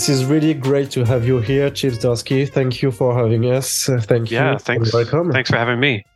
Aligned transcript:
This 0.00 0.08
is 0.08 0.24
really 0.24 0.54
great 0.54 0.90
to 0.92 1.04
have 1.04 1.26
you 1.26 1.40
here, 1.40 1.68
Chip 1.68 1.92
Zdarsky. 1.92 2.48
Thank 2.48 2.80
you 2.80 2.90
for 2.90 3.14
having 3.14 3.44
us. 3.44 3.84
Thank 3.84 4.30
you. 4.30 4.38
Yeah, 4.38 4.56
thanks. 4.56 4.94
Welcome. 4.94 5.30
Thanks 5.30 5.50
for 5.50 5.58
having 5.58 5.78
me. 5.78 6.06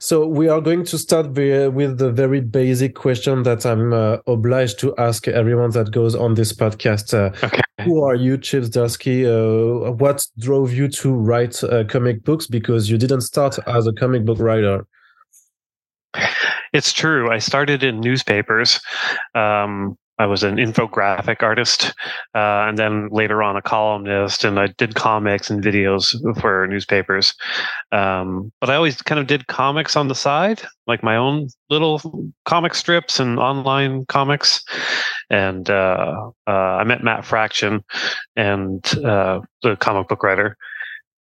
So 0.00 0.26
we 0.26 0.48
are 0.48 0.62
going 0.62 0.86
to 0.86 0.96
start 0.96 1.26
with 1.26 1.98
the 1.98 2.10
very 2.10 2.40
basic 2.40 2.94
question 2.94 3.42
that 3.42 3.66
I'm 3.66 3.92
uh, 3.92 4.16
obliged 4.26 4.78
to 4.78 4.96
ask 4.96 5.28
everyone 5.28 5.72
that 5.72 5.90
goes 5.90 6.14
on 6.14 6.36
this 6.36 6.54
podcast. 6.54 7.12
Uh, 7.12 7.36
okay. 7.44 7.60
Who 7.84 8.02
are 8.02 8.14
you, 8.14 8.38
Chip 8.38 8.64
Zdarsky? 8.64 9.26
Uh, 9.26 9.92
what 9.92 10.26
drove 10.38 10.72
you 10.72 10.88
to 10.88 11.12
write 11.12 11.62
uh, 11.64 11.84
comic 11.84 12.24
books? 12.24 12.46
Because 12.46 12.88
you 12.88 12.96
didn't 12.96 13.20
start 13.20 13.58
as 13.66 13.86
a 13.86 13.92
comic 13.92 14.24
book 14.24 14.38
writer. 14.38 14.86
It's 16.72 16.94
true. 16.94 17.30
I 17.30 17.40
started 17.40 17.82
in 17.82 18.00
newspapers. 18.00 18.80
Um, 19.34 19.98
I 20.18 20.26
was 20.26 20.42
an 20.42 20.56
infographic 20.56 21.42
artist, 21.42 21.94
uh, 22.34 22.68
and 22.68 22.78
then 22.78 23.08
later 23.10 23.42
on 23.42 23.56
a 23.56 23.62
columnist, 23.62 24.44
and 24.44 24.60
I 24.60 24.68
did 24.78 24.94
comics 24.94 25.50
and 25.50 25.64
videos 25.64 26.14
for 26.40 26.66
newspapers. 26.66 27.34
Um, 27.90 28.52
but 28.60 28.70
I 28.70 28.76
always 28.76 29.00
kind 29.02 29.18
of 29.18 29.26
did 29.26 29.46
comics 29.46 29.96
on 29.96 30.08
the 30.08 30.14
side, 30.14 30.62
like 30.86 31.02
my 31.02 31.16
own 31.16 31.48
little 31.70 32.00
comic 32.44 32.74
strips 32.74 33.18
and 33.18 33.38
online 33.38 34.04
comics. 34.06 34.62
And 35.30 35.70
uh, 35.70 36.30
uh, 36.46 36.50
I 36.50 36.84
met 36.84 37.02
Matt 37.02 37.24
Fraction, 37.24 37.82
and 38.36 38.84
uh, 39.04 39.40
the 39.62 39.76
comic 39.76 40.08
book 40.08 40.22
writer, 40.22 40.56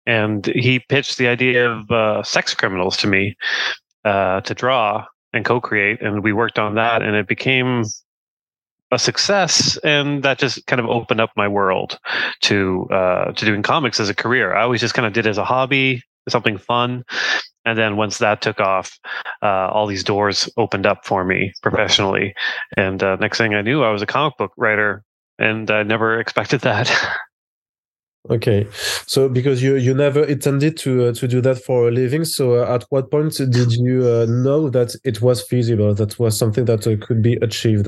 and 0.08 0.46
he 0.48 0.80
pitched 0.80 1.18
the 1.18 1.28
idea 1.28 1.72
of 1.72 1.92
uh, 1.92 2.24
sex 2.24 2.56
criminals 2.56 2.98
to 2.98 3.08
me 3.08 3.36
uh, 4.04 4.42
to 4.42 4.54
draw 4.56 5.06
and 5.32 5.46
co-create, 5.46 6.02
and 6.02 6.24
we 6.24 6.34
worked 6.34 6.58
on 6.58 6.74
that, 6.74 7.04
and 7.04 7.16
it 7.16 7.28
became 7.28 7.84
a 8.92 9.00
success, 9.00 9.78
and 9.84 10.24
that 10.24 10.40
just 10.40 10.66
kind 10.66 10.80
of 10.80 10.88
opened 10.88 11.22
up 11.22 11.32
my 11.36 11.48
world 11.48 12.00
to 12.42 12.88
uh, 12.92 13.32
to 13.32 13.46
doing 13.46 13.62
comics 13.62 14.00
as 14.00 14.10
a 14.10 14.16
career. 14.16 14.54
I 14.54 14.64
always 14.64 14.82
just 14.82 14.94
kind 14.94 15.06
of 15.06 15.14
did 15.14 15.26
it 15.26 15.30
as 15.30 15.38
a 15.38 15.46
hobby, 15.46 16.02
something 16.28 16.58
fun, 16.58 17.04
and 17.66 17.78
then 17.78 17.98
once 17.98 18.18
that 18.18 18.42
took 18.42 18.60
off, 18.60 18.98
uh, 19.44 19.70
all 19.70 19.88
these 19.88 20.04
doors 20.04 20.50
opened 20.58 20.86
up 20.86 21.06
for 21.06 21.24
me 21.24 21.54
professionally. 21.62 22.34
And 22.78 23.02
uh, 23.04 23.18
next 23.18 23.38
thing 23.38 23.54
I 23.54 23.62
knew, 23.62 23.84
I 23.84 23.92
was 23.92 24.02
a 24.02 24.08
comic 24.08 24.38
book 24.38 24.54
writer, 24.58 25.04
and 25.38 25.70
I 25.70 25.84
never 25.84 26.20
expected 26.24 26.62
that. 26.62 26.92
Okay, 28.30 28.68
so 29.08 29.30
because 29.30 29.64
you 29.64 29.76
you 29.76 29.94
never 29.94 30.24
intended 30.26 30.78
to 30.78 31.08
uh, 31.08 31.14
to 31.14 31.28
do 31.28 31.42
that 31.42 31.64
for 31.64 31.88
a 31.88 31.92
living, 31.92 32.26
so 32.26 32.56
uh, 32.56 32.76
at 32.76 32.86
what 32.90 33.10
point 33.10 33.34
did 33.38 33.72
you 33.72 34.06
uh, 34.06 34.26
know 34.28 34.70
that 34.70 34.94
it 35.06 35.22
was 35.22 35.42
feasible, 35.42 35.94
that 35.94 36.20
was 36.20 36.38
something 36.38 36.66
that 36.66 36.86
uh, 36.86 36.98
could 37.06 37.22
be 37.22 37.38
achieved? 37.42 37.88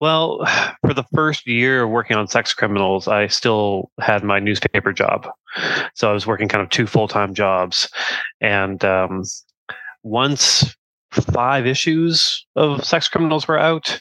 Well, 0.00 0.44
for 0.86 0.94
the 0.94 1.04
first 1.14 1.46
year 1.46 1.86
working 1.86 2.16
on 2.16 2.28
sex 2.28 2.54
criminals, 2.54 3.08
I 3.08 3.26
still 3.26 3.90
had 4.00 4.24
my 4.24 4.38
newspaper 4.38 4.92
job, 4.92 5.28
so 5.94 6.10
I 6.10 6.12
was 6.12 6.26
working 6.26 6.48
kind 6.48 6.62
of 6.62 6.70
two 6.70 6.86
full 6.86 7.08
time 7.08 7.34
jobs, 7.34 7.88
and 8.40 8.84
um, 8.84 9.22
once 10.02 10.76
five 11.12 11.66
issues 11.66 12.46
of 12.56 12.84
sex 12.84 13.08
criminals 13.08 13.48
were 13.48 13.58
out 13.58 14.00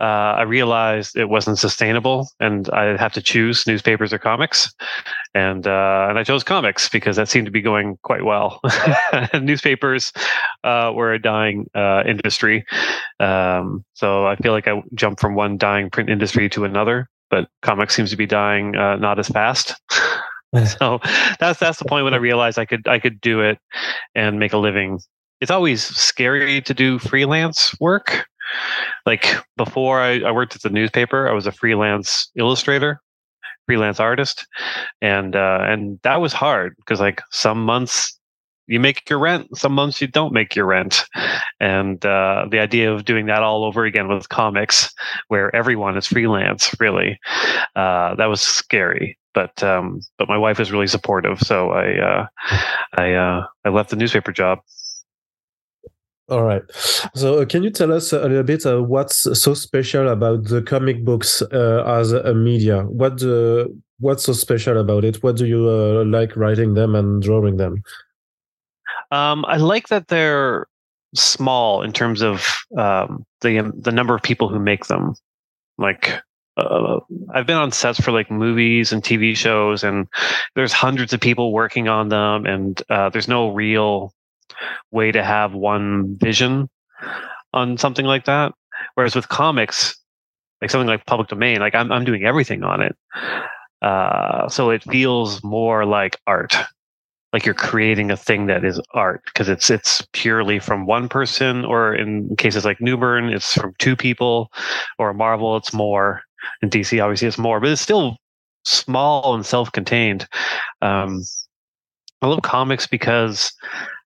uh, 0.00 0.34
i 0.38 0.42
realized 0.42 1.16
it 1.16 1.28
wasn't 1.28 1.58
sustainable 1.58 2.28
and 2.40 2.70
i'd 2.70 3.00
have 3.00 3.12
to 3.12 3.22
choose 3.22 3.66
newspapers 3.66 4.12
or 4.12 4.18
comics 4.18 4.72
and 5.34 5.66
uh, 5.66 6.06
and 6.08 6.18
i 6.18 6.24
chose 6.24 6.44
comics 6.44 6.88
because 6.88 7.16
that 7.16 7.28
seemed 7.28 7.46
to 7.46 7.52
be 7.52 7.62
going 7.62 7.98
quite 8.02 8.24
well. 8.24 8.60
Newspapers 9.40 10.12
uh, 10.64 10.92
were 10.94 11.12
a 11.12 11.20
dying 11.20 11.68
uh, 11.74 12.02
industry. 12.06 12.64
Um, 13.20 13.84
so 13.94 14.26
i 14.26 14.36
feel 14.36 14.52
like 14.52 14.68
i 14.68 14.82
jumped 14.94 15.20
from 15.20 15.34
one 15.34 15.56
dying 15.56 15.90
print 15.90 16.10
industry 16.10 16.48
to 16.50 16.64
another 16.64 17.08
but 17.32 17.48
comics 17.62 17.94
seems 17.94 18.10
to 18.10 18.16
be 18.16 18.26
dying 18.26 18.76
uh, 18.76 18.96
not 18.96 19.18
as 19.18 19.28
fast. 19.28 19.74
So 20.66 21.00
that's 21.40 21.58
that's 21.58 21.78
the 21.78 21.86
point 21.86 22.04
when 22.04 22.12
I 22.12 22.18
realized 22.18 22.58
I 22.58 22.66
could 22.66 22.86
I 22.86 22.98
could 22.98 23.22
do 23.22 23.40
it 23.40 23.58
and 24.14 24.38
make 24.38 24.52
a 24.52 24.58
living. 24.58 25.00
It's 25.40 25.50
always 25.50 25.82
scary 25.82 26.60
to 26.60 26.74
do 26.74 26.98
freelance 26.98 27.74
work. 27.80 28.26
Like 29.06 29.34
before 29.56 30.02
I, 30.02 30.20
I 30.20 30.30
worked 30.30 30.54
at 30.54 30.60
the 30.60 30.68
newspaper, 30.68 31.26
I 31.26 31.32
was 31.32 31.46
a 31.46 31.52
freelance 31.52 32.30
illustrator, 32.36 33.00
freelance 33.72 33.98
artist, 34.00 34.46
and 35.00 35.34
uh, 35.34 35.60
and 35.62 35.98
that 36.02 36.20
was 36.20 36.34
hard 36.34 36.76
because 36.76 37.00
like 37.00 37.22
some 37.30 37.64
months 37.64 38.18
you 38.66 38.78
make 38.78 39.08
your 39.08 39.18
rent, 39.18 39.56
some 39.56 39.72
months 39.72 39.98
you 40.02 40.06
don't 40.06 40.34
make 40.34 40.54
your 40.54 40.66
rent, 40.66 41.04
and 41.58 42.04
uh, 42.04 42.44
the 42.50 42.58
idea 42.58 42.92
of 42.92 43.06
doing 43.06 43.24
that 43.26 43.42
all 43.42 43.64
over 43.64 43.86
again 43.86 44.08
with 44.08 44.28
comics, 44.28 44.92
where 45.28 45.54
everyone 45.56 45.96
is 45.96 46.06
freelance, 46.06 46.74
really, 46.78 47.18
uh, 47.74 48.14
that 48.16 48.26
was 48.26 48.42
scary. 48.42 49.16
But 49.32 49.62
um, 49.62 50.00
but 50.18 50.28
my 50.28 50.36
wife 50.36 50.58
was 50.58 50.70
really 50.70 50.86
supportive, 50.86 51.40
so 51.40 51.70
I 51.70 51.98
uh, 51.98 52.26
I 52.98 53.14
uh, 53.14 53.46
I 53.64 53.70
left 53.70 53.88
the 53.88 53.96
newspaper 53.96 54.32
job. 54.32 54.58
All 56.28 56.44
right. 56.44 56.62
So, 57.14 57.40
uh, 57.40 57.44
can 57.44 57.62
you 57.62 57.70
tell 57.70 57.92
us 57.92 58.12
a 58.12 58.20
little 58.20 58.44
bit 58.44 58.64
uh, 58.64 58.82
what's 58.82 59.22
so 59.40 59.54
special 59.54 60.08
about 60.08 60.44
the 60.44 60.62
comic 60.62 61.04
books 61.04 61.42
uh, 61.42 61.82
as 61.86 62.12
a 62.12 62.32
media? 62.32 62.84
What 62.84 63.22
uh, 63.22 63.66
what's 63.98 64.24
so 64.24 64.32
special 64.32 64.78
about 64.78 65.04
it? 65.04 65.22
What 65.22 65.36
do 65.36 65.46
you 65.46 65.68
uh, 65.68 66.04
like 66.04 66.36
writing 66.36 66.74
them 66.74 66.94
and 66.94 67.20
drawing 67.20 67.56
them? 67.56 67.82
Um, 69.10 69.44
I 69.46 69.56
like 69.56 69.88
that 69.88 70.08
they're 70.08 70.68
small 71.14 71.82
in 71.82 71.92
terms 71.92 72.22
of 72.22 72.56
um, 72.78 73.26
the 73.40 73.58
um, 73.58 73.72
the 73.76 73.92
number 73.92 74.14
of 74.14 74.22
people 74.22 74.48
who 74.48 74.60
make 74.60 74.86
them. 74.86 75.14
Like 75.76 76.20
uh, 76.56 77.00
I've 77.34 77.46
been 77.46 77.56
on 77.56 77.72
sets 77.72 78.00
for 78.00 78.12
like 78.12 78.30
movies 78.30 78.92
and 78.92 79.02
TV 79.02 79.36
shows, 79.36 79.82
and 79.82 80.06
there's 80.54 80.72
hundreds 80.72 81.12
of 81.12 81.20
people 81.20 81.52
working 81.52 81.88
on 81.88 82.10
them, 82.10 82.46
and 82.46 82.80
there's 82.88 83.28
no 83.28 83.52
real 83.52 84.14
way 84.90 85.12
to 85.12 85.22
have 85.22 85.52
one 85.52 86.16
vision 86.18 86.68
on 87.52 87.76
something 87.78 88.06
like 88.06 88.24
that. 88.26 88.52
Whereas 88.94 89.14
with 89.14 89.28
comics, 89.28 89.96
like 90.60 90.70
something 90.70 90.88
like 90.88 91.06
public 91.06 91.28
domain, 91.28 91.60
like 91.60 91.74
I'm 91.74 91.90
I'm 91.92 92.04
doing 92.04 92.24
everything 92.24 92.62
on 92.62 92.82
it. 92.82 92.96
Uh, 93.82 94.48
so 94.48 94.70
it 94.70 94.84
feels 94.84 95.42
more 95.42 95.84
like 95.84 96.16
art, 96.26 96.54
like 97.32 97.44
you're 97.44 97.54
creating 97.54 98.10
a 98.10 98.16
thing 98.16 98.46
that 98.46 98.64
is 98.64 98.80
art 98.94 99.22
because 99.26 99.48
it's 99.48 99.70
it's 99.70 100.06
purely 100.12 100.58
from 100.58 100.86
one 100.86 101.08
person, 101.08 101.64
or 101.64 101.94
in 101.94 102.34
cases 102.36 102.64
like 102.64 102.80
Newburn, 102.80 103.28
it's 103.28 103.54
from 103.54 103.74
two 103.78 103.96
people, 103.96 104.50
or 104.98 105.12
Marvel, 105.14 105.56
it's 105.56 105.72
more. 105.72 106.22
In 106.60 106.70
DC, 106.70 107.00
obviously, 107.02 107.28
it's 107.28 107.38
more, 107.38 107.60
but 107.60 107.68
it's 107.68 107.80
still 107.80 108.16
small 108.64 109.34
and 109.34 109.46
self-contained. 109.46 110.26
Um, 110.80 111.22
I 112.20 112.26
love 112.26 112.42
comics 112.42 112.86
because 112.86 113.52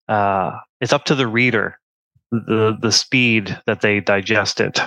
uh, 0.08 0.52
it's 0.80 0.92
up 0.92 1.04
to 1.06 1.14
the 1.14 1.26
reader 1.26 1.78
the 2.30 2.76
the 2.80 2.92
speed 2.92 3.58
that 3.66 3.80
they 3.80 4.00
digest 4.00 4.60
it. 4.60 4.80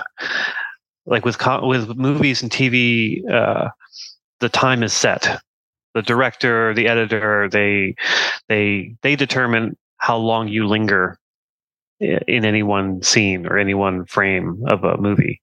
Like 1.06 1.24
with 1.24 1.38
with 1.62 1.96
movies 1.96 2.42
and 2.42 2.50
TV, 2.50 3.20
uh, 3.30 3.70
the 4.40 4.48
time 4.48 4.82
is 4.82 4.92
set. 4.92 5.40
The 5.94 6.02
director, 6.02 6.74
the 6.74 6.86
editor, 6.86 7.48
they 7.50 7.94
they 8.48 8.94
they 9.02 9.16
determine 9.16 9.76
how 9.96 10.18
long 10.18 10.48
you 10.48 10.66
linger 10.66 11.18
in 12.00 12.44
any 12.44 12.62
one 12.62 13.02
scene 13.02 13.46
or 13.46 13.58
any 13.58 13.74
one 13.74 14.06
frame 14.06 14.62
of 14.68 14.84
a 14.84 14.96
movie. 14.96 15.40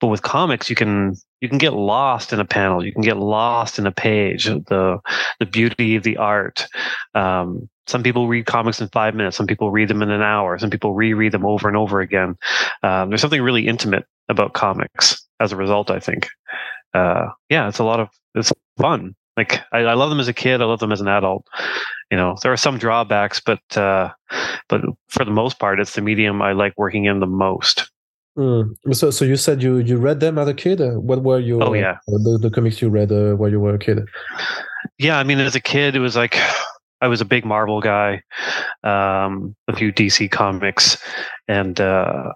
But 0.00 0.08
with 0.08 0.22
comics, 0.22 0.68
you 0.68 0.76
can 0.76 1.14
you 1.40 1.48
can 1.48 1.58
get 1.58 1.72
lost 1.72 2.32
in 2.32 2.40
a 2.40 2.44
panel. 2.44 2.84
You 2.84 2.92
can 2.92 3.02
get 3.02 3.16
lost 3.16 3.78
in 3.78 3.86
a 3.86 3.92
page. 3.92 4.44
The 4.44 4.98
the 5.40 5.46
beauty 5.46 5.96
of 5.96 6.02
the 6.02 6.16
art. 6.16 6.66
Um, 7.14 7.68
some 7.86 8.02
people 8.02 8.28
read 8.28 8.46
comics 8.46 8.80
in 8.80 8.88
five 8.88 9.14
minutes. 9.14 9.36
Some 9.36 9.46
people 9.46 9.70
read 9.70 9.88
them 9.88 10.02
in 10.02 10.10
an 10.10 10.22
hour. 10.22 10.58
Some 10.58 10.70
people 10.70 10.94
reread 10.94 11.32
them 11.32 11.44
over 11.44 11.68
and 11.68 11.76
over 11.76 12.00
again. 12.00 12.36
Um, 12.82 13.08
there's 13.08 13.20
something 13.20 13.42
really 13.42 13.66
intimate 13.66 14.04
about 14.28 14.54
comics 14.54 15.26
as 15.40 15.52
a 15.52 15.56
result. 15.56 15.90
I 15.90 16.00
think. 16.00 16.28
Uh, 16.92 17.26
yeah, 17.48 17.68
it's 17.68 17.78
a 17.78 17.84
lot 17.84 18.00
of 18.00 18.08
it's 18.34 18.52
fun. 18.78 19.14
Like 19.36 19.60
I, 19.72 19.78
I, 19.78 19.94
love 19.94 20.10
them 20.10 20.20
as 20.20 20.28
a 20.28 20.32
kid. 20.32 20.60
I 20.60 20.64
love 20.64 20.78
them 20.78 20.92
as 20.92 21.00
an 21.00 21.08
adult. 21.08 21.46
You 22.10 22.16
know, 22.16 22.36
there 22.42 22.52
are 22.52 22.56
some 22.56 22.78
drawbacks, 22.78 23.40
but 23.40 23.60
uh, 23.76 24.10
but 24.68 24.82
for 25.08 25.24
the 25.24 25.30
most 25.30 25.58
part, 25.58 25.80
it's 25.80 25.94
the 25.94 26.00
medium 26.00 26.40
I 26.40 26.52
like 26.52 26.74
working 26.76 27.06
in 27.06 27.20
the 27.20 27.26
most. 27.26 27.90
Mm. 28.38 28.74
So, 28.92 29.10
so 29.10 29.24
you 29.24 29.36
said 29.36 29.62
you 29.62 29.78
you 29.78 29.96
read 29.96 30.20
them 30.20 30.38
as 30.38 30.48
a 30.48 30.54
kid. 30.54 30.80
What 30.80 31.22
were 31.22 31.40
you? 31.40 31.60
Oh 31.60 31.72
yeah, 31.72 31.98
uh, 32.08 32.18
the, 32.18 32.38
the 32.42 32.50
comics 32.50 32.82
you 32.82 32.88
read 32.88 33.12
uh, 33.12 33.34
while 33.34 33.50
you 33.50 33.60
were 33.60 33.74
a 33.74 33.78
kid. 33.78 34.06
Yeah, 34.98 35.18
I 35.18 35.24
mean, 35.24 35.38
as 35.40 35.54
a 35.54 35.60
kid, 35.60 35.96
it 35.96 36.00
was 36.00 36.16
like 36.16 36.36
I 37.00 37.08
was 37.08 37.20
a 37.20 37.24
big 37.24 37.44
Marvel 37.44 37.80
guy, 37.80 38.22
um, 38.82 39.54
a 39.68 39.76
few 39.76 39.92
DC 39.92 40.30
comics, 40.30 40.96
and 41.46 41.80
uh, 41.80 42.32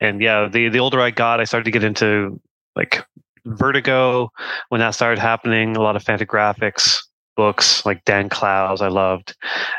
and 0.00 0.20
yeah, 0.20 0.48
the 0.48 0.68
the 0.68 0.78
older 0.78 1.00
I 1.00 1.10
got, 1.10 1.40
I 1.40 1.44
started 1.44 1.64
to 1.64 1.70
get 1.70 1.84
into 1.84 2.40
like 2.76 3.04
Vertigo 3.46 4.30
when 4.68 4.80
that 4.80 4.90
started 4.90 5.18
happening. 5.18 5.76
A 5.76 5.82
lot 5.82 5.96
of 5.96 6.04
Fantagraphics 6.04 7.00
books 7.36 7.84
like 7.84 8.04
Dan 8.04 8.28
Clowes 8.28 8.80
I 8.80 8.88
loved, 8.88 9.36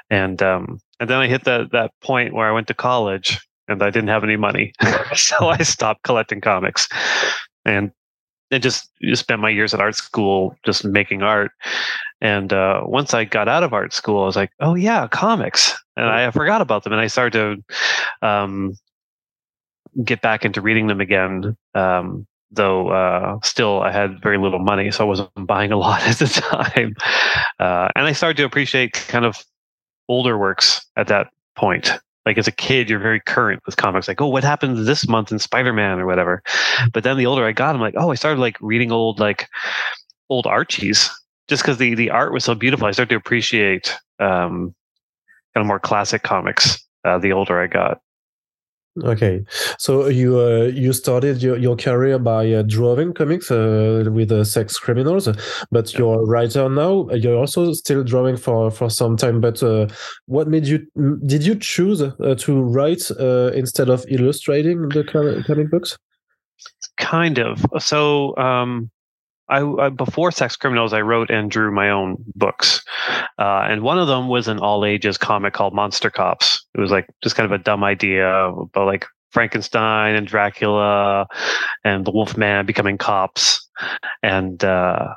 and 0.10 0.42
um, 0.42 0.80
and 1.00 1.10
then 1.10 1.18
I 1.18 1.28
hit 1.28 1.44
that 1.46 1.72
that 1.72 1.92
point 2.02 2.34
where 2.34 2.48
I 2.48 2.52
went 2.52 2.68
to 2.68 2.74
college 2.74 3.40
and 3.68 3.82
I 3.82 3.90
didn't 3.90 4.10
have 4.10 4.24
any 4.24 4.38
money, 4.38 4.74
so 5.16 5.50
I 5.50 5.58
stopped 5.60 6.04
collecting 6.04 6.42
comics, 6.42 6.88
and 7.66 7.92
and 8.52 8.62
just, 8.62 8.90
just 9.02 9.24
spent 9.24 9.42
my 9.42 9.50
years 9.50 9.74
at 9.74 9.80
art 9.80 9.96
school 9.96 10.56
just 10.66 10.86
making 10.86 11.24
art. 11.24 11.52
And 12.22 12.54
uh, 12.54 12.82
once 12.86 13.14
I 13.14 13.26
got 13.26 13.48
out 13.48 13.64
of 13.64 13.74
art 13.74 13.92
school, 13.94 14.22
I 14.22 14.26
was 14.26 14.36
like, 14.36 14.52
oh 14.60 14.76
yeah, 14.76 15.08
comics, 15.08 15.76
and 15.98 16.06
I 16.06 16.30
forgot 16.32 16.62
about 16.62 16.84
them, 16.84 16.94
and 16.94 17.02
I 17.02 17.08
started 17.08 17.64
to 18.22 18.28
um, 18.28 18.76
get 20.04 20.22
back 20.22 20.46
into 20.46 20.62
reading 20.62 20.88
them 20.88 21.02
again. 21.02 21.58
Um, 21.74 22.28
though 22.52 22.90
uh, 22.90 23.40
still 23.44 23.82
I 23.82 23.92
had 23.92 24.22
very 24.22 24.38
little 24.38 24.60
money, 24.60 24.92
so 24.92 25.04
I 25.04 25.08
wasn't 25.08 25.30
buying 25.48 25.72
a 25.72 25.78
lot 25.78 26.02
at 26.04 26.18
the 26.18 26.28
time. 26.28 26.96
Uh, 27.60 27.90
and 27.96 28.06
I 28.06 28.12
started 28.14 28.38
to 28.38 28.46
appreciate 28.46 28.94
kind 28.94 29.26
of 29.26 29.44
older 30.08 30.38
works 30.38 30.86
at 30.96 31.08
that 31.08 31.28
point. 31.56 31.92
Like 32.26 32.38
as 32.38 32.48
a 32.48 32.52
kid, 32.52 32.90
you're 32.90 33.00
very 33.00 33.22
current 33.22 33.62
with 33.66 33.78
comics. 33.78 34.08
Like, 34.08 34.20
oh, 34.20 34.28
what 34.28 34.44
happened 34.44 34.78
this 34.88 35.08
month 35.08 35.32
in 35.32 35.38
Spider-Man 35.38 36.00
or 36.00 36.08
whatever. 36.08 36.42
But 36.92 37.04
then 37.04 37.18
the 37.18 37.28
older 37.28 37.46
I 37.46 37.52
got, 37.52 37.76
I'm 37.76 37.82
like, 37.82 37.94
oh, 37.98 38.12
I 38.12 38.16
started 38.16 38.40
like 38.40 38.58
reading 38.62 38.92
old 38.92 39.20
like 39.20 39.48
old 40.30 40.48
Archies 40.48 41.12
just 41.48 41.62
because 41.62 41.78
the 41.78 41.94
the 41.96 42.10
art 42.10 42.34
was 42.34 42.44
so 42.44 42.56
beautiful. 42.56 42.88
I 42.88 42.92
started 42.92 43.10
to 43.10 43.18
appreciate 43.18 43.96
um, 44.20 44.74
kind 45.54 45.64
of 45.64 45.68
more 45.68 45.80
classic 45.80 46.24
comics 46.24 46.84
uh, 47.04 47.20
the 47.20 47.32
older 47.32 47.62
I 47.62 47.68
got. 47.68 48.02
Okay, 49.04 49.44
so 49.78 50.08
you 50.08 50.40
uh, 50.40 50.72
you 50.74 50.94
started 50.94 51.44
your, 51.44 51.58
your 51.58 51.76
career 51.76 52.18
by 52.18 52.50
uh, 52.54 52.62
drawing 52.62 53.14
comics 53.14 53.52
uh, 53.52 54.06
with 54.10 54.32
uh, 54.32 54.46
sex 54.46 54.80
criminals, 54.80 55.28
but 55.70 55.92
yeah. 55.92 56.00
you're 56.00 56.22
a 56.22 56.26
writer 56.26 56.70
now. 56.70 57.10
You're 57.10 57.38
also 57.38 57.74
still 57.74 58.06
drawing 58.06 58.38
for 58.38 58.72
for 58.72 58.90
some 58.90 59.18
time. 59.18 59.42
But 59.42 59.62
uh, 59.62 59.88
what 60.28 60.48
made 60.48 60.66
you 60.66 60.88
did 61.26 61.46
you 61.46 61.56
choose 61.56 62.02
uh, 62.02 62.36
to 62.40 62.62
write 62.62 63.10
instead 63.54 63.90
of 63.90 64.06
illustrating 64.08 64.88
the 64.88 65.04
comic 65.46 65.70
books? 65.70 65.98
Kind 66.98 67.38
of. 67.38 67.66
So 67.80 68.36
um, 68.38 68.90
I, 69.48 69.62
I, 69.64 69.90
before 69.90 70.32
Sex 70.32 70.56
Criminals, 70.56 70.94
I 70.94 71.02
wrote 71.02 71.30
and 71.30 71.52
drew 71.52 71.72
my 71.72 71.90
own 71.90 72.18
books, 72.36 72.84
uh, 73.38 73.66
and 73.70 73.82
one 73.82 74.00
of 74.00 74.08
them 74.08 74.28
was 74.28 74.48
an 74.48 74.60
all 74.60 74.86
ages 74.86 75.18
comic 75.18 75.54
called 75.54 75.74
Monster 75.74 76.10
Cops. 76.10 76.66
It 76.74 76.80
was 76.80 76.92
like 76.92 77.08
just 77.24 77.36
kind 77.36 77.46
of 77.46 77.52
a 77.52 77.64
dumb 77.64 77.84
idea 77.84 78.28
about 78.28 78.88
like 78.88 79.06
Frankenstein 79.32 80.16
and 80.16 80.26
Dracula 80.26 81.28
and 81.84 82.06
the 82.06 82.12
Wolfman 82.12 82.66
becoming 82.66 82.98
cops, 82.98 83.68
and 84.24 84.64
uh, 84.64 85.14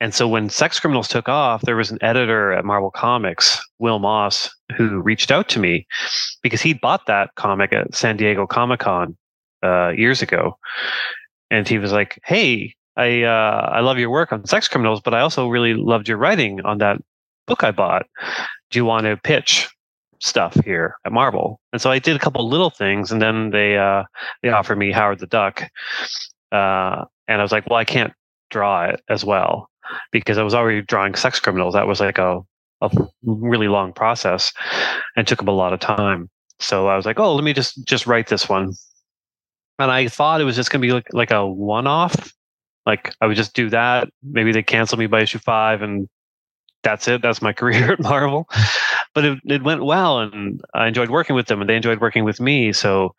and 0.00 0.14
so 0.14 0.28
when 0.28 0.50
Sex 0.50 0.78
Criminals 0.78 1.08
took 1.08 1.28
off, 1.28 1.62
there 1.62 1.76
was 1.76 1.90
an 1.90 1.98
editor 2.02 2.52
at 2.52 2.64
Marvel 2.64 2.90
Comics, 2.90 3.60
Will 3.78 3.98
Moss, 3.98 4.50
who 4.76 5.00
reached 5.00 5.30
out 5.30 5.48
to 5.48 5.58
me 5.58 5.86
because 6.42 6.60
he 6.60 6.74
bought 6.74 7.06
that 7.06 7.30
comic 7.36 7.72
at 7.72 7.94
San 7.94 8.16
Diego 8.16 8.46
Comic 8.46 8.80
Con 8.80 9.16
uh, 9.64 9.92
years 9.96 10.22
ago, 10.22 10.58
and 11.50 11.66
he 11.66 11.78
was 11.78 11.90
like, 11.90 12.20
"Hey." 12.24 12.74
I 12.96 13.22
uh, 13.22 13.70
I 13.72 13.80
love 13.80 13.98
your 13.98 14.10
work 14.10 14.32
on 14.32 14.46
sex 14.46 14.68
criminals, 14.68 15.00
but 15.00 15.14
I 15.14 15.20
also 15.20 15.48
really 15.48 15.74
loved 15.74 16.08
your 16.08 16.18
writing 16.18 16.60
on 16.62 16.78
that 16.78 16.98
book 17.46 17.64
I 17.64 17.70
bought. 17.70 18.06
Do 18.70 18.78
you 18.78 18.84
want 18.84 19.06
to 19.06 19.16
pitch 19.16 19.68
stuff 20.20 20.54
here 20.64 20.96
at 21.04 21.12
Marvel? 21.12 21.60
And 21.72 21.82
so 21.82 21.90
I 21.90 21.98
did 21.98 22.16
a 22.16 22.20
couple 22.20 22.48
little 22.48 22.70
things, 22.70 23.10
and 23.10 23.20
then 23.20 23.50
they 23.50 23.76
uh, 23.76 24.04
they 24.42 24.50
offered 24.50 24.78
me 24.78 24.92
Howard 24.92 25.18
the 25.18 25.26
Duck, 25.26 25.62
uh, 26.52 27.04
and 27.28 27.40
I 27.40 27.42
was 27.42 27.52
like, 27.52 27.68
well, 27.68 27.78
I 27.78 27.84
can't 27.84 28.12
draw 28.50 28.84
it 28.84 29.02
as 29.08 29.24
well 29.24 29.68
because 30.12 30.38
I 30.38 30.42
was 30.42 30.54
already 30.54 30.82
drawing 30.82 31.14
sex 31.14 31.40
criminals. 31.40 31.74
That 31.74 31.88
was 31.88 32.00
like 32.00 32.18
a 32.18 32.40
a 32.80 32.90
really 33.24 33.68
long 33.68 33.92
process 33.92 34.52
and 35.16 35.26
took 35.26 35.40
up 35.40 35.48
a 35.48 35.52
lot 35.52 35.72
of 35.72 35.80
time. 35.80 36.28
So 36.60 36.88
I 36.88 36.96
was 36.96 37.06
like, 37.06 37.18
oh, 37.18 37.34
let 37.34 37.44
me 37.44 37.52
just 37.52 37.84
just 37.84 38.06
write 38.06 38.28
this 38.28 38.48
one. 38.48 38.74
And 39.80 39.90
I 39.90 40.06
thought 40.06 40.40
it 40.40 40.44
was 40.44 40.54
just 40.54 40.70
going 40.70 40.80
to 40.80 40.86
be 40.86 40.92
like, 40.92 41.12
like 41.12 41.32
a 41.32 41.44
one 41.44 41.88
off 41.88 42.32
like 42.86 43.14
I 43.20 43.26
would 43.26 43.36
just 43.36 43.54
do 43.54 43.70
that. 43.70 44.08
Maybe 44.22 44.52
they 44.52 44.62
cancel 44.62 44.98
me 44.98 45.06
by 45.06 45.22
issue 45.22 45.38
five, 45.38 45.82
and 45.82 46.08
that's 46.82 47.08
it. 47.08 47.22
That's 47.22 47.42
my 47.42 47.52
career 47.60 47.92
at 47.92 48.00
Marvel. 48.00 48.48
But 49.14 49.24
it, 49.24 49.38
it 49.44 49.62
went 49.62 49.84
well, 49.84 50.20
and 50.20 50.60
I 50.74 50.88
enjoyed 50.88 51.10
working 51.10 51.36
with 51.36 51.46
them, 51.46 51.60
and 51.60 51.68
they 51.68 51.76
enjoyed 51.76 52.00
working 52.00 52.24
with 52.24 52.40
me. 52.40 52.72
So 52.72 53.14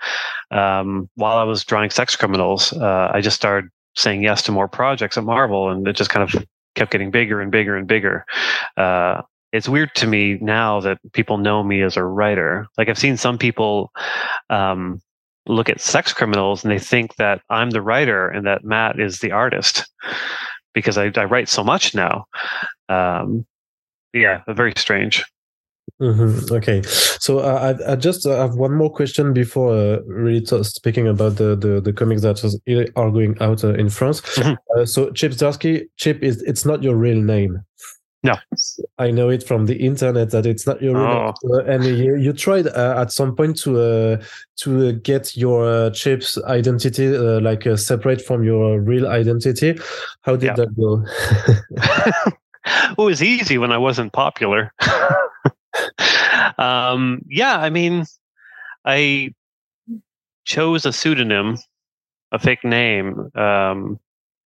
um, 0.52 1.10
while 1.16 1.38
I 1.38 1.44
was 1.44 1.64
drawing 1.64 1.90
Sex 1.90 2.16
Criminals, 2.16 2.74
uh, 2.74 3.12
I 3.14 3.22
just 3.22 3.38
started 3.38 3.70
saying 3.96 4.24
yes 4.24 4.42
to 4.44 4.52
more 4.52 4.68
projects 4.68 5.18
at 5.18 5.24
Marvel, 5.24 5.70
and 5.70 5.88
it 5.88 5.96
just 5.96 6.10
kind 6.10 6.24
of 6.24 6.46
kept 6.76 6.92
getting 6.92 7.12
bigger 7.12 7.42
and 7.42 7.52
bigger 7.52 7.76
and 7.76 7.88
bigger. 7.88 8.26
Uh, 8.78 9.22
it's 9.52 9.70
weird 9.70 9.96
to 9.96 10.06
me 10.06 10.38
now 10.42 10.82
that 10.82 10.98
people 11.14 11.38
know 11.38 11.64
me 11.64 11.82
as 11.82 11.96
a 11.96 12.04
writer. 12.04 12.68
Like 12.78 12.90
I've 12.90 13.00
seen 13.00 13.16
some 13.16 13.38
people 13.38 13.92
um, 14.50 15.02
look 15.48 15.70
at 15.70 15.82
sex 15.82 16.14
criminals 16.14 16.64
and 16.64 16.72
they 16.72 16.80
think 16.80 17.16
that 17.16 17.42
I'm 17.50 17.70
the 17.70 17.82
writer 17.82 18.28
and 18.28 18.46
that 18.46 18.64
Matt 18.64 19.00
is 19.00 19.20
the 19.20 19.32
artist 19.32 19.86
because 20.74 20.98
I, 20.98 21.12
I 21.16 21.26
write 21.26 21.50
so 21.50 21.64
much 21.64 21.96
now. 21.96 22.26
Um, 22.90 23.46
yeah, 24.14 24.42
very 24.48 24.74
strange. 24.76 25.24
Mm-hmm. 26.02 26.54
Okay, 26.54 26.82
so 26.82 27.40
uh, 27.40 27.76
I, 27.88 27.94
I 27.94 27.96
just 27.96 28.26
uh, 28.26 28.36
have 28.36 28.56
one 28.56 28.74
more 28.74 28.92
question 28.92 29.34
before 29.34 29.72
uh, 29.74 30.00
really 30.08 30.42
t- 30.42 30.64
speaking 30.64 31.08
about 31.08 31.38
the, 31.38 31.56
the, 31.56 31.80
the 31.80 31.94
comics 31.94 32.22
that 32.24 32.44
are 32.96 33.12
going 33.12 33.38
out 33.40 33.64
uh, 33.64 33.76
in 33.76 33.90
France. 33.90 34.22
Mm-hmm. 34.22 34.54
Uh, 34.78 34.86
so 34.86 35.12
Chip 35.12 35.32
Zdarsky, 35.32 35.86
Chip 35.96 36.22
is 36.22 36.42
it's 36.42 36.66
not 36.66 36.84
your 36.84 36.96
real 36.96 37.22
name. 37.22 37.62
No, 38.26 38.38
I 38.98 39.12
know 39.12 39.30
it 39.30 39.44
from 39.44 39.68
the 39.68 39.76
internet 39.76 40.32
that 40.32 40.48
it's 40.48 40.66
not 40.66 40.82
your 40.82 40.98
oh. 40.98 41.32
uh, 41.48 41.64
and 41.66 41.86
you, 41.86 42.16
you 42.16 42.34
tried 42.34 42.66
uh, 42.66 42.96
at 42.98 43.12
some 43.12 43.36
point 43.36 43.56
to 43.60 43.80
uh, 43.80 44.24
to 44.62 44.88
uh, 44.88 44.92
get 45.04 45.38
your 45.38 45.70
uh, 45.70 45.90
chips 45.92 46.36
identity 46.46 47.16
uh, 47.16 47.40
like 47.40 47.68
separate 47.78 48.20
from 48.20 48.44
your 48.44 48.80
real 48.80 49.06
identity. 49.06 49.78
How 50.24 50.38
did 50.38 50.48
yeah. 50.48 50.56
that 50.56 50.76
go? 50.76 51.06
it 52.94 52.98
was 52.98 53.22
easy 53.22 53.60
when 53.60 53.72
I 53.72 53.78
wasn't 53.78 54.12
popular. 54.12 54.74
um, 56.58 57.22
yeah, 57.30 57.60
I 57.60 57.70
mean, 57.70 58.06
I 58.86 59.36
chose 60.46 60.88
a 60.88 60.92
pseudonym, 60.92 61.60
a 62.32 62.40
fake 62.40 62.64
name, 62.64 63.30
um, 63.36 64.00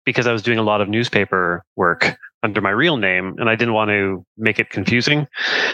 because 0.05 0.29
I 0.29 0.33
was 0.33 0.45
doing 0.45 0.59
a 0.59 0.63
lot 0.63 0.81
of 0.81 0.89
newspaper 0.89 1.65
work 1.75 2.17
under 2.45 2.61
my 2.61 2.71
real 2.71 2.99
name 2.99 3.35
and 3.39 3.49
I 3.49 3.57
didn't 3.57 3.73
want 3.73 3.89
to 3.89 4.25
make 4.37 4.59
it 4.61 4.69
confusing. 4.69 5.27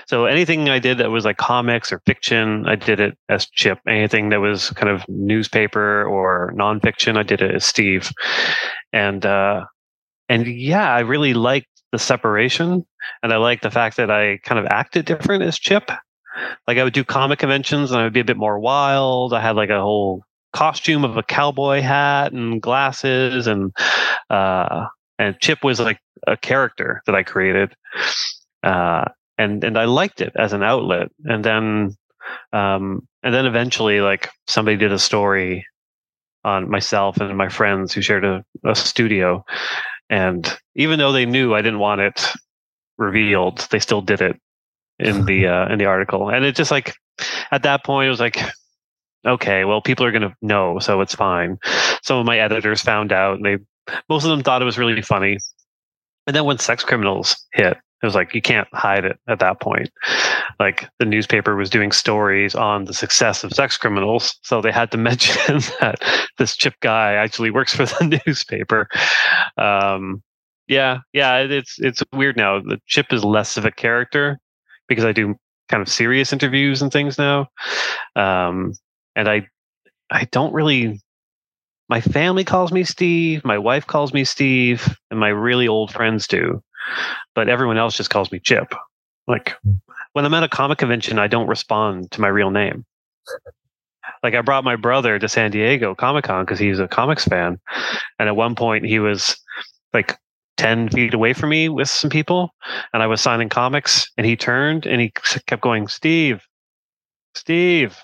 So 0.06 0.26
anything 0.26 0.68
I 0.68 0.78
did 0.78 0.98
that 0.98 1.10
was 1.10 1.24
like 1.24 1.36
comics 1.36 1.90
or 1.90 2.00
fiction, 2.06 2.64
I 2.66 2.76
did 2.76 3.00
it 3.00 3.18
as 3.28 3.46
Chip. 3.46 3.80
Anything 3.88 4.28
that 4.28 4.40
was 4.40 4.70
kind 4.70 4.88
of 4.88 5.02
newspaper 5.08 6.04
or 6.04 6.54
nonfiction, 6.56 7.18
I 7.18 7.24
did 7.24 7.42
it 7.42 7.56
as 7.56 7.66
Steve. 7.66 8.12
And 8.92 9.26
uh 9.26 9.64
and 10.28 10.46
yeah, 10.46 10.94
I 10.94 11.00
really 11.00 11.34
liked 11.34 11.66
the 11.90 11.98
separation 11.98 12.86
and 13.24 13.32
I 13.32 13.36
liked 13.36 13.64
the 13.64 13.70
fact 13.72 13.96
that 13.96 14.10
I 14.10 14.38
kind 14.44 14.60
of 14.60 14.66
acted 14.70 15.06
different 15.06 15.42
as 15.42 15.58
Chip. 15.58 15.90
Like 16.68 16.78
I 16.78 16.84
would 16.84 16.92
do 16.92 17.02
comic 17.02 17.40
conventions 17.40 17.90
and 17.90 18.00
I 18.00 18.04
would 18.04 18.12
be 18.12 18.20
a 18.20 18.24
bit 18.24 18.36
more 18.36 18.60
wild. 18.60 19.34
I 19.34 19.40
had 19.40 19.56
like 19.56 19.70
a 19.70 19.80
whole 19.80 20.22
costume 20.52 21.04
of 21.04 21.16
a 21.16 21.22
cowboy 21.24 21.80
hat 21.80 22.32
and 22.32 22.62
glasses 22.62 23.48
and 23.48 23.72
uh 24.30 24.86
and 25.20 25.38
Chip 25.38 25.62
was 25.62 25.78
like 25.78 26.00
a 26.26 26.36
character 26.36 27.02
that 27.04 27.14
I 27.14 27.22
created, 27.22 27.74
uh, 28.62 29.04
and 29.36 29.62
and 29.62 29.78
I 29.78 29.84
liked 29.84 30.22
it 30.22 30.32
as 30.34 30.54
an 30.54 30.62
outlet. 30.62 31.08
And 31.24 31.44
then, 31.44 31.96
um, 32.54 33.06
and 33.22 33.34
then 33.34 33.44
eventually, 33.44 34.00
like 34.00 34.30
somebody 34.48 34.78
did 34.78 34.92
a 34.92 34.98
story 34.98 35.66
on 36.42 36.70
myself 36.70 37.18
and 37.18 37.36
my 37.36 37.50
friends 37.50 37.92
who 37.92 38.00
shared 38.00 38.24
a, 38.24 38.42
a 38.64 38.74
studio, 38.74 39.44
and 40.08 40.58
even 40.74 40.98
though 40.98 41.12
they 41.12 41.26
knew 41.26 41.54
I 41.54 41.60
didn't 41.60 41.80
want 41.80 42.00
it 42.00 42.26
revealed, 42.96 43.68
they 43.70 43.78
still 43.78 44.00
did 44.00 44.22
it 44.22 44.40
in 44.98 45.26
the 45.26 45.46
uh, 45.54 45.70
in 45.70 45.78
the 45.78 45.84
article. 45.84 46.30
And 46.30 46.46
it 46.46 46.56
just 46.56 46.70
like 46.70 46.94
at 47.50 47.64
that 47.64 47.84
point, 47.84 48.06
it 48.06 48.10
was 48.10 48.20
like 48.20 48.38
okay, 49.26 49.66
well, 49.66 49.82
people 49.82 50.06
are 50.06 50.12
going 50.12 50.22
to 50.22 50.34
know, 50.40 50.78
so 50.78 51.02
it's 51.02 51.14
fine. 51.14 51.58
Some 52.02 52.18
of 52.18 52.24
my 52.24 52.38
editors 52.38 52.80
found 52.80 53.12
out, 53.12 53.36
and 53.36 53.44
they 53.44 53.58
most 54.08 54.24
of 54.24 54.30
them 54.30 54.42
thought 54.42 54.62
it 54.62 54.66
was 54.66 54.78
really 54.78 55.02
funny. 55.02 55.38
And 56.26 56.36
then 56.36 56.44
when 56.44 56.58
sex 56.58 56.84
criminals 56.84 57.36
hit, 57.52 57.76
it 58.02 58.06
was 58.06 58.14
like 58.14 58.34
you 58.34 58.40
can't 58.40 58.68
hide 58.72 59.04
it 59.04 59.18
at 59.28 59.40
that 59.40 59.60
point. 59.60 59.90
Like 60.58 60.88
the 60.98 61.04
newspaper 61.04 61.54
was 61.56 61.68
doing 61.68 61.92
stories 61.92 62.54
on 62.54 62.84
the 62.84 62.94
success 62.94 63.44
of 63.44 63.52
sex 63.52 63.76
criminals, 63.76 64.38
so 64.42 64.60
they 64.60 64.72
had 64.72 64.90
to 64.92 64.98
mention 65.10 65.60
that 65.80 66.02
this 66.38 66.56
chip 66.56 66.74
guy 66.80 67.14
actually 67.14 67.50
works 67.50 67.74
for 67.74 67.84
the 67.84 68.20
newspaper. 68.26 68.88
Um, 69.58 70.22
yeah, 70.66 70.98
yeah, 71.12 71.38
it's 71.38 71.78
it's 71.78 72.02
weird 72.12 72.36
now. 72.36 72.60
The 72.60 72.80
chip 72.86 73.12
is 73.12 73.24
less 73.24 73.56
of 73.56 73.64
a 73.64 73.72
character 73.72 74.38
because 74.88 75.04
I 75.04 75.12
do 75.12 75.34
kind 75.68 75.82
of 75.82 75.88
serious 75.88 76.32
interviews 76.32 76.80
and 76.80 76.92
things 76.92 77.18
now, 77.18 77.48
um, 78.16 78.72
and 79.14 79.28
I 79.28 79.46
I 80.10 80.26
don't 80.30 80.54
really 80.54 81.00
my 81.90 82.00
family 82.00 82.44
calls 82.44 82.70
me 82.70 82.84
Steve, 82.84 83.44
my 83.44 83.58
wife 83.58 83.84
calls 83.84 84.14
me 84.14 84.22
Steve, 84.24 84.96
and 85.10 85.18
my 85.18 85.28
really 85.28 85.66
old 85.66 85.92
friends 85.92 86.28
do. 86.28 86.62
But 87.34 87.48
everyone 87.48 87.78
else 87.78 87.96
just 87.96 88.10
calls 88.10 88.30
me 88.30 88.38
Chip. 88.38 88.72
Like 89.26 89.56
when 90.12 90.24
I'm 90.24 90.34
at 90.34 90.44
a 90.44 90.48
comic 90.48 90.78
convention, 90.78 91.18
I 91.18 91.26
don't 91.26 91.48
respond 91.48 92.12
to 92.12 92.20
my 92.20 92.28
real 92.28 92.50
name. 92.50 92.86
Like 94.22 94.34
I 94.34 94.40
brought 94.40 94.62
my 94.62 94.76
brother 94.76 95.18
to 95.18 95.28
San 95.28 95.50
Diego 95.50 95.96
Comic 95.96 96.24
Con 96.24 96.44
because 96.44 96.60
he's 96.60 96.78
a 96.78 96.86
comics 96.86 97.24
fan, 97.24 97.58
and 98.20 98.28
at 98.28 98.36
one 98.36 98.54
point 98.54 98.86
he 98.86 99.00
was 99.00 99.36
like 99.92 100.16
10 100.58 100.90
feet 100.90 101.12
away 101.12 101.32
from 101.32 101.50
me 101.50 101.68
with 101.68 101.88
some 101.88 102.10
people 102.10 102.50
and 102.92 103.02
I 103.02 103.06
was 103.06 103.20
signing 103.20 103.48
comics 103.48 104.08
and 104.16 104.26
he 104.26 104.36
turned 104.36 104.86
and 104.86 105.00
he 105.00 105.10
kept 105.46 105.62
going, 105.62 105.88
Steve, 105.88 106.42
Steve. 107.34 107.96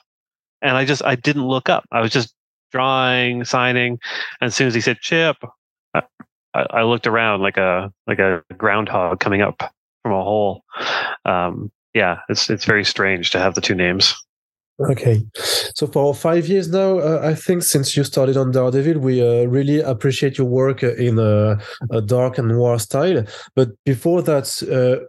And 0.62 0.76
I 0.76 0.86
just, 0.86 1.04
I 1.04 1.16
didn't 1.16 1.46
look 1.46 1.68
up. 1.68 1.84
I 1.92 2.00
was 2.00 2.10
just 2.10 2.34
drawing, 2.72 3.44
signing. 3.44 3.98
And 4.40 4.48
as 4.48 4.54
soon 4.54 4.66
as 4.66 4.74
he 4.74 4.80
said 4.80 4.98
chip, 5.00 5.36
I, 5.94 6.02
I 6.54 6.82
looked 6.82 7.06
around 7.06 7.42
like 7.42 7.56
a, 7.56 7.92
like 8.06 8.18
a 8.18 8.42
groundhog 8.56 9.20
coming 9.20 9.42
up 9.42 9.72
from 10.02 10.12
a 10.12 10.22
hole. 10.22 10.62
Um, 11.24 11.70
yeah, 11.94 12.18
it's, 12.28 12.50
it's 12.50 12.64
very 12.64 12.84
strange 12.84 13.30
to 13.30 13.38
have 13.38 13.54
the 13.54 13.60
two 13.60 13.74
names. 13.74 14.14
Okay, 14.78 15.22
so 15.74 15.86
for 15.86 16.14
five 16.14 16.48
years 16.48 16.68
now, 16.68 16.98
uh, 16.98 17.20
I 17.24 17.34
think 17.34 17.62
since 17.62 17.96
you 17.96 18.04
started 18.04 18.36
on 18.36 18.50
Daredevil, 18.50 19.00
we 19.00 19.22
uh, 19.22 19.46
really 19.46 19.80
appreciate 19.80 20.36
your 20.36 20.46
work 20.46 20.82
in 20.82 21.18
a, 21.18 21.58
a, 21.90 22.02
dark 22.02 22.36
and 22.36 22.48
noir 22.48 22.78
style. 22.78 23.24
But 23.54 23.70
before 23.86 24.20
that, 24.22 24.46
uh, 24.70 25.06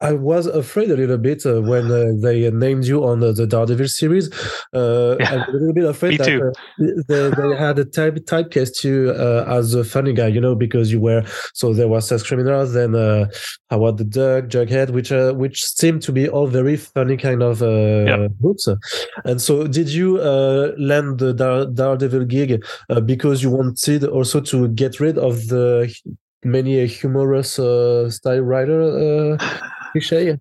I 0.00 0.12
was 0.12 0.46
afraid 0.46 0.90
a 0.90 0.96
little 0.96 1.18
bit 1.18 1.46
uh, 1.46 1.62
when 1.62 1.90
uh, 1.90 2.12
they 2.20 2.50
named 2.50 2.84
you 2.84 3.04
on 3.04 3.20
the, 3.20 3.32
the 3.32 3.46
Daredevil 3.46 3.88
series. 3.88 4.32
Uh, 4.74 5.16
yeah. 5.20 5.30
I'm 5.30 5.48
a 5.48 5.52
little 5.52 5.72
bit 5.72 5.84
afraid 5.84 6.18
that 6.18 6.42
uh, 6.42 7.04
they, 7.08 7.30
they, 7.30 7.56
had 7.58 7.78
a 7.78 7.84
type 7.84 8.16
typecast 8.16 8.82
you 8.82 9.10
uh, 9.10 9.44
as 9.48 9.74
a 9.74 9.84
funny 9.84 10.12
guy, 10.12 10.26
you 10.26 10.40
know, 10.40 10.54
because 10.54 10.90
you 10.90 11.00
were 11.00 11.24
so 11.54 11.72
there 11.72 11.88
was 11.88 12.08
Sex 12.08 12.22
Criminals, 12.22 12.72
then 12.72 12.94
uh, 12.94 13.26
Howard 13.70 13.98
the 13.98 14.04
Duck, 14.04 14.46
Jughead, 14.46 14.90
which 14.90 15.10
which 15.10 15.64
seemed 15.64 16.02
to 16.02 16.12
be 16.12 16.28
all 16.28 16.46
very 16.46 16.76
funny 16.76 17.16
kind 17.16 17.42
of 17.42 17.60
yeah. 17.60 18.28
books. 18.40 18.66
And 19.24 19.40
so, 19.40 19.66
did 19.66 19.88
you 19.88 20.18
land 20.18 21.18
the 21.18 21.32
Daredevil 21.74 22.24
gig 22.24 22.64
because 23.04 23.42
you 23.42 23.50
wanted 23.50 24.04
also 24.04 24.40
to 24.40 24.68
get 24.68 24.98
rid 24.98 25.18
of 25.18 25.48
the 25.48 25.94
many 26.44 26.80
a 26.80 26.86
humorous 26.86 27.58
uh, 27.58 28.10
style 28.10 28.40
writer 28.40 28.82
uh, 28.82 29.58
cliche? 29.92 30.38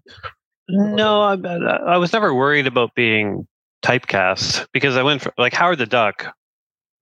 No, 0.70 1.22
I, 1.22 1.34
I 1.34 1.98
was 1.98 2.14
never 2.14 2.34
worried 2.34 2.68
about 2.68 2.96
being 2.96 3.48
typecast 3.84 4.68
because 4.72 4.96
I 4.96 5.04
went 5.04 5.22
for 5.22 5.34
like 5.38 5.54
Howard 5.54 5.80
the 5.80 5.86
Duck. 5.86 6.34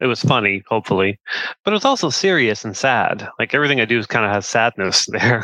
It 0.02 0.08
was 0.08 0.22
funny, 0.22 0.64
hopefully, 0.68 1.20
but 1.64 1.72
it 1.72 1.76
was 1.76 1.86
also 1.86 2.10
serious 2.10 2.64
and 2.64 2.76
sad. 2.76 3.28
Like 3.38 3.54
everything 3.54 3.82
I 3.82 3.86
do 3.86 4.00
is 4.00 4.08
kind 4.08 4.26
of 4.26 4.32
has 4.32 4.48
sadness 4.48 5.06
there. 5.12 5.44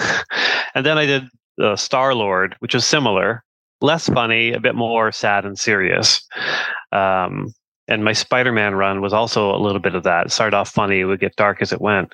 and 0.74 0.86
then 0.86 0.98
I 0.98 1.06
did 1.06 1.24
uh, 1.62 1.76
Star 1.76 2.16
Lord, 2.16 2.56
which 2.60 2.74
was 2.74 2.86
similar, 2.86 3.44
less 3.82 4.08
funny, 4.08 4.54
a 4.54 4.60
bit 4.60 4.76
more 4.76 5.12
sad 5.12 5.46
and 5.46 5.60
serious. 5.60 6.26
Um, 6.94 7.54
and 7.88 8.04
my 8.04 8.14
Spider-Man 8.14 8.76
run 8.76 9.02
was 9.02 9.14
also 9.14 9.54
a 9.54 9.60
little 9.60 9.82
bit 9.82 9.94
of 9.94 10.04
that. 10.04 10.28
It 10.28 10.32
started 10.32 10.56
off 10.56 10.70
funny, 10.70 11.02
it 11.02 11.06
would 11.06 11.20
get 11.20 11.36
dark 11.36 11.62
as 11.62 11.74
it 11.74 11.82
went. 11.82 12.14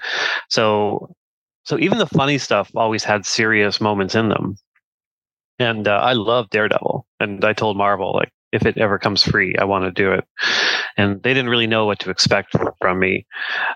So 0.50 1.13
so 1.63 1.77
even 1.80 1.98
the 1.98 2.08
funny 2.08 2.38
stuff 2.38 2.72
always 2.75 3.03
had 3.03 3.25
serious 3.25 3.82
moments 3.82 4.15
in 4.15 4.30
them. 4.30 4.56
And 5.60 5.88
uh, 5.88 6.00
I 6.03 6.13
love 6.13 6.50
Daredevil. 6.50 7.06
And 7.20 7.46
I 7.46 7.53
told 7.53 7.77
Marvel, 7.77 8.13
like, 8.13 8.32
if 8.51 8.65
it 8.65 8.77
ever 8.77 8.98
comes 8.98 9.24
free, 9.24 9.56
I 9.60 9.63
want 9.63 9.86
to 9.86 9.91
do 9.91 10.12
it. 10.12 10.25
And 10.98 11.22
they 11.24 11.34
didn't 11.34 11.50
really 11.50 11.68
know 11.68 11.86
what 11.86 12.00
to 12.00 12.10
expect 12.10 12.56
from 12.80 13.00
me. 13.00 13.25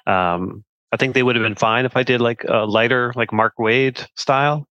Um, 0.07 0.63
I 0.91 0.97
think 0.97 1.13
they 1.13 1.23
would 1.23 1.35
have 1.35 1.43
been 1.43 1.55
fine 1.55 1.85
if 1.85 1.95
I 1.97 2.03
did 2.03 2.21
like 2.21 2.43
a 2.47 2.65
lighter, 2.65 3.13
like 3.15 3.33
Mark 3.33 3.53
Waid 3.59 4.07
style, 4.15 4.67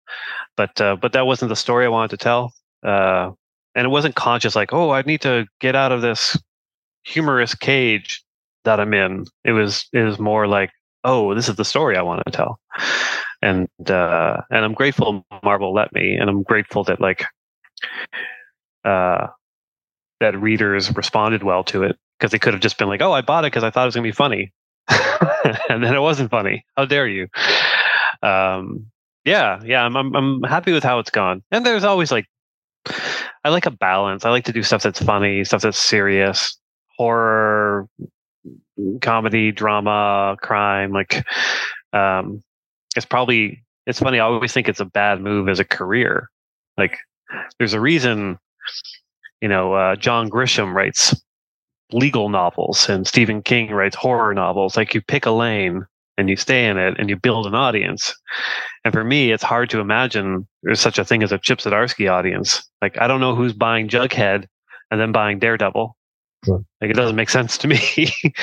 but 0.57 0.81
uh, 0.81 0.97
but 0.97 1.13
that 1.13 1.27
wasn't 1.27 1.49
the 1.49 1.57
story 1.57 1.85
I 1.85 1.89
wanted 1.89 2.11
to 2.11 2.17
tell. 2.17 2.53
Uh, 2.83 3.31
and 3.75 3.87
it 3.87 3.91
wasn't 3.91 4.15
conscious, 4.15 4.55
like, 4.55 4.73
oh, 4.73 4.91
I 4.91 5.03
need 5.03 5.23
to 5.23 5.47
get 5.61 5.75
out 5.75 5.93
of 5.93 6.03
this 6.03 6.39
humorous 7.05 7.55
cage 7.55 8.23
that 8.65 8.79
I'm 8.79 8.95
in. 8.95 9.25
It 9.45 9.53
was 9.53 9.89
it 9.93 10.03
was 10.03 10.19
more 10.19 10.47
like 10.47 10.71
oh, 11.05 11.35
this 11.35 11.49
is 11.49 11.57
the 11.57 11.65
story 11.65 11.97
I 11.97 12.03
want 12.03 12.23
to 12.27 12.33
tell. 12.33 12.61
And 13.41 13.69
uh, 13.91 14.43
and 14.51 14.65
I'm 14.65 14.75
grateful 14.75 15.25
Marvel 15.43 15.75
let 15.75 15.93
me, 15.93 16.17
and 16.17 16.31
I'm 16.31 16.43
grateful 16.43 16.85
that 16.85 17.01
like 17.01 17.25
uh, 18.85 19.29
that 20.21 20.41
readers 20.41 20.95
responded 20.95 21.43
well 21.43 21.65
to 21.65 21.83
it 21.83 21.97
because 22.19 22.31
they 22.31 22.39
could 22.39 22.55
have 22.55 22.63
just 22.63 22.79
been 22.79 22.89
like, 22.89 23.03
oh, 23.03 23.13
I 23.13 23.21
bought 23.21 23.45
it 23.45 23.49
because 23.53 23.65
I 23.65 23.71
thought 23.71 23.83
it 23.83 23.87
was 23.87 23.95
gonna 23.97 24.05
be 24.09 24.13
funny, 24.13 24.53
and 25.69 25.83
then 25.83 25.95
it 25.95 26.01
wasn't 26.01 26.31
funny. 26.31 26.65
How 26.77 26.85
dare 26.85 27.09
you? 27.09 27.27
Um, 28.23 28.87
yeah, 29.25 29.61
yeah, 29.65 29.85
I'm, 29.85 29.97
I'm 29.97 30.15
I'm 30.15 30.43
happy 30.45 30.73
with 30.73 30.85
how 30.85 31.01
it's 31.01 31.11
gone. 31.11 31.43
And 31.51 31.67
there's 31.67 31.85
always 31.85 32.13
like 32.13 32.27
I 33.45 33.49
like 33.49 33.67
a 33.67 33.71
balance. 33.73 34.25
I 34.25 34.31
like 34.31 34.45
to 34.45 34.53
do 34.53 34.63
stuff 34.63 34.83
that's 34.83 35.03
funny, 35.03 35.45
stuff 35.45 35.63
that's 35.63 35.79
serious, 35.79 36.57
horror, 36.97 37.89
comedy, 39.01 39.53
drama, 39.53 40.37
crime. 40.41 40.93
Like, 40.93 41.25
um, 41.93 42.43
it's 42.97 43.07
probably 43.07 43.65
it's 43.87 44.01
funny. 44.01 44.21
I 44.21 44.25
always 44.25 44.53
think 44.53 44.69
it's 44.69 44.81
a 44.81 44.85
bad 44.85 45.21
move 45.21 45.49
as 45.49 45.59
a 45.59 45.65
career. 45.65 46.31
Like, 46.79 46.99
there's 47.59 47.75
a 47.75 47.81
reason, 47.81 48.39
you 49.41 49.49
know, 49.49 49.73
uh, 49.75 49.97
John 49.97 50.31
Grisham 50.31 50.75
writes 50.75 51.15
legal 51.93 52.29
novels 52.29 52.89
and 52.89 53.07
Stephen 53.07 53.43
King 53.43 53.71
writes 53.71 53.97
horror 53.97 54.35
novels. 54.35 54.77
Like, 54.77 54.95
you 54.95 55.01
pick 55.01 55.27
a 55.27 55.31
lane 55.31 55.85
and 56.17 56.29
you 56.29 56.37
stay 56.37 56.67
in 56.67 56.79
it 56.79 56.95
and 56.99 57.09
you 57.09 57.17
build 57.17 57.47
an 57.47 57.55
audience. 57.55 58.15
And 58.85 58.93
for 58.93 59.05
me, 59.05 59.33
it's 59.33 59.43
hard 59.43 59.71
to 59.71 59.81
imagine 59.81 60.47
there's 60.63 60.81
such 60.81 60.99
a 60.99 61.05
thing 61.05 61.23
as 61.23 61.33
a 61.33 61.39
Chip 61.39 61.59
Zdarsky 61.59 62.11
audience. 62.11 62.63
Like, 62.81 62.99
I 63.01 63.07
don't 63.07 63.21
know 63.21 63.35
who's 63.35 63.53
buying 63.53 63.89
Jughead 63.89 64.47
and 64.91 65.01
then 65.01 65.13
buying 65.13 65.39
Daredevil. 65.39 65.97
Like 66.47 66.91
it 66.91 66.97
doesn't 66.97 67.17
make 67.17 67.31
sense 67.31 67.57
to 67.59 67.69
me, 67.69 67.79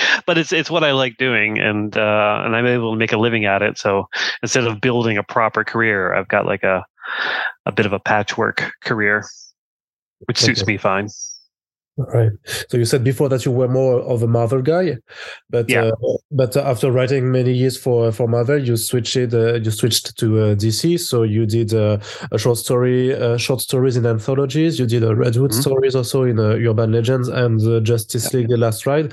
but 0.26 0.38
it's 0.38 0.54
it's 0.54 0.72
what 0.72 0.84
I 0.84 0.94
like 0.94 1.18
doing, 1.18 1.60
and 1.60 1.96
uh, 1.98 2.42
and 2.46 2.56
I'm 2.56 2.66
able 2.66 2.94
to 2.94 2.98
make 2.98 3.12
a 3.12 3.18
living 3.18 3.46
at 3.46 3.62
it. 3.62 3.78
So 3.78 4.08
instead 4.42 4.66
of 4.66 4.80
building 4.80 5.18
a 5.18 5.24
proper 5.24 5.64
career, 5.64 6.14
I've 6.14 6.30
got 6.30 6.46
like 6.46 6.64
a 6.64 6.86
a 7.66 7.72
bit 7.72 7.86
of 7.86 7.94
a 7.94 8.00
patchwork 8.00 8.72
career, 8.84 9.26
which 10.26 10.38
suits 10.38 10.62
okay. 10.62 10.74
me 10.74 10.78
fine. 10.78 11.10
Right. 12.00 12.32
So 12.70 12.78
you 12.78 12.86
said 12.86 13.04
before 13.04 13.28
that 13.28 13.44
you 13.44 13.52
were 13.52 13.68
more 13.68 14.00
of 14.00 14.24
a 14.24 14.28
Marvel 14.28 14.62
guy, 14.62 14.98
but 15.50 15.70
yeah. 15.70 15.86
uh, 15.88 16.18
but 16.32 16.56
after 16.56 16.92
writing 16.94 17.30
many 17.30 17.52
years 17.52 17.78
for 17.78 18.14
for 18.14 18.26
Marvel, 18.26 18.58
you 18.58 18.78
switched 18.78 19.18
uh, 19.18 19.56
you 19.56 19.70
switched 19.70 20.18
to 20.18 20.40
uh, 20.40 20.56
DC. 20.56 20.98
So 20.98 21.24
you 21.24 21.46
did 21.46 21.74
uh, 21.74 21.98
a 22.32 22.40
short 22.40 22.58
story, 22.58 23.14
uh, 23.14 23.36
short 23.36 23.60
stories 23.60 23.98
in 23.98 24.06
anthologies. 24.06 24.80
You 24.80 24.86
did 24.86 25.04
a 25.04 25.14
Red 25.14 25.36
Hood 25.36 25.52
mm-hmm. 25.52 25.60
stories 25.60 25.94
also 25.94 26.24
in 26.24 26.40
uh, 26.40 26.56
Urban 26.70 26.94
Legends 26.94 27.28
and 27.28 27.86
Justice 27.86 28.34
League: 28.34 28.48
The 28.48 28.58
Last 28.58 28.86
Ride, 28.86 29.12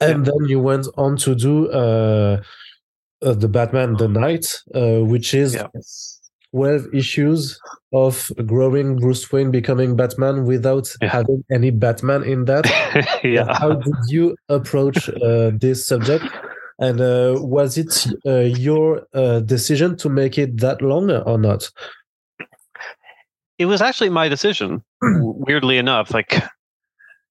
and 0.00 0.26
yeah. 0.26 0.32
then 0.32 0.48
you 0.48 0.60
went 0.60 0.86
on 0.98 1.16
to 1.18 1.34
do 1.34 1.68
the 1.68 3.48
Batman: 3.48 3.96
The 3.96 4.08
Knight, 4.08 4.54
which 4.74 5.32
is. 5.32 5.56
12 6.52 6.94
issues 6.94 7.60
of 7.92 8.30
growing 8.46 8.96
Bruce 8.96 9.30
Wayne 9.30 9.50
becoming 9.50 9.96
Batman 9.96 10.44
without 10.44 10.88
yeah. 11.00 11.08
having 11.08 11.44
any 11.50 11.70
Batman 11.70 12.22
in 12.22 12.44
that. 12.46 12.64
yeah. 13.24 13.58
How 13.58 13.74
did 13.74 13.94
you 14.08 14.36
approach 14.48 15.08
uh, 15.08 15.50
this 15.54 15.86
subject? 15.86 16.24
And 16.78 17.00
uh, 17.00 17.36
was 17.40 17.76
it 17.76 18.06
uh, 18.24 18.40
your 18.40 19.06
uh, 19.12 19.40
decision 19.40 19.96
to 19.98 20.08
make 20.08 20.38
it 20.38 20.58
that 20.60 20.80
long 20.80 21.10
or 21.10 21.38
not? 21.38 21.68
It 23.58 23.66
was 23.66 23.82
actually 23.82 24.10
my 24.10 24.28
decision, 24.28 24.82
weirdly 25.02 25.78
enough. 25.78 26.14
Like, 26.14 26.40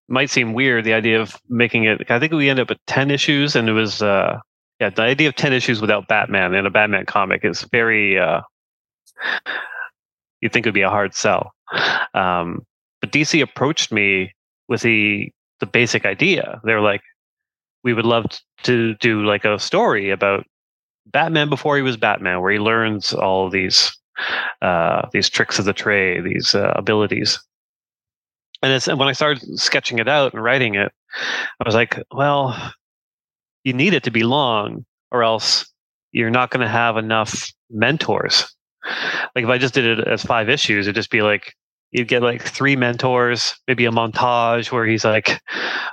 might 0.09 0.29
seem 0.29 0.53
weird 0.53 0.83
the 0.83 0.93
idea 0.93 1.21
of 1.21 1.39
making 1.49 1.85
it. 1.85 2.09
I 2.09 2.19
think 2.19 2.33
we 2.33 2.49
ended 2.49 2.69
up 2.69 2.71
at 2.71 2.85
10 2.87 3.11
issues, 3.11 3.55
and 3.55 3.69
it 3.69 3.73
was, 3.73 4.01
uh, 4.01 4.39
yeah, 4.79 4.89
the 4.89 5.01
idea 5.03 5.29
of 5.29 5.35
10 5.35 5.53
issues 5.53 5.79
without 5.79 6.07
Batman 6.07 6.53
in 6.53 6.65
a 6.65 6.69
Batman 6.69 7.05
comic 7.05 7.45
is 7.45 7.63
very 7.71 8.19
uh, 8.19 8.41
you'd 10.41 10.53
think 10.53 10.65
it 10.65 10.69
would 10.69 10.73
be 10.73 10.81
a 10.81 10.89
hard 10.89 11.13
sell. 11.13 11.51
Um, 12.13 12.65
but 13.01 13.11
DC 13.11 13.41
approached 13.41 13.91
me 13.91 14.33
with 14.67 14.81
the 14.81 15.31
the 15.59 15.65
basic 15.65 16.05
idea. 16.05 16.61
They 16.63 16.73
were 16.73 16.81
like, 16.81 17.01
"We 17.83 17.93
would 17.93 18.05
love 18.05 18.25
to 18.63 18.95
do 18.95 19.25
like 19.25 19.45
a 19.45 19.59
story 19.59 20.09
about 20.09 20.45
Batman 21.05 21.49
before 21.49 21.75
he 21.75 21.81
was 21.81 21.97
Batman, 21.97 22.41
where 22.41 22.51
he 22.51 22.59
learns 22.59 23.13
all 23.13 23.49
these 23.49 23.91
uh, 24.61 25.07
these 25.13 25.29
tricks 25.29 25.59
of 25.59 25.65
the 25.65 25.73
trade, 25.73 26.23
these 26.23 26.53
uh, 26.55 26.73
abilities." 26.75 27.39
And, 28.63 28.87
and 28.87 28.99
when 28.99 29.07
I 29.07 29.13
started 29.13 29.59
sketching 29.59 29.99
it 29.99 30.07
out 30.07 30.33
and 30.33 30.43
writing 30.43 30.75
it, 30.75 30.91
I 31.59 31.63
was 31.65 31.75
like, 31.75 32.01
"Well, 32.11 32.73
you 33.63 33.73
need 33.73 33.93
it 33.93 34.03
to 34.03 34.11
be 34.11 34.23
long, 34.23 34.85
or 35.11 35.23
else 35.23 35.71
you're 36.11 36.29
not 36.31 36.49
going 36.49 36.65
to 36.65 36.71
have 36.71 36.97
enough 36.97 37.51
mentors 37.69 38.55
like 39.35 39.43
if 39.43 39.49
I 39.49 39.57
just 39.57 39.73
did 39.73 39.99
it 39.99 40.07
as 40.07 40.23
five 40.23 40.49
issues, 40.49 40.87
it'd 40.87 40.95
just 40.95 41.11
be 41.11 41.21
like 41.21 41.53
you'd 41.91 42.07
get 42.07 42.21
like 42.21 42.41
three 42.41 42.75
mentors, 42.75 43.55
maybe 43.67 43.85
a 43.85 43.91
montage 43.91 44.71
where 44.71 44.85
he's 44.85 45.05
like, 45.05 45.41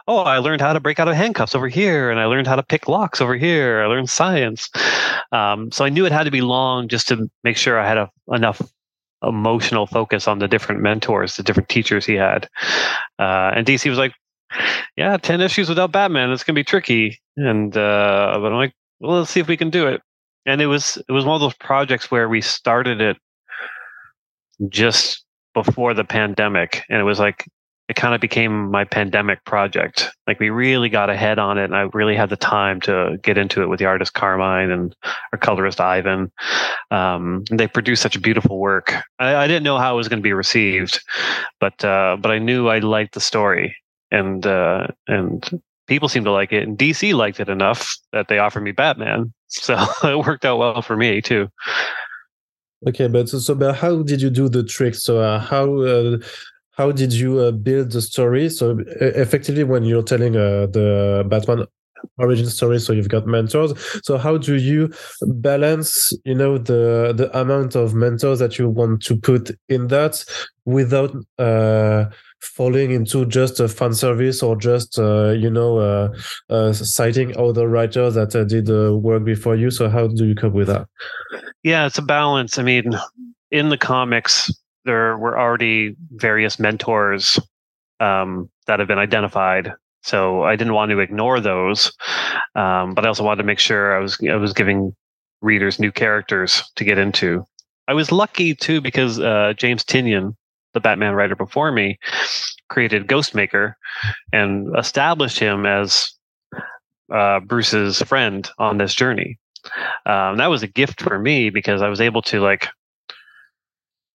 "Oh, 0.09 0.19
I 0.19 0.39
learned 0.39 0.61
how 0.61 0.73
to 0.73 0.81
break 0.81 0.99
out 0.99 1.09
of 1.09 1.15
handcuffs 1.15 1.55
over 1.55 1.69
here, 1.69 2.11
and 2.11 2.19
I 2.21 2.27
learned 2.27 2.47
how 2.47 2.57
to 2.57 2.63
pick 2.63 2.89
locks 2.89 3.21
over 3.21 3.37
here. 3.37 3.83
I 3.83 3.87
learned 3.87 4.11
science." 4.11 4.69
Um, 5.33 5.71
so 5.73 5.85
I 5.85 5.89
knew 5.89 6.07
it 6.07 6.13
had 6.13 6.25
to 6.25 6.31
be 6.31 6.41
long 6.41 6.89
just 6.89 7.09
to 7.09 7.29
make 7.43 7.57
sure 7.57 7.79
I 7.79 7.87
had 7.87 7.99
a, 7.99 8.11
enough 8.29 8.61
emotional 9.23 9.87
focus 9.87 10.29
on 10.29 10.39
the 10.39 10.49
different 10.49 10.83
mentors, 10.83 11.37
the 11.37 11.43
different 11.43 11.69
teachers 11.69 12.07
he 12.07 12.15
had. 12.15 12.49
Uh, 13.19 13.53
and 13.55 13.67
DC 13.67 13.89
was 13.89 13.99
like, 13.99 14.13
yeah, 14.97 15.17
10 15.17 15.41
issues 15.41 15.69
without 15.69 15.93
Batman. 15.93 16.31
It's 16.31 16.45
going 16.45 16.55
to 16.55 16.59
be 16.59 16.65
tricky. 16.65 17.19
And, 17.37 17.77
uh, 17.77 18.39
but 18.41 18.53
I'm 18.53 18.59
like, 18.59 18.75
well, 19.01 19.19
let's 19.19 19.31
see 19.31 19.41
if 19.41 19.49
we 19.49 19.57
can 19.57 19.71
do 19.71 19.87
it. 19.87 20.03
And 20.47 20.61
it 20.61 20.67
was, 20.67 20.99
it 21.09 21.13
was 21.13 21.25
one 21.25 21.35
of 21.35 21.41
those 21.41 21.55
projects 21.55 22.11
where 22.11 22.29
we 22.29 22.41
started 22.41 23.01
it 23.01 23.17
just 24.69 25.25
before 25.55 25.95
the 25.95 26.05
pandemic. 26.05 26.83
And 26.89 27.01
it 27.01 27.05
was 27.05 27.19
like, 27.19 27.45
it 27.89 27.97
kind 27.97 28.15
of 28.15 28.21
became 28.21 28.71
my 28.71 28.85
pandemic 28.85 29.45
project. 29.45 30.11
Like 30.27 30.41
we 30.41 30.49
really 30.49 30.89
got 30.89 31.11
ahead 31.11 31.39
on 31.39 31.59
it, 31.59 31.65
and 31.65 31.77
I 31.77 31.83
really 31.93 32.17
had 32.17 32.31
the 32.31 32.37
time 32.37 32.81
to 32.83 33.19
get 33.23 33.37
into 33.37 33.63
it 33.63 33.69
with 33.69 33.79
the 33.79 33.85
artist 33.85 34.15
Carmine 34.15 34.71
and 34.71 34.97
our 35.33 35.39
colorist 35.39 35.81
Ivan. 35.81 36.33
Um, 36.91 37.45
they 37.51 37.67
produced 37.67 38.03
such 38.03 38.21
beautiful 38.23 38.59
work. 38.59 38.95
I, 39.19 39.37
I, 39.37 39.47
didn't 39.47 39.65
know 39.65 39.77
how 39.77 39.95
it 39.95 39.97
was 39.97 40.09
going 40.09 40.21
to 40.21 40.25
be 40.27 40.33
received, 40.33 41.01
but 41.61 41.85
uh, 41.85 42.17
but 42.19 42.31
I 42.31 42.39
knew 42.39 42.69
I 42.69 42.79
liked 42.79 43.15
the 43.15 43.21
story, 43.21 43.77
and 44.11 44.47
uh, 44.47 44.87
and 45.07 45.63
people 45.87 46.09
seemed 46.09 46.27
to 46.27 46.33
like 46.33 46.53
it, 46.53 46.63
and 46.67 46.79
DC 46.79 47.15
liked 47.15 47.41
it 47.41 47.49
enough 47.49 47.97
that 48.13 48.29
they 48.29 48.39
offered 48.39 48.63
me 48.63 48.73
Batman. 48.73 49.33
So 49.49 49.77
it 50.05 50.19
worked 50.19 50.45
out 50.45 50.59
well 50.59 50.83
for 50.83 50.97
me 50.97 51.21
too. 51.21 51.49
Okay, 52.87 53.09
but 53.09 53.29
so, 53.29 53.39
so 53.39 53.55
but 53.55 53.77
how 53.77 54.03
did 54.03 54.21
you 54.21 54.31
do 54.31 54.49
the 54.49 54.63
trick? 54.63 54.95
So 54.95 55.21
uh, 55.21 55.39
how 55.39 55.81
uh, 55.81 56.19
how 56.73 56.93
did 56.93 57.13
you 57.13 57.39
uh, 57.39 57.51
build 57.53 57.93
the 57.93 58.03
story? 58.03 58.49
So 58.51 58.79
effectively, 59.01 59.65
when 59.65 59.85
you're 59.85 60.03
telling 60.03 60.37
uh, 60.37 60.67
the 60.67 61.25
Batman 61.29 61.67
origin 62.19 62.47
story, 62.47 62.79
so 62.79 62.93
you've 62.93 63.09
got 63.09 63.27
mentors. 63.27 63.73
So 64.05 64.19
how 64.19 64.39
do 64.39 64.57
you 64.57 64.93
balance, 65.23 66.13
you 66.25 66.35
know, 66.35 66.59
the 66.59 67.13
the 67.17 67.37
amount 67.39 67.75
of 67.75 67.95
mentors 67.95 68.39
that 68.39 68.59
you 68.59 68.69
want 68.69 69.03
to 69.03 69.17
put 69.17 69.51
in 69.69 69.89
that 69.89 70.25
without 70.65 71.15
uh, 71.39 72.07
falling 72.41 72.91
into 72.91 73.27
just 73.27 73.61
a 73.61 73.69
fan 73.69 73.95
service 73.95 74.43
or 74.43 74.57
just 74.57 74.99
uh, 74.99 75.31
you 75.31 75.51
know 75.51 75.79
uh, 75.79 76.09
uh, 76.51 76.73
citing 76.73 77.37
other 77.37 77.69
writers 77.69 78.15
that 78.15 78.35
uh, 78.35 78.45
did 78.45 78.67
the 78.67 78.97
work 78.97 79.25
before 79.25 79.57
you 79.57 79.71
so 79.71 79.89
how 79.89 80.07
do 80.07 80.27
you 80.27 80.35
cope 80.35 80.53
with 80.53 80.69
that 80.69 80.87
yeah 81.63 81.87
it's 81.87 81.99
a 81.99 82.03
balance 82.03 82.59
i 82.59 82.63
mean 82.63 82.95
in 83.51 83.69
the 83.69 83.79
comics 83.79 84.51
there 84.85 85.17
were 85.17 85.39
already 85.39 85.97
various 86.13 86.59
mentors 86.59 87.39
um, 88.01 88.51
that 88.67 88.79
have 88.79 88.89
been 88.89 88.99
identified. 88.99 89.73
So 90.05 90.43
I 90.43 90.55
didn't 90.55 90.75
want 90.75 90.91
to 90.91 90.99
ignore 90.99 91.41
those, 91.41 91.91
um, 92.55 92.93
but 92.93 93.07
I 93.07 93.09
also 93.09 93.25
wanted 93.25 93.41
to 93.43 93.47
make 93.47 93.59
sure 93.59 93.97
I 93.97 94.01
was 94.01 94.19
I 94.31 94.37
was 94.37 94.53
giving 94.53 94.95
readers 95.41 95.81
new 95.81 95.91
characters 95.91 96.63
to 96.77 96.85
get 96.85 96.99
into. 96.99 97.45
I 97.89 97.95
was 97.95 98.13
lucky 98.13 98.55
too 98.55 98.83
because 98.83 99.19
uh, 99.19 99.55
James 99.57 99.83
Tynion, 99.83 100.37
the 100.75 100.81
Batman 100.81 101.15
writer 101.15 101.35
before 101.35 101.73
me, 101.73 101.99
created 102.69 103.07
Ghostmaker 103.07 103.75
and 104.31 104.77
established 104.77 105.39
him 105.39 105.65
as 105.65 106.13
uh, 107.11 107.41
Bruce's 107.41 108.03
friend 108.03 108.47
on 108.59 108.77
this 108.77 108.95
journey. 108.95 109.39
Um, 110.05 110.37
that 110.37 110.51
was 110.51 110.63
a 110.63 110.69
gift 110.69 111.01
for 111.01 111.19
me 111.19 111.49
because 111.49 111.81
I 111.81 111.89
was 111.89 112.03
able 112.03 112.21
to 112.23 112.41
like 112.41 112.69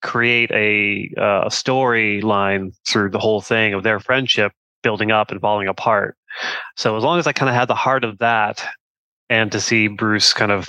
create 0.03 0.51
a, 0.51 1.10
uh, 1.19 1.45
a 1.45 1.49
storyline 1.49 2.75
through 2.88 3.10
the 3.10 3.19
whole 3.19 3.41
thing 3.41 3.73
of 3.73 3.82
their 3.82 3.99
friendship 3.99 4.52
building 4.82 5.12
up 5.12 5.32
and 5.32 5.42
falling 5.42 5.68
apart. 5.68 6.15
So 6.76 6.96
as 6.98 7.04
long 7.04 7.20
as 7.20 7.28
I 7.28 7.34
kind 7.34 7.50
of 7.50 7.56
had 7.56 7.68
the 7.68 7.76
heart 7.76 8.04
of 8.04 8.18
that, 8.20 8.65
and 9.30 9.52
to 9.52 9.62
see 9.62 9.88
Bruce 9.88 10.34
kind 10.34 10.52
of 10.52 10.68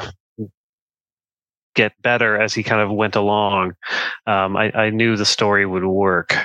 get 1.75 1.93
better 2.03 2.41
as 2.41 2.53
he 2.53 2.63
kind 2.63 2.81
of 2.81 2.91
went 2.91 3.17
along, 3.17 3.73
um, 4.27 4.57
I, 4.57 4.71
I, 4.73 4.91
knew 4.91 5.17
the 5.17 5.25
story 5.25 5.65
would 5.65 5.85
work. 5.85 6.37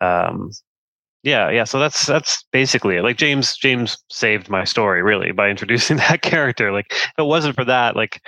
Um, 0.00 0.50
yeah, 1.24 1.50
yeah. 1.50 1.64
So 1.64 1.80
that's 1.80 2.06
that's 2.06 2.44
basically 2.52 2.96
it. 2.96 3.02
Like 3.02 3.16
James 3.16 3.56
James 3.56 3.98
saved 4.10 4.48
my 4.48 4.64
story 4.64 5.02
really 5.02 5.32
by 5.32 5.48
introducing 5.48 5.96
that 6.08 6.22
character. 6.22 6.72
Like 6.72 6.86
if 6.90 7.12
it 7.18 7.24
wasn't 7.24 7.56
for 7.56 7.64
that, 7.64 7.96
like 7.96 8.22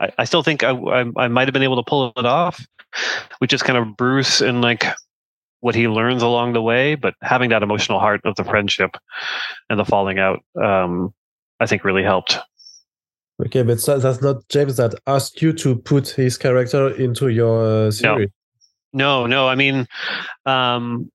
I, 0.00 0.10
I 0.18 0.24
still 0.24 0.42
think 0.42 0.62
I, 0.62 0.70
I, 0.70 1.04
I 1.16 1.28
might 1.28 1.48
have 1.48 1.54
been 1.54 1.62
able 1.62 1.82
to 1.82 1.88
pull 1.88 2.12
it 2.16 2.26
off, 2.26 2.64
which 3.38 3.52
is 3.52 3.62
kind 3.62 3.78
of 3.78 3.96
Bruce 3.96 4.40
and 4.40 4.60
like 4.60 4.84
what 5.64 5.74
he 5.74 5.88
learns 5.88 6.22
along 6.22 6.52
the 6.52 6.60
way, 6.60 6.94
but 6.94 7.14
having 7.22 7.48
that 7.48 7.62
emotional 7.62 7.98
heart 7.98 8.20
of 8.26 8.36
the 8.36 8.44
friendship 8.44 8.98
and 9.70 9.80
the 9.80 9.84
falling 9.86 10.18
out, 10.18 10.40
um, 10.62 11.14
I 11.58 11.64
think 11.64 11.84
really 11.84 12.02
helped. 12.02 12.38
Okay, 13.46 13.62
but 13.62 13.82
that's 13.82 14.20
not 14.20 14.46
James 14.50 14.76
that 14.76 14.94
asked 15.06 15.40
you 15.40 15.54
to 15.54 15.74
put 15.74 16.08
his 16.08 16.36
character 16.36 16.90
into 16.90 17.28
your 17.28 17.86
uh, 17.86 17.90
series. 17.90 18.28
No. 18.92 19.22
no, 19.22 19.26
no. 19.26 19.48
I 19.48 19.54
mean, 19.54 19.86
um, 20.44 21.10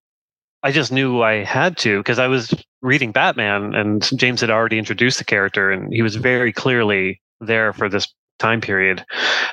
I 0.64 0.72
just 0.72 0.92
knew 0.92 1.22
I 1.22 1.44
had 1.44 1.78
to 1.78 2.00
because 2.00 2.18
I 2.18 2.26
was 2.26 2.52
reading 2.82 3.12
Batman 3.12 3.76
and 3.76 4.02
James 4.18 4.42
had 4.42 4.50
already 4.50 4.80
introduced 4.80 5.20
the 5.20 5.26
character 5.26 5.70
and 5.70 5.94
he 5.94 6.02
was 6.02 6.16
very 6.16 6.52
clearly 6.52 7.22
there 7.40 7.72
for 7.72 7.88
this 7.88 8.12
time 8.40 8.62
period. 8.62 9.06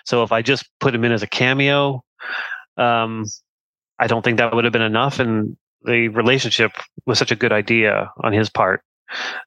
So 0.06 0.22
if 0.22 0.32
I 0.32 0.40
just 0.40 0.66
put 0.80 0.94
him 0.94 1.04
in 1.04 1.12
as 1.12 1.22
a 1.22 1.26
cameo, 1.26 2.02
um, 2.78 3.26
I 3.98 4.06
don't 4.06 4.22
think 4.22 4.38
that 4.38 4.54
would 4.54 4.64
have 4.64 4.72
been 4.72 4.82
enough. 4.82 5.18
And 5.18 5.56
the 5.82 6.08
relationship 6.08 6.72
was 7.06 7.18
such 7.18 7.30
a 7.30 7.36
good 7.36 7.52
idea 7.52 8.10
on 8.22 8.32
his 8.32 8.50
part 8.50 8.82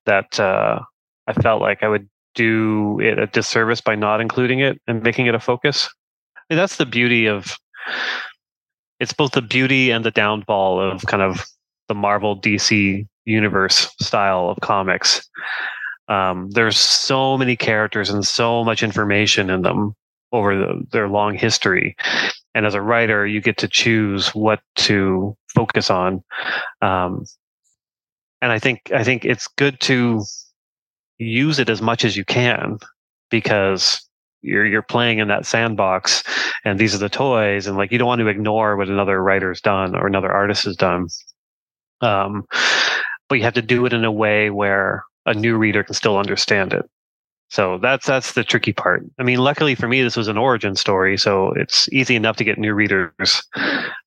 that 0.06 0.40
uh, 0.40 0.80
I 1.28 1.34
felt 1.34 1.62
like 1.62 1.84
I 1.84 1.88
would 1.88 2.10
do 2.36 3.00
it 3.02 3.20
a 3.20 3.28
disservice 3.28 3.82
by 3.82 3.96
not 3.96 4.22
including 4.22 4.60
it 4.60 4.80
and 4.88 5.04
making 5.04 5.26
it 5.26 5.36
a 5.36 5.40
focus. 5.40 5.90
I 6.38 6.54
mean, 6.54 6.58
that's 6.58 6.78
the 6.78 6.86
beauty 6.86 7.28
of 7.28 7.58
it's 9.00 9.14
both 9.14 9.32
the 9.32 9.42
beauty 9.42 9.92
and 9.92 10.04
the 10.04 10.12
downfall 10.12 10.80
of 10.80 11.02
kind 11.06 11.24
of 11.24 11.46
the 11.88 11.96
Marvel 11.96 12.40
DC 12.40 13.08
universe 13.26 13.94
style 14.00 14.50
of 14.50 14.60
comics 14.62 15.28
um, 16.10 16.50
there's 16.50 16.80
so 16.80 17.38
many 17.38 17.56
characters 17.56 18.10
and 18.10 18.26
so 18.26 18.64
much 18.64 18.82
information 18.82 19.50
in 19.50 19.62
them 19.62 19.94
over 20.32 20.58
the, 20.58 20.86
their 20.92 21.08
long 21.08 21.36
history 21.36 21.96
and 22.56 22.66
as 22.66 22.74
a 22.74 22.82
writer 22.82 23.26
you 23.26 23.42
get 23.42 23.58
to 23.58 23.68
choose 23.68 24.30
what 24.30 24.60
to 24.76 25.36
focus 25.54 25.90
on 25.90 26.24
um, 26.82 27.26
and 28.42 28.52
i 28.52 28.60
think 28.60 28.92
i 28.94 29.04
think 29.04 29.26
it's 29.26 29.48
good 29.48 29.80
to 29.80 30.24
use 31.18 31.60
it 31.60 31.70
as 31.70 31.82
much 31.82 32.06
as 32.06 32.16
you 32.16 32.26
can 32.26 32.78
because 33.30 34.02
you're 34.42 34.66
you're 34.66 34.82
playing 34.82 35.20
in 35.20 35.28
that 35.28 35.46
sandbox 35.46 36.24
and 36.64 36.80
these 36.80 36.96
are 36.96 37.00
the 37.00 37.10
toys 37.10 37.68
and 37.68 37.78
like 37.78 37.92
you 37.92 37.98
don't 37.98 38.08
want 38.08 38.20
to 38.20 38.28
ignore 38.28 38.78
what 38.78 38.88
another 38.88 39.22
writer's 39.22 39.60
done 39.62 39.96
or 39.96 40.08
another 40.08 40.32
artist 40.32 40.64
has 40.64 40.76
done 40.76 41.08
um, 42.02 42.46
but 43.28 43.36
you 43.36 43.44
have 43.44 43.54
to 43.54 43.62
do 43.62 43.86
it 43.86 43.94
in 43.94 44.04
a 44.06 44.12
way 44.12 44.50
where 44.50 45.04
a 45.26 45.34
new 45.34 45.58
reader 45.58 45.84
can 45.84 45.94
still 45.94 46.18
understand 46.18 46.74
it. 46.74 46.90
So 47.50 47.80
that's 47.80 48.06
that's 48.06 48.34
the 48.34 48.44
tricky 48.44 48.74
part. 48.74 49.04
I 49.18 49.24
mean, 49.24 49.40
luckily 49.40 49.74
for 49.74 49.88
me, 49.88 50.04
this 50.04 50.16
was 50.16 50.28
an 50.28 50.38
origin 50.38 50.76
story, 50.76 51.18
so 51.18 51.52
it's 51.54 51.90
easy 51.92 52.16
enough 52.16 52.38
to 52.38 52.44
get 52.44 52.60
new 52.60 52.74
readers, 52.76 53.44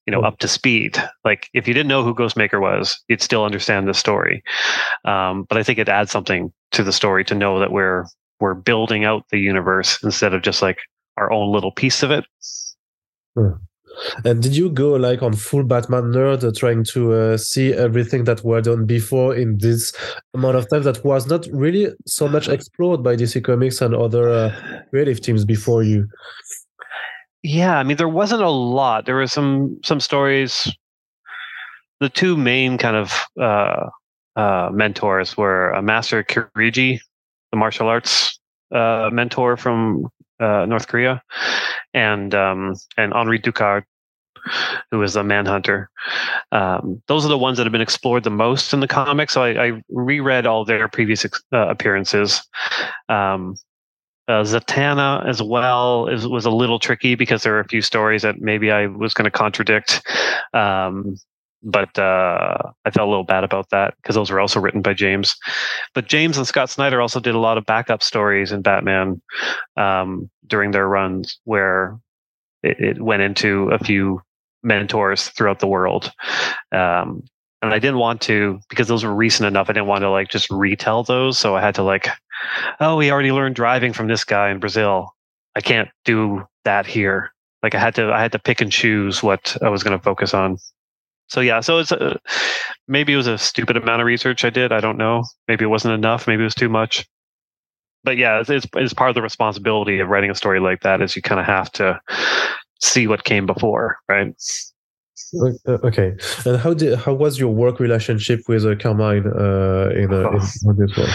you 0.07 0.12
know, 0.12 0.20
up 0.20 0.38
to 0.38 0.48
speed. 0.48 0.96
Like 1.24 1.48
if 1.52 1.66
you 1.66 1.74
didn't 1.74 1.88
know 1.88 2.05
who 2.05 2.14
Ghostmaker 2.14 2.61
was, 2.61 3.02
you'd 3.09 3.20
still 3.20 3.44
understand 3.44 3.88
the 3.88 3.94
story. 3.94 4.44
Um, 5.05 5.44
but 5.48 5.59
I 5.59 5.64
think 5.64 5.81
it 5.81 5.88
adds 5.88 6.12
something 6.12 6.52
to 6.70 6.85
the 6.85 6.92
story 6.92 7.24
to 7.24 7.35
know 7.35 7.59
that 7.59 7.72
we're 7.72 8.07
we're 8.38 8.55
building 8.55 9.05
out 9.05 9.24
the 9.31 9.38
universe 9.38 10.02
instead 10.05 10.35
of 10.35 10.42
just 10.42 10.62
like 10.62 10.78
our 11.16 11.33
own 11.33 11.52
little 11.52 11.72
piece 11.72 12.05
of 12.05 12.12
it. 12.12 12.24
Hmm. 13.37 13.55
And 14.24 14.42
did 14.42 14.57
you 14.57 14.70
go 14.70 14.92
like 14.92 15.22
on 15.22 15.35
full 15.35 15.64
Batman 15.64 16.12
nerd, 16.12 16.44
uh, 16.44 16.52
trying 16.57 16.85
to 16.92 17.12
uh, 17.12 17.37
see 17.37 17.72
everything 17.72 18.24
that 18.24 18.44
were 18.44 18.61
done 18.61 18.87
before 18.87 19.35
in 19.35 19.59
this 19.59 19.92
amount 20.35 20.57
of 20.57 20.68
time 20.68 20.83
that 20.85 21.05
was 21.05 21.26
not 21.26 21.46
really 21.52 21.92
so 22.07 22.28
much 22.28 22.48
explored 22.48 23.02
by 23.02 23.16
DC 23.16 23.42
Comics 23.44 23.81
and 23.81 23.94
other 23.94 24.28
uh, 24.28 24.83
creative 24.90 25.20
teams 25.20 25.44
before 25.44 25.83
you? 25.83 26.09
Yeah, 27.42 27.78
I 27.78 27.83
mean 27.83 27.96
there 27.96 28.09
wasn't 28.09 28.42
a 28.42 28.50
lot. 28.50 29.07
There 29.07 29.16
were 29.16 29.26
some 29.26 29.78
some 29.85 30.00
stories. 30.00 30.72
The 32.00 32.09
two 32.09 32.37
main 32.37 32.78
kind 32.78 32.96
of 32.96 33.12
uh, 33.40 33.88
uh, 34.37 34.70
mentors 34.72 35.37
were 35.37 35.74
uh, 35.74 35.83
Master 35.83 36.22
Kirigi, 36.24 36.98
the 37.50 37.57
martial 37.57 37.88
arts 37.88 38.38
mentor 38.70 39.57
from 39.57 40.09
uh, 40.42 40.66
North 40.66 40.88
Korea, 40.88 41.22
and 41.94 42.35
um, 42.35 42.74
and 42.96 43.12
Henri 43.12 43.38
Ducard, 43.38 43.85
who 44.90 45.02
is 45.02 45.16
a 45.16 45.22
manhunter. 45.22 45.90
Um, 46.50 47.02
those 47.07 47.24
are 47.24 47.28
the 47.28 47.38
ones 47.38 47.57
that 47.57 47.64
have 47.64 47.72
been 47.72 47.81
explored 47.81 48.24
the 48.24 48.31
most 48.31 48.72
in 48.72 48.81
the 48.81 48.88
comics. 48.88 49.35
So 49.35 49.42
I, 49.42 49.66
I 49.66 49.83
reread 49.88 50.46
all 50.46 50.64
their 50.64 50.88
previous 50.88 51.24
uh, 51.24 51.68
appearances. 51.68 52.42
Um, 53.09 53.55
uh, 54.28 54.44
Zatanna 54.44 55.26
as 55.28 55.42
well 55.42 56.07
is, 56.07 56.26
was 56.26 56.44
a 56.44 56.50
little 56.50 56.78
tricky 56.78 57.14
because 57.16 57.42
there 57.42 57.57
are 57.57 57.61
a 57.61 57.68
few 57.68 57.83
stories 57.83 58.22
that 58.22 58.40
maybe 58.40 58.70
I 58.70 58.87
was 58.87 59.14
going 59.14 59.24
to 59.24 59.31
contradict. 59.31 60.00
Um, 60.55 61.16
but 61.62 61.96
uh, 61.98 62.59
I 62.85 62.90
felt 62.90 63.07
a 63.07 63.11
little 63.11 63.25
bad 63.25 63.44
about 63.44 63.70
that 63.70 63.94
because 63.96 64.14
those 64.14 64.31
were 64.31 64.40
also 64.40 64.61
written 64.61 64.83
by 64.83 64.94
James. 64.94 65.37
But 65.94 66.09
James 66.09 66.37
and 66.37 66.46
Scott 66.46 66.70
Snyder 66.70 67.01
also 67.01 67.20
did 67.20 67.35
a 67.35 67.40
lot 67.40 67.59
of 67.59 67.66
backup 67.66 68.03
stories 68.03 68.53
in 68.53 68.62
Batman 68.62 69.20
um, 69.77 70.31
during 70.46 70.72
their 70.72 70.88
runs 70.88 71.38
where 71.44 71.98
it, 72.62 72.79
it, 72.81 73.03
went 73.03 73.22
into 73.22 73.68
a 73.70 73.79
few 73.79 74.20
mentors 74.62 75.29
throughout 75.29 75.61
the 75.61 75.66
world. 75.66 76.12
Um, 76.72 77.22
and 77.62 77.72
I 77.72 77.79
didn't 77.79 77.98
want 77.98 78.20
to 78.22 78.59
because 78.68 78.88
those 78.88 79.05
were 79.05 79.14
recent 79.14 79.46
enough. 79.46 79.70
I 79.70 79.72
didn't 79.72 79.87
want 79.87 80.03
to 80.03 80.11
like 80.11 80.29
just 80.29 80.51
retell 80.51 81.05
those, 81.05 81.38
so 81.38 81.55
I 81.55 81.61
had 81.61 81.77
to 81.77 81.83
like, 81.83 82.09
oh, 82.81 82.96
we 82.96 83.12
already 83.12 83.31
learned 83.31 83.55
driving 83.55 83.92
from 83.92 84.09
this 84.09 84.25
guy 84.25 84.51
in 84.51 84.59
Brazil. 84.59 85.14
I 85.55 85.61
can't 85.61 85.88
do 86.05 86.44
that 86.64 86.87
here. 86.87 87.33
Like 87.62 87.77
I 87.77 87.79
had 87.79 87.94
to, 87.94 88.12
I 88.12 88.20
had 88.20 88.33
to 88.33 88.40
pick 88.40 88.61
and 88.61 88.72
choose 88.72 89.22
what 89.22 89.57
I 89.62 89.68
was 89.68 89.85
going 89.85 89.96
to 89.96 90.03
focus 90.03 90.35
on. 90.35 90.59
So 91.33 91.40
yeah, 91.40 91.61
so 91.61 91.79
it's 91.79 91.90
a, 91.90 92.21
maybe 92.88 93.14
it 93.14 93.16
was 93.16 93.27
a 93.27 93.38
stupid 93.38 93.79
amount 93.79 94.03
of 94.03 94.07
research 94.07 94.45
I 94.45 94.51
did. 94.51 94.71
I 94.71 94.81
don't 94.81 94.99
know. 94.99 95.25
Maybe 95.49 95.64
it 95.64 95.68
wasn't 95.68 95.95
enough. 95.95 96.27
Maybe 96.27 96.42
it 96.42 96.45
was 96.45 96.55
too 96.55 96.68
much. 96.68 97.07
But 98.05 98.18
yeah, 98.18 98.40
it's, 98.40 98.51
it's, 98.51 98.66
it's 98.75 98.92
part 98.92 99.09
of 99.09 99.14
the 99.14 99.23
responsibility 99.23 99.99
of 99.99 100.09
writing 100.09 100.31
a 100.31 100.35
story 100.35 100.61
like 100.61 100.83
that 100.83 101.01
is 101.01 101.16
you 101.16 101.23
kind 101.23 101.40
of 101.40 101.47
have 101.47 101.73
to 101.73 101.99
see 102.83 103.07
what 103.07 103.25
came 103.25 103.47
before, 103.47 103.97
right? 104.11 104.35
Uh, 105.35 105.79
okay, 105.85 106.12
and 106.45 106.59
how 106.59 106.75
did 106.75 106.99
how 106.99 107.14
was 107.14 107.38
your 107.38 107.49
work 107.49 107.81
relationship 107.81 108.40
with 108.47 108.66
uh, 108.66 108.75
Carmine 108.75 109.27
uh, 109.27 109.88
in, 109.95 110.12
uh, 110.12 110.31
in 110.33 110.77
this 110.77 110.97
one? 110.99 111.09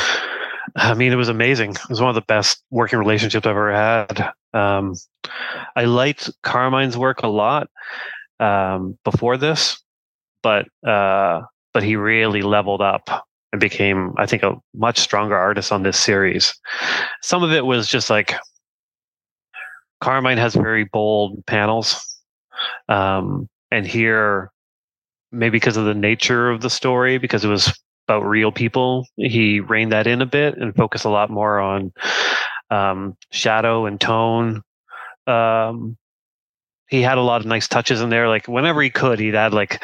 I 0.76 0.96
mean, 0.96 1.12
it 1.12 1.18
was 1.18 1.30
amazing. 1.30 1.72
It 1.72 1.90
was 1.90 2.02
one 2.02 2.10
of 2.10 2.16
the 2.16 2.22
best 2.22 2.64
working 2.72 2.98
relationships 2.98 3.46
I've 3.46 3.52
ever 3.52 3.72
had. 3.72 4.32
Um, 4.56 4.96
I 5.76 5.86
liked 5.86 6.32
Carmine's 6.42 6.98
work 6.98 7.22
a 7.22 7.28
lot 7.28 7.70
um, 8.40 8.98
before 9.04 9.38
this, 9.38 9.80
but 10.44 10.68
uh, 10.88 11.42
but 11.74 11.84
he 11.84 11.96
really 11.96 12.42
leveled 12.42 12.82
up 12.82 13.26
and 13.52 13.60
became, 13.62 14.14
I 14.18 14.26
think, 14.26 14.44
a 14.44 14.56
much 14.76 15.00
stronger 15.00 15.36
artist 15.36 15.72
on 15.72 15.84
this 15.84 15.98
series. 15.98 16.54
Some 17.22 17.44
of 17.44 17.52
it 17.52 17.66
was 17.66 17.88
just 17.88 18.10
like 18.10 18.36
Carmine 20.02 20.38
has 20.38 20.56
very 20.56 20.86
bold 20.86 21.46
panels, 21.46 22.20
um, 22.90 23.48
and 23.72 23.86
here, 23.86 24.52
maybe 25.32 25.58
because 25.58 25.78
of 25.78 25.86
the 25.86 25.94
nature 25.94 26.50
of 26.50 26.62
the 26.62 26.70
story, 26.70 27.18
because 27.18 27.44
it 27.44 27.50
was 27.50 27.74
about 28.08 28.26
real 28.26 28.52
people, 28.52 29.06
he 29.18 29.60
reined 29.60 29.92
that 29.92 30.08
in 30.08 30.22
a 30.22 30.26
bit 30.26 30.58
and 30.58 30.76
focused 30.76 31.04
a 31.04 31.10
lot 31.10 31.30
more 31.30 31.60
on 31.60 31.92
um, 32.70 33.18
shadow 33.32 33.86
and 33.86 34.00
tone. 34.00 34.62
Um, 35.26 35.98
he 36.88 37.02
had 37.02 37.18
a 37.18 37.22
lot 37.22 37.42
of 37.42 37.48
nice 37.48 37.68
touches 37.68 38.00
in 38.00 38.10
there. 38.10 38.30
Like 38.30 38.48
whenever 38.48 38.82
he 38.82 38.90
could, 38.90 39.20
he'd 39.20 39.36
add 39.36 39.54
like 39.54 39.84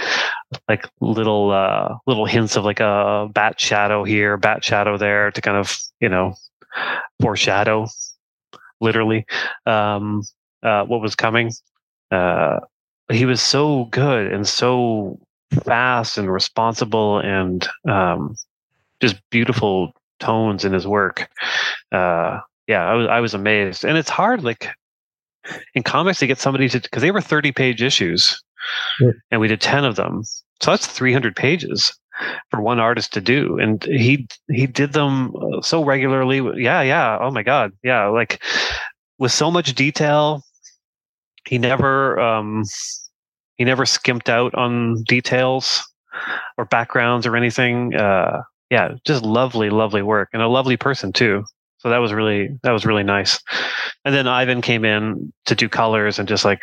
like 0.67 0.87
little 0.99 1.51
uh, 1.51 1.95
little 2.07 2.25
hints 2.25 2.55
of 2.55 2.65
like 2.65 2.79
a 2.79 3.29
bat 3.33 3.59
shadow 3.59 4.03
here, 4.03 4.37
bat 4.37 4.63
shadow 4.63 4.97
there 4.97 5.31
to 5.31 5.41
kind 5.41 5.57
of 5.57 5.77
you 5.99 6.09
know 6.09 6.35
foreshadow, 7.21 7.87
literally, 8.81 9.25
um, 9.65 10.23
uh, 10.63 10.83
what 10.85 11.01
was 11.01 11.15
coming. 11.15 11.51
Uh, 12.11 12.59
he 13.11 13.25
was 13.25 13.41
so 13.41 13.85
good 13.85 14.31
and 14.31 14.47
so 14.47 15.19
fast 15.63 16.17
and 16.17 16.31
responsible 16.31 17.19
and 17.19 17.67
um, 17.87 18.35
just 18.99 19.17
beautiful 19.29 19.93
tones 20.19 20.65
in 20.65 20.73
his 20.73 20.87
work. 20.87 21.29
Uh, 21.91 22.39
yeah, 22.67 22.85
I 22.85 22.93
was 22.93 23.07
I 23.07 23.19
was 23.19 23.33
amazed, 23.33 23.83
and 23.83 23.97
it's 23.97 24.09
hard 24.09 24.43
like 24.43 24.69
in 25.75 25.83
comics 25.83 26.19
to 26.19 26.27
get 26.27 26.39
somebody 26.39 26.69
to 26.69 26.79
because 26.79 27.01
they 27.01 27.11
were 27.11 27.21
thirty 27.21 27.51
page 27.51 27.81
issues, 27.81 28.41
and 29.31 29.41
we 29.41 29.47
did 29.47 29.61
ten 29.61 29.85
of 29.85 29.95
them, 29.95 30.23
so 30.61 30.71
that's 30.71 30.87
three 30.87 31.13
hundred 31.13 31.35
pages 31.35 31.93
for 32.49 32.61
one 32.61 32.79
artist 32.79 33.13
to 33.13 33.21
do, 33.21 33.57
and 33.59 33.83
he 33.83 34.27
he 34.51 34.67
did 34.67 34.93
them 34.93 35.35
uh, 35.35 35.61
so 35.61 35.83
regularly. 35.83 36.37
Yeah, 36.61 36.81
yeah. 36.81 37.17
Oh 37.19 37.31
my 37.31 37.43
god, 37.43 37.71
yeah. 37.83 38.07
Like 38.07 38.41
with 39.17 39.31
so 39.31 39.49
much 39.49 39.73
detail, 39.73 40.43
he 41.47 41.57
never 41.57 42.19
um, 42.19 42.63
he 43.57 43.65
never 43.65 43.85
skimped 43.85 44.29
out 44.29 44.53
on 44.55 45.03
details 45.03 45.81
or 46.57 46.65
backgrounds 46.65 47.25
or 47.25 47.35
anything. 47.35 47.95
Uh, 47.95 48.41
yeah, 48.69 48.95
just 49.05 49.23
lovely, 49.23 49.69
lovely 49.69 50.01
work 50.01 50.29
and 50.33 50.41
a 50.41 50.47
lovely 50.47 50.77
person 50.77 51.11
too. 51.13 51.43
So 51.77 51.89
that 51.89 51.97
was 51.97 52.13
really 52.13 52.49
that 52.63 52.71
was 52.71 52.85
really 52.85 53.03
nice. 53.03 53.39
And 54.05 54.15
then 54.15 54.27
Ivan 54.27 54.61
came 54.61 54.85
in 54.85 55.33
to 55.45 55.55
do 55.55 55.69
colors 55.69 56.19
and 56.19 56.27
just 56.27 56.45
like 56.45 56.61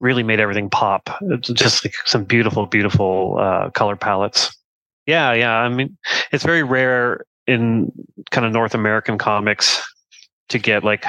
really 0.00 0.22
made 0.22 0.40
everything 0.40 0.70
pop. 0.70 1.10
It's 1.22 1.48
just 1.48 1.84
like 1.84 1.94
some 2.04 2.24
beautiful, 2.24 2.66
beautiful 2.66 3.36
uh, 3.38 3.70
color 3.70 3.96
palettes. 3.96 4.56
Yeah, 5.06 5.32
yeah. 5.32 5.52
I 5.52 5.68
mean, 5.68 5.96
it's 6.32 6.44
very 6.44 6.62
rare 6.62 7.24
in 7.46 7.90
kind 8.30 8.46
of 8.46 8.52
North 8.52 8.74
American 8.74 9.18
comics 9.18 9.82
to 10.50 10.58
get 10.58 10.84
like 10.84 11.04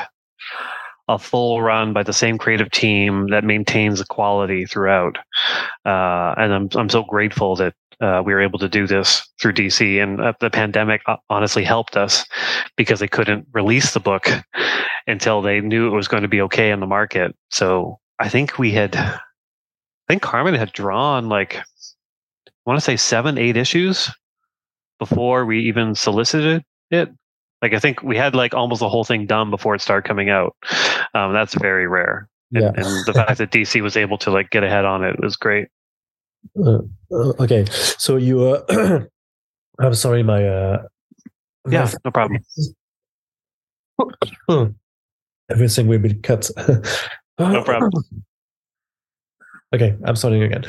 a 1.08 1.20
full 1.20 1.62
run 1.62 1.94
by 1.94 2.04
the 2.04 2.14
same 2.14 2.38
creative 2.38 2.72
team 2.72 3.28
that 3.30 3.44
maintains 3.44 4.00
the 4.00 4.06
quality 4.06 4.66
throughout. 4.66 5.18
Uh, 5.86 6.34
and 6.38 6.54
I'm 6.54 6.70
I'm 6.76 6.90
so 6.90 7.04
grateful 7.04 7.56
that 7.58 7.74
uh, 8.02 8.22
we 8.26 8.34
were 8.34 8.42
able 8.42 8.60
to 8.60 8.68
do 8.68 8.88
this 8.88 9.28
through 9.40 9.54
DC. 9.54 10.02
And 10.02 10.20
uh, 10.20 10.34
the 10.40 10.50
pandemic 10.50 11.02
uh, 11.06 11.18
honestly 11.30 11.64
helped 11.64 11.96
us 11.96 12.26
because 12.76 13.00
they 13.00 13.08
couldn't 13.08 13.48
release 13.54 13.94
the 13.94 14.00
book 14.00 14.28
until 15.08 15.42
they 15.42 15.62
knew 15.62 15.88
it 15.88 15.96
was 15.96 16.08
going 16.08 16.24
to 16.24 16.30
be 16.30 16.42
okay 16.42 16.72
in 16.72 16.80
the 16.80 16.88
market. 16.88 17.36
So 17.52 18.00
I 18.22 18.30
think 18.30 18.60
we 18.60 18.72
had, 18.72 18.96
I 18.96 19.20
think 20.08 20.22
Carmine 20.22 20.54
had 20.54 20.72
drawn 20.74 21.28
like, 21.28 21.56
I 21.58 22.52
want 22.66 22.78
to 22.78 22.86
say 22.86 22.96
seven, 22.96 23.38
eight 23.40 23.58
issues 23.58 24.12
before 25.00 25.46
we 25.46 25.62
even 25.64 25.96
solicited 25.96 26.64
it. 26.92 27.10
Like 27.64 27.74
I 27.74 27.80
think 27.80 28.04
we 28.04 28.16
had 28.18 28.36
like 28.36 28.54
almost 28.54 28.80
the 28.80 28.90
whole 28.90 29.04
thing 29.04 29.26
done 29.26 29.50
before 29.50 29.74
it 29.74 29.82
started 29.82 30.08
coming 30.08 30.30
out. 30.30 30.56
Um, 31.16 31.34
that's 31.34 31.56
very 31.56 31.88
rare. 31.88 32.30
And, 32.54 32.64
yeah. 32.64 32.72
and 32.76 33.06
the 33.06 33.14
fact 33.14 33.40
that 33.40 33.52
DC 33.52 33.82
was 33.82 33.98
able 33.98 34.18
to 34.20 34.30
like 34.30 34.52
get 34.52 34.64
ahead 34.64 34.86
on 34.86 35.04
it 35.04 35.20
was 35.20 35.36
great. 35.36 35.68
Uh, 36.58 36.80
uh, 37.12 37.34
okay, 37.40 37.66
so 37.72 38.18
you. 38.18 38.44
Uh, 38.44 39.02
I'm 39.80 39.94
sorry, 39.94 40.24
my. 40.24 40.48
Uh, 40.48 40.84
yeah, 41.70 41.86
my, 41.86 41.94
no 42.06 42.12
problem. 42.12 42.42
Everything 45.50 45.88
will 45.88 46.00
be 46.00 46.14
cut. 46.16 46.50
no 47.50 47.64
problem. 47.64 47.92
Okay, 49.74 49.96
I'm 50.04 50.18
starting 50.18 50.44
again. 50.44 50.66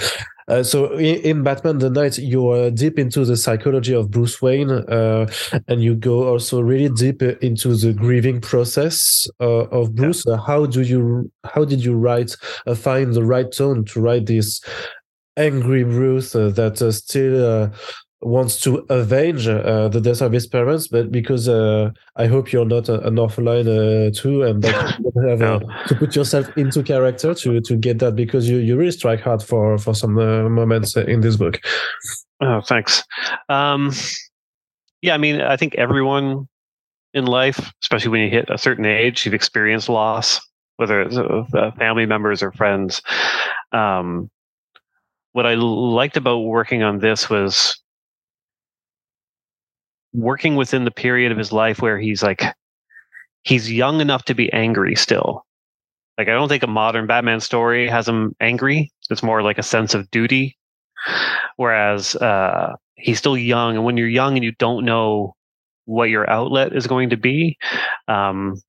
Uh, 0.46 0.62
so 0.62 0.92
in, 0.92 1.16
in, 1.22 1.42
Batman 1.42 1.78
the 1.78 1.90
Knight, 1.90 2.18
you're 2.18 2.70
deep 2.70 3.00
into 3.00 3.24
the 3.24 3.36
psychology 3.36 3.92
of 3.92 4.12
Bruce 4.12 4.40
Wayne, 4.40 4.70
uh, 4.70 5.26
and 5.66 5.82
you 5.82 5.96
go 5.96 6.28
also 6.28 6.60
really 6.60 6.88
deep 6.88 7.20
into 7.20 7.74
the 7.74 7.92
grieving 7.92 8.40
process 8.40 9.26
uh, 9.40 9.64
of 9.70 9.96
Bruce. 9.96 10.22
Yeah. 10.24 10.36
how 10.36 10.66
do 10.66 10.82
you, 10.82 11.32
how 11.52 11.64
did 11.64 11.84
you 11.84 11.96
write, 11.96 12.36
uh, 12.66 12.76
find 12.76 13.12
the 13.12 13.24
right 13.24 13.50
tone 13.50 13.84
to 13.86 14.00
write 14.00 14.26
this 14.26 14.60
angry 15.36 15.82
Bruce 15.82 16.36
uh, 16.36 16.50
that 16.50 16.80
uh, 16.80 16.92
still 16.92 17.44
uh, 17.44 17.70
wants 18.22 18.60
to 18.60 18.86
avenge 18.88 19.48
uh, 19.48 19.88
the 19.88 20.00
death 20.00 20.20
of 20.20 20.32
his 20.32 20.46
parents, 20.46 20.88
but 20.88 21.10
because 21.10 21.48
uh, 21.48 21.90
I 22.16 22.26
hope 22.26 22.52
you're 22.52 22.64
not 22.64 22.88
an 22.88 23.16
offline 23.16 23.66
uh, 23.66 24.10
too, 24.14 24.42
and 24.42 24.62
that 24.62 24.98
you 25.14 25.28
have 25.28 25.40
no. 25.40 25.60
to 25.86 25.94
put 25.94 26.14
yourself 26.14 26.56
into 26.56 26.82
character 26.82 27.34
to 27.34 27.60
to 27.60 27.76
get 27.76 27.98
that 27.98 28.14
because 28.14 28.48
you 28.48 28.58
you 28.58 28.76
really 28.76 28.92
strike 28.92 29.20
hard 29.20 29.42
for 29.42 29.78
for 29.78 29.94
some 29.94 30.14
moments 30.14 30.96
in 30.96 31.20
this 31.20 31.36
book. 31.36 31.60
Oh, 32.40 32.60
thanks. 32.60 33.04
Um, 33.48 33.92
yeah, 35.00 35.14
I 35.14 35.18
mean, 35.18 35.40
I 35.40 35.56
think 35.56 35.74
everyone 35.76 36.48
in 37.14 37.26
life, 37.26 37.72
especially 37.82 38.10
when 38.10 38.22
you 38.22 38.30
hit 38.30 38.48
a 38.50 38.58
certain 38.58 38.86
age, 38.86 39.24
you've 39.24 39.34
experienced 39.34 39.88
loss, 39.88 40.40
whether 40.76 41.02
it's 41.02 41.16
family 41.78 42.06
members 42.06 42.42
or 42.42 42.52
friends. 42.52 43.02
Um, 43.72 44.30
what 45.32 45.46
I 45.46 45.54
liked 45.54 46.16
about 46.16 46.40
working 46.40 46.82
on 46.82 46.98
this 46.98 47.28
was 47.28 47.80
working 50.12 50.56
within 50.56 50.84
the 50.84 50.90
period 50.90 51.32
of 51.32 51.38
his 51.38 51.52
life 51.52 51.80
where 51.80 51.98
he's 51.98 52.22
like 52.22 52.42
he's 53.42 53.72
young 53.72 54.00
enough 54.00 54.24
to 54.24 54.34
be 54.34 54.52
angry 54.52 54.94
still. 54.94 55.44
Like 56.18 56.28
I 56.28 56.32
don't 56.32 56.48
think 56.48 56.62
a 56.62 56.68
modern 56.68 57.06
Batman 57.06 57.40
story 57.40 57.88
has 57.88 58.08
him 58.08 58.34
angry. 58.40 58.92
It's 59.10 59.22
more 59.22 59.42
like 59.42 59.58
a 59.58 59.62
sense 59.62 59.94
of 59.94 60.10
duty. 60.10 60.56
Whereas 61.56 62.14
uh, 62.16 62.74
he's 62.94 63.18
still 63.18 63.36
young, 63.36 63.76
and 63.76 63.84
when 63.84 63.96
you're 63.96 64.08
young 64.08 64.36
and 64.36 64.44
you 64.44 64.52
don't 64.52 64.84
know 64.84 65.34
what 65.84 66.10
your 66.10 66.28
outlet 66.30 66.74
is 66.74 66.86
going 66.86 67.10
to 67.10 67.16
be, 67.16 67.58
um, 68.08 68.60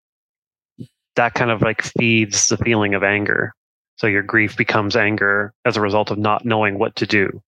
that 1.15 1.35
kind 1.35 1.51
of 1.51 1.61
like 1.61 1.83
feeds 1.83 2.47
the 2.47 2.57
feeling 2.57 2.95
of 2.95 3.03
anger. 3.03 3.53
So 3.97 4.07
your 4.07 4.23
grief 4.23 4.57
becomes 4.57 4.95
anger 4.95 5.53
as 5.65 5.77
a 5.77 5.81
result 5.81 6.09
of 6.09 6.17
not 6.17 6.45
knowing 6.45 6.79
what 6.79 6.95
to 6.97 7.05
do. 7.05 7.41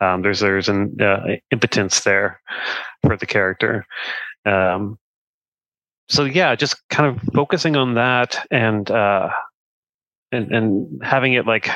Um, 0.00 0.22
there's 0.22 0.40
there's 0.40 0.68
an 0.68 0.96
uh, 1.00 1.36
impotence 1.50 2.00
there 2.00 2.40
for 3.02 3.16
the 3.16 3.26
character. 3.26 3.86
Um, 4.46 4.98
so 6.08 6.24
yeah, 6.24 6.54
just 6.54 6.76
kind 6.90 7.16
of 7.16 7.22
focusing 7.34 7.76
on 7.76 7.94
that 7.94 8.46
and 8.50 8.90
uh, 8.90 9.30
and 10.32 10.52
and 10.52 11.02
having 11.02 11.34
it 11.34 11.46
like 11.46 11.68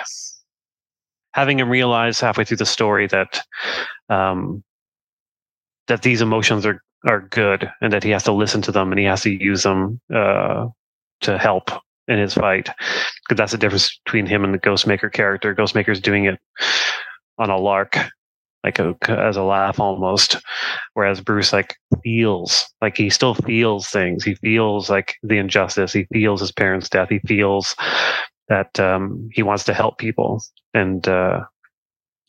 having 1.32 1.58
him 1.58 1.70
realize 1.70 2.20
halfway 2.20 2.44
through 2.44 2.56
the 2.56 2.66
story 2.66 3.06
that 3.06 3.42
um, 4.08 4.62
that 5.86 6.02
these 6.02 6.20
emotions 6.20 6.66
are 6.66 6.82
are 7.06 7.20
good 7.20 7.70
and 7.80 7.92
that 7.92 8.02
he 8.02 8.10
has 8.10 8.24
to 8.24 8.32
listen 8.32 8.60
to 8.62 8.72
them 8.72 8.90
and 8.90 8.98
he 8.98 9.04
has 9.04 9.22
to 9.22 9.30
use 9.30 9.62
them 9.62 10.00
uh, 10.14 10.66
to 11.20 11.38
help 11.38 11.70
in 12.08 12.18
his 12.18 12.34
fight 12.34 12.70
because 13.22 13.36
that's 13.36 13.52
the 13.52 13.58
difference 13.58 13.98
between 14.04 14.26
him 14.26 14.42
and 14.42 14.52
the 14.52 14.58
Ghostmaker 14.58 15.12
character. 15.12 15.54
Ghostmaker's 15.54 16.00
doing 16.00 16.24
it 16.24 16.38
on 17.38 17.50
a 17.50 17.56
lark, 17.56 17.96
like 18.64 18.78
a, 18.78 18.96
as 19.08 19.36
a 19.36 19.42
laugh 19.42 19.80
almost. 19.80 20.36
Whereas 20.94 21.20
Bruce 21.20 21.52
like 21.52 21.76
feels 22.02 22.66
like 22.82 22.96
he 22.96 23.10
still 23.10 23.34
feels 23.34 23.88
things. 23.88 24.24
He 24.24 24.34
feels 24.36 24.90
like 24.90 25.16
the 25.22 25.38
injustice. 25.38 25.92
He 25.92 26.06
feels 26.12 26.40
his 26.40 26.52
parents' 26.52 26.88
death. 26.88 27.08
He 27.08 27.20
feels 27.20 27.76
that 28.48 28.78
um, 28.80 29.28
he 29.32 29.42
wants 29.42 29.64
to 29.64 29.74
help 29.74 29.98
people, 29.98 30.42
and 30.74 31.06
uh, 31.06 31.44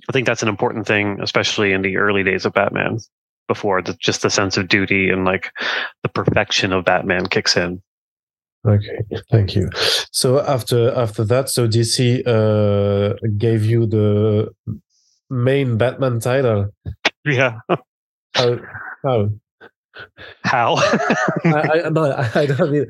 I 0.10 0.12
think 0.12 0.26
that's 0.26 0.44
an 0.44 0.50
important 0.50 0.88
thing, 0.88 1.20
especially 1.22 1.72
in 1.72 1.82
the 1.82 1.98
early 1.98 2.24
days 2.24 2.46
of 2.46 2.54
Batman. 2.54 3.00
Before 3.48 3.82
the, 3.82 3.96
just 3.96 4.22
the 4.22 4.30
sense 4.30 4.58
of 4.58 4.68
duty 4.68 5.10
and 5.10 5.26
like 5.26 5.52
the 6.04 6.10
perfection 6.10 6.72
of 6.72 6.86
Batman 6.86 7.26
kicks 7.26 7.58
in. 7.58 7.82
Okay, 8.68 9.00
thank 9.32 9.56
you. 9.56 9.70
So 10.12 10.40
after 10.40 10.94
after 10.94 11.24
that, 11.24 11.50
so 11.50 11.68
DC 11.68 12.28
uh, 12.28 13.16
gave 13.38 13.66
you 13.66 13.86
the 13.88 14.50
main 15.30 15.78
Batman 15.78 16.20
title. 16.20 16.70
Yeah. 17.26 17.60
How? 18.34 18.60
How? 19.04 19.30
How? 20.44 20.76
I, 21.46 21.82
I, 21.86 21.90
no, 21.90 22.30
I, 22.36 22.46
don't 22.46 22.72
mean. 22.72 22.86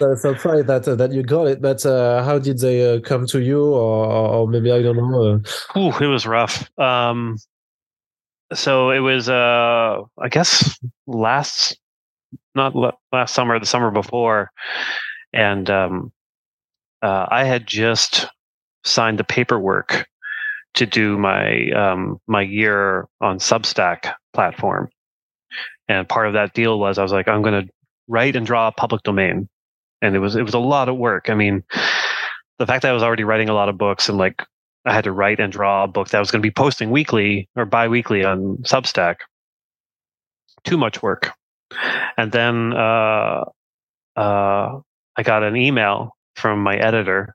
I'm 0.00 0.16
surprised 0.16 0.66
that 0.68 0.86
uh, 0.86 0.94
that 0.94 1.12
you 1.12 1.22
got 1.22 1.48
it, 1.48 1.60
but 1.60 1.84
uh, 1.84 2.22
how 2.22 2.38
did 2.38 2.58
they 2.58 2.94
uh, 2.94 3.00
come 3.00 3.26
to 3.28 3.40
you, 3.40 3.64
or, 3.64 4.06
or 4.06 4.48
maybe 4.48 4.70
I 4.70 4.82
don't 4.82 4.96
know. 4.96 5.40
Ooh, 5.76 5.92
it 6.02 6.06
was 6.06 6.26
rough. 6.26 6.70
Um, 6.78 7.38
so 8.52 8.90
it 8.90 9.00
was, 9.00 9.28
uh, 9.28 10.02
I 10.18 10.28
guess, 10.30 10.78
last 11.06 11.78
not 12.54 12.74
last 13.12 13.34
summer, 13.34 13.58
the 13.58 13.66
summer 13.66 13.90
before, 13.90 14.50
and 15.32 15.68
um, 15.68 16.12
uh, 17.02 17.26
I 17.28 17.44
had 17.44 17.66
just 17.66 18.28
signed 18.84 19.18
the 19.18 19.24
paperwork 19.24 20.06
to 20.76 20.86
do 20.86 21.18
my 21.18 21.70
um, 21.70 22.18
my 22.26 22.42
year 22.42 23.08
on 23.20 23.38
Substack 23.38 24.14
platform, 24.32 24.88
and 25.88 26.08
part 26.08 26.26
of 26.28 26.34
that 26.34 26.54
deal 26.54 26.78
was 26.78 26.98
I 26.98 27.02
was 27.02 27.12
like, 27.12 27.28
I'm 27.28 27.42
going 27.42 27.66
to 27.66 27.72
write 28.08 28.36
and 28.36 28.46
draw 28.46 28.68
a 28.68 28.72
public 28.72 29.02
domain, 29.02 29.48
and 30.02 30.14
it 30.14 30.18
was 30.18 30.36
it 30.36 30.42
was 30.42 30.54
a 30.54 30.58
lot 30.58 30.88
of 30.88 30.96
work. 30.96 31.28
I 31.28 31.34
mean, 31.34 31.64
the 32.58 32.66
fact 32.66 32.82
that 32.82 32.90
I 32.90 32.94
was 32.94 33.02
already 33.02 33.24
writing 33.24 33.48
a 33.48 33.54
lot 33.54 33.68
of 33.68 33.78
books 33.78 34.08
and 34.08 34.18
like 34.18 34.42
I 34.84 34.94
had 34.94 35.04
to 35.04 35.12
write 35.12 35.40
and 35.40 35.52
draw 35.52 35.84
a 35.84 35.88
book 35.88 36.08
that 36.08 36.18
I 36.18 36.20
was 36.20 36.30
going 36.30 36.40
to 36.40 36.46
be 36.46 36.52
posting 36.52 36.90
weekly 36.90 37.48
or 37.56 37.64
biweekly 37.64 38.24
on 38.24 38.58
Substack. 38.58 39.16
Too 40.64 40.78
much 40.78 41.02
work. 41.02 41.32
And 42.16 42.30
then 42.30 42.72
uh, 42.72 43.44
uh, 44.16 44.80
I 45.16 45.22
got 45.22 45.42
an 45.42 45.56
email 45.56 46.16
from 46.36 46.62
my 46.62 46.76
editor, 46.76 47.34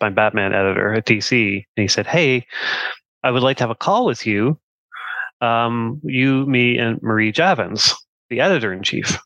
my 0.00 0.10
Batman 0.10 0.54
editor 0.54 0.94
at 0.94 1.06
DC, 1.06 1.54
and 1.76 1.82
he 1.82 1.88
said, 1.88 2.06
"Hey, 2.06 2.46
I 3.22 3.30
would 3.30 3.42
like 3.42 3.56
to 3.58 3.64
have 3.64 3.70
a 3.70 3.74
call 3.74 4.06
with 4.06 4.26
you, 4.26 4.58
um, 5.40 6.00
you, 6.04 6.46
me, 6.46 6.78
and 6.78 7.02
Marie 7.02 7.32
Javins, 7.32 7.94
the 8.30 8.40
editor 8.40 8.72
in 8.72 8.82
chief." 8.82 9.18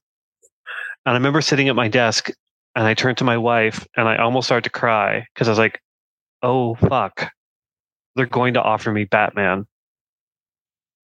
And 1.05 1.13
I 1.13 1.15
remember 1.15 1.41
sitting 1.41 1.69
at 1.69 1.77
my 1.77 1.89
desk, 1.89 2.31
and 2.75 2.85
I 2.87 2.95
turned 2.95 3.19
to 3.19 3.25
my 3.25 3.39
wife, 3.39 3.87
and 3.97 4.09
I 4.09 4.17
almost 4.17 4.49
started 4.49 4.65
to 4.65 4.71
cry 4.71 5.27
because 5.35 5.49
I 5.49 5.53
was 5.53 5.59
like, 5.59 5.81
"Oh 6.43 6.75
fuck, 6.77 7.31
they're 8.17 8.27
going 8.27 8.55
to 8.55 8.63
offer 8.63 8.93
me 8.93 9.05
Batman, 9.05 9.67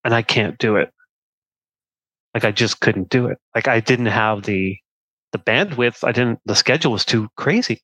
and 0.05 0.15
I 0.15 0.23
can't 0.23 0.59
do 0.59 0.77
it." 0.77 0.93
Like 2.35 2.45
I 2.45 2.51
just 2.51 2.81
couldn't 2.81 3.11
do 3.11 3.27
it. 3.27 3.39
Like 3.55 3.69
I 3.69 3.81
didn't 3.81 4.07
have 4.07 4.43
the 4.43 4.77
the 5.33 5.39
bandwidth. 5.39 6.05
I 6.07 6.13
didn't. 6.13 6.41
The 6.45 6.55
schedule 6.55 6.93
was 6.93 7.05
too 7.05 7.29
crazy. 7.37 7.83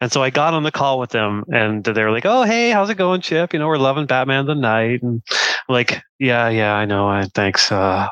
And 0.00 0.12
so 0.12 0.22
I 0.22 0.30
got 0.30 0.52
on 0.52 0.62
the 0.62 0.70
call 0.70 0.98
with 0.98 1.10
them, 1.10 1.44
and 1.52 1.82
they 1.82 2.02
were 2.04 2.10
like, 2.10 2.26
"Oh, 2.26 2.42
hey, 2.42 2.70
how's 2.70 2.90
it 2.90 2.98
going, 2.98 3.22
Chip? 3.22 3.52
You 3.52 3.58
know, 3.58 3.66
we're 3.66 3.78
loving 3.78 4.06
Batman 4.06 4.46
the 4.46 4.54
Knight." 4.54 5.02
And 5.02 5.22
I'm 5.30 5.72
like, 5.72 6.02
"Yeah, 6.18 6.48
yeah, 6.50 6.74
I 6.74 6.84
know. 6.84 7.08
I 7.08 7.24
thanks. 7.34 7.72
Uh, 7.72 8.08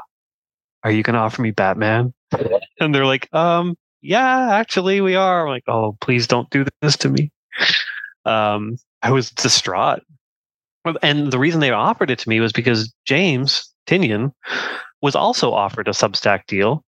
are 0.82 0.90
you 0.90 1.02
going 1.02 1.14
to 1.14 1.20
offer 1.20 1.42
me 1.42 1.50
Batman?" 1.50 2.14
And 2.80 2.94
they're 2.94 3.06
like, 3.06 3.32
"Um, 3.34 3.76
yeah, 4.00 4.54
actually, 4.54 5.00
we 5.00 5.14
are." 5.14 5.46
I'm 5.46 5.50
like, 5.50 5.64
"Oh, 5.68 5.96
please 6.00 6.26
don't 6.26 6.48
do 6.50 6.64
this 6.80 6.96
to 6.98 7.10
me." 7.10 7.30
Um, 8.24 8.76
I 9.02 9.10
was 9.12 9.30
distraught, 9.30 10.00
and 11.02 11.30
the 11.30 11.38
reason 11.38 11.60
they 11.60 11.70
offered 11.70 12.10
it 12.10 12.18
to 12.20 12.28
me 12.28 12.40
was 12.40 12.52
because 12.52 12.92
James 13.04 13.70
Tynion 13.86 14.32
was 15.02 15.14
also 15.14 15.52
offered 15.52 15.86
a 15.86 15.92
Substack 15.92 16.46
deal. 16.46 16.82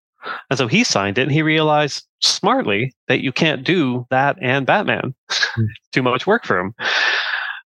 And 0.50 0.58
so 0.58 0.66
he 0.66 0.84
signed 0.84 1.18
it 1.18 1.22
and 1.22 1.32
he 1.32 1.42
realized 1.42 2.06
smartly 2.20 2.94
that 3.08 3.22
you 3.22 3.32
can't 3.32 3.64
do 3.64 4.06
that 4.10 4.36
and 4.40 4.66
Batman. 4.66 5.14
Mm. 5.30 5.66
Too 5.92 6.02
much 6.02 6.26
work 6.26 6.44
for 6.44 6.58
him. 6.58 6.74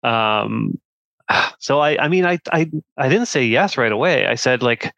Um, 0.02 0.78
so 1.58 1.80
I, 1.80 2.02
I 2.02 2.08
mean, 2.08 2.24
I, 2.26 2.38
I, 2.52 2.70
I 2.96 3.08
didn't 3.08 3.26
say 3.26 3.44
yes 3.44 3.76
right 3.76 3.92
away. 3.92 4.26
I 4.26 4.34
said 4.34 4.62
like, 4.62 4.92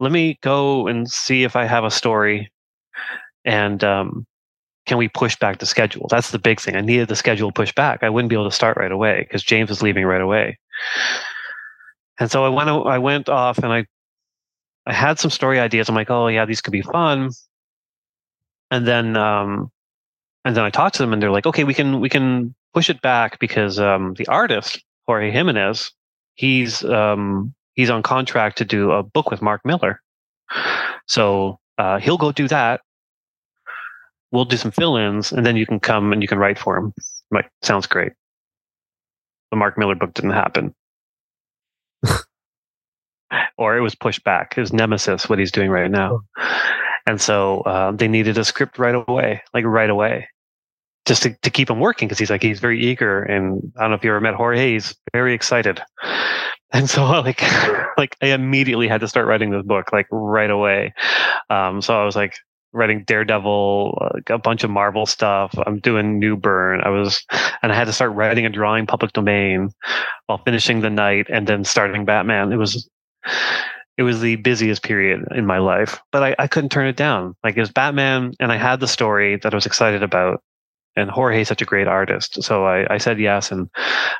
let 0.00 0.12
me 0.12 0.38
go 0.42 0.86
and 0.86 1.10
see 1.10 1.44
if 1.44 1.56
I 1.56 1.64
have 1.64 1.84
a 1.84 1.90
story, 1.90 2.52
and 3.44 3.82
um, 3.82 4.26
can 4.86 4.98
we 4.98 5.08
push 5.08 5.36
back 5.36 5.58
the 5.58 5.66
schedule? 5.66 6.06
That's 6.10 6.30
the 6.30 6.38
big 6.38 6.60
thing. 6.60 6.76
I 6.76 6.80
needed 6.80 7.08
the 7.08 7.16
schedule 7.16 7.50
pushed 7.52 7.74
back. 7.74 8.02
I 8.02 8.10
wouldn't 8.10 8.28
be 8.28 8.36
able 8.36 8.48
to 8.48 8.54
start 8.54 8.76
right 8.76 8.92
away 8.92 9.22
because 9.22 9.42
James 9.42 9.70
was 9.70 9.82
leaving 9.82 10.04
right 10.04 10.20
away. 10.20 10.58
And 12.18 12.30
so 12.30 12.44
I 12.44 12.48
went, 12.48 12.68
I 12.68 12.98
went 12.98 13.28
off 13.28 13.58
and 13.58 13.72
I 13.72 13.86
I 14.86 14.92
had 14.92 15.18
some 15.18 15.30
story 15.30 15.58
ideas. 15.58 15.88
I'm 15.88 15.94
like, 15.94 16.10
oh 16.10 16.28
yeah, 16.28 16.44
these 16.44 16.60
could 16.60 16.72
be 16.72 16.82
fun. 16.82 17.30
And 18.70 18.86
then 18.86 19.16
um, 19.16 19.70
and 20.44 20.56
then 20.56 20.64
I 20.64 20.70
talked 20.70 20.96
to 20.96 21.02
them, 21.02 21.12
and 21.12 21.20
they're 21.20 21.30
like, 21.30 21.46
okay, 21.46 21.64
we 21.64 21.74
can 21.74 22.00
we 22.00 22.08
can 22.08 22.54
push 22.72 22.88
it 22.90 23.02
back 23.02 23.38
because 23.38 23.78
um, 23.78 24.14
the 24.14 24.26
artist 24.28 24.82
Jorge 25.06 25.30
Jimenez, 25.30 25.92
he's 26.34 26.84
um, 26.84 27.54
he's 27.74 27.90
on 27.90 28.02
contract 28.02 28.58
to 28.58 28.64
do 28.64 28.92
a 28.92 29.02
book 29.02 29.30
with 29.30 29.42
Mark 29.42 29.62
Millar, 29.64 30.00
so 31.06 31.58
uh, 31.78 31.98
he'll 31.98 32.18
go 32.18 32.32
do 32.32 32.48
that. 32.48 32.80
We'll 34.32 34.44
do 34.44 34.56
some 34.56 34.72
fill-ins, 34.72 35.32
and 35.32 35.46
then 35.46 35.56
you 35.56 35.66
can 35.66 35.80
come 35.80 36.12
and 36.12 36.20
you 36.20 36.28
can 36.28 36.38
write 36.38 36.58
for 36.58 36.76
him. 36.76 36.92
I'm 36.96 37.36
like, 37.36 37.50
sounds 37.62 37.86
great. 37.86 38.12
The 39.50 39.56
Mark 39.56 39.78
Millar 39.78 39.94
book 39.94 40.12
didn't 40.14 40.32
happen 40.32 40.74
or 43.58 43.76
it 43.76 43.80
was 43.80 43.94
pushed 43.94 44.24
back. 44.24 44.54
His 44.54 44.72
nemesis, 44.72 45.28
what 45.28 45.38
he's 45.38 45.52
doing 45.52 45.70
right 45.70 45.90
now, 45.90 46.20
and 47.06 47.20
so 47.20 47.60
uh, 47.62 47.92
they 47.92 48.08
needed 48.08 48.38
a 48.38 48.44
script 48.44 48.78
right 48.78 48.94
away, 48.94 49.42
like 49.54 49.64
right 49.64 49.90
away, 49.90 50.28
just 51.06 51.22
to, 51.22 51.34
to 51.42 51.50
keep 51.50 51.70
him 51.70 51.80
working 51.80 52.08
because 52.08 52.18
he's 52.18 52.30
like 52.30 52.42
he's 52.42 52.60
very 52.60 52.84
eager, 52.84 53.22
and 53.22 53.72
I 53.76 53.82
don't 53.82 53.90
know 53.90 53.96
if 53.96 54.04
you 54.04 54.10
ever 54.10 54.20
met 54.20 54.34
Jorge, 54.34 54.72
he's 54.72 54.94
very 55.12 55.34
excited, 55.34 55.80
and 56.72 56.88
so 56.88 57.04
like 57.22 57.42
like 57.98 58.16
I 58.22 58.28
immediately 58.28 58.88
had 58.88 59.00
to 59.00 59.08
start 59.08 59.26
writing 59.26 59.50
this 59.50 59.64
book 59.64 59.92
like 59.92 60.06
right 60.10 60.50
away. 60.50 60.94
Um, 61.50 61.80
so 61.80 62.00
I 62.00 62.04
was 62.04 62.16
like 62.16 62.34
writing 62.72 63.04
Daredevil, 63.04 64.10
like 64.14 64.30
a 64.30 64.38
bunch 64.38 64.62
of 64.62 64.70
Marvel 64.70 65.06
stuff. 65.06 65.54
I'm 65.66 65.78
doing 65.80 66.18
Newburn. 66.20 66.82
I 66.82 66.90
was, 66.90 67.24
and 67.62 67.72
I 67.72 67.74
had 67.74 67.86
to 67.86 67.92
start 67.92 68.12
writing 68.12 68.44
and 68.44 68.54
drawing 68.54 68.86
Public 68.86 69.12
Domain 69.12 69.70
while 70.26 70.38
finishing 70.38 70.80
the 70.80 70.90
Knight 70.90 71.26
and 71.32 71.46
then 71.46 71.64
starting 71.64 72.04
Batman. 72.04 72.52
It 72.52 72.56
was 72.56 72.88
it 73.98 74.02
was 74.02 74.20
the 74.20 74.36
busiest 74.36 74.82
period 74.82 75.24
in 75.34 75.46
my 75.46 75.58
life, 75.58 76.00
but 76.12 76.22
I, 76.22 76.36
I 76.38 76.46
couldn't 76.46 76.70
turn 76.70 76.86
it 76.86 76.96
down. 76.96 77.34
Like 77.42 77.56
it 77.56 77.60
was 77.60 77.70
Batman, 77.70 78.32
and 78.40 78.52
I 78.52 78.56
had 78.56 78.80
the 78.80 78.88
story 78.88 79.36
that 79.42 79.52
I 79.52 79.56
was 79.56 79.66
excited 79.66 80.02
about, 80.02 80.42
and 80.96 81.10
Jorge's 81.10 81.48
such 81.48 81.62
a 81.62 81.66
great 81.66 81.88
artist, 81.88 82.42
so 82.42 82.66
I, 82.66 82.94
I 82.94 82.98
said 82.98 83.18
yes, 83.18 83.50
and 83.50 83.68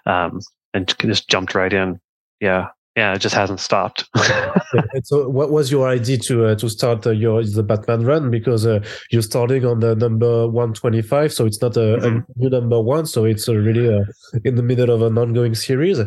um, 0.06 0.40
and 0.72 0.94
just 0.98 1.28
jumped 1.28 1.54
right 1.54 1.72
in. 1.72 2.00
Yeah, 2.40 2.68
yeah, 2.96 3.14
it 3.14 3.18
just 3.18 3.34
hasn't 3.34 3.60
stopped. 3.60 4.08
so, 5.04 5.28
what 5.28 5.50
was 5.50 5.70
your 5.70 5.86
idea 5.86 6.16
to 6.16 6.46
uh, 6.46 6.54
to 6.54 6.70
start 6.70 7.06
uh, 7.06 7.10
your 7.10 7.44
the 7.44 7.62
Batman 7.62 8.06
run? 8.06 8.30
Because 8.30 8.66
uh, 8.66 8.82
you're 9.10 9.20
starting 9.20 9.66
on 9.66 9.80
the 9.80 9.94
number 9.94 10.48
one 10.48 10.72
twenty 10.72 11.02
five, 11.02 11.30
so 11.30 11.44
it's 11.44 11.60
not 11.60 11.76
a, 11.76 11.80
mm-hmm. 11.80 12.18
a, 12.18 12.22
new 12.36 12.48
number 12.48 12.80
one, 12.80 13.04
so 13.04 13.26
it's 13.26 13.50
uh, 13.50 13.54
really 13.54 13.94
uh, 13.94 14.04
in 14.44 14.54
the 14.54 14.62
middle 14.62 14.90
of 14.90 15.02
an 15.02 15.18
ongoing 15.18 15.54
series. 15.54 15.98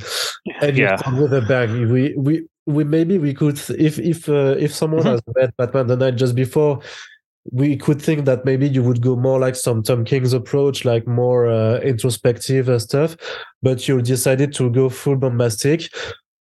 And 0.61 0.75
yeah. 0.75 0.97
with 1.19 1.31
a 1.31 1.41
bang, 1.41 1.91
we 1.91 2.15
we 2.17 2.47
we 2.65 2.83
maybe 2.83 3.17
we 3.17 3.33
could 3.33 3.59
if 3.77 3.99
if 3.99 4.29
uh, 4.29 4.55
if 4.59 4.73
someone 4.73 5.01
mm-hmm. 5.01 5.09
has 5.09 5.21
read 5.35 5.53
Batman 5.57 5.87
the 5.87 5.97
Knight 5.97 6.15
just 6.15 6.35
before, 6.35 6.81
we 7.51 7.75
could 7.77 8.01
think 8.01 8.25
that 8.25 8.45
maybe 8.45 8.67
you 8.67 8.83
would 8.83 9.01
go 9.01 9.15
more 9.15 9.39
like 9.39 9.55
some 9.55 9.81
Tom 9.83 10.05
King's 10.05 10.33
approach, 10.33 10.85
like 10.85 11.07
more 11.07 11.47
uh, 11.47 11.79
introspective 11.79 12.69
uh, 12.69 12.79
stuff, 12.79 13.15
but 13.61 13.87
you 13.87 14.01
decided 14.01 14.53
to 14.53 14.69
go 14.69 14.89
full 14.89 15.15
bombastic, 15.15 15.89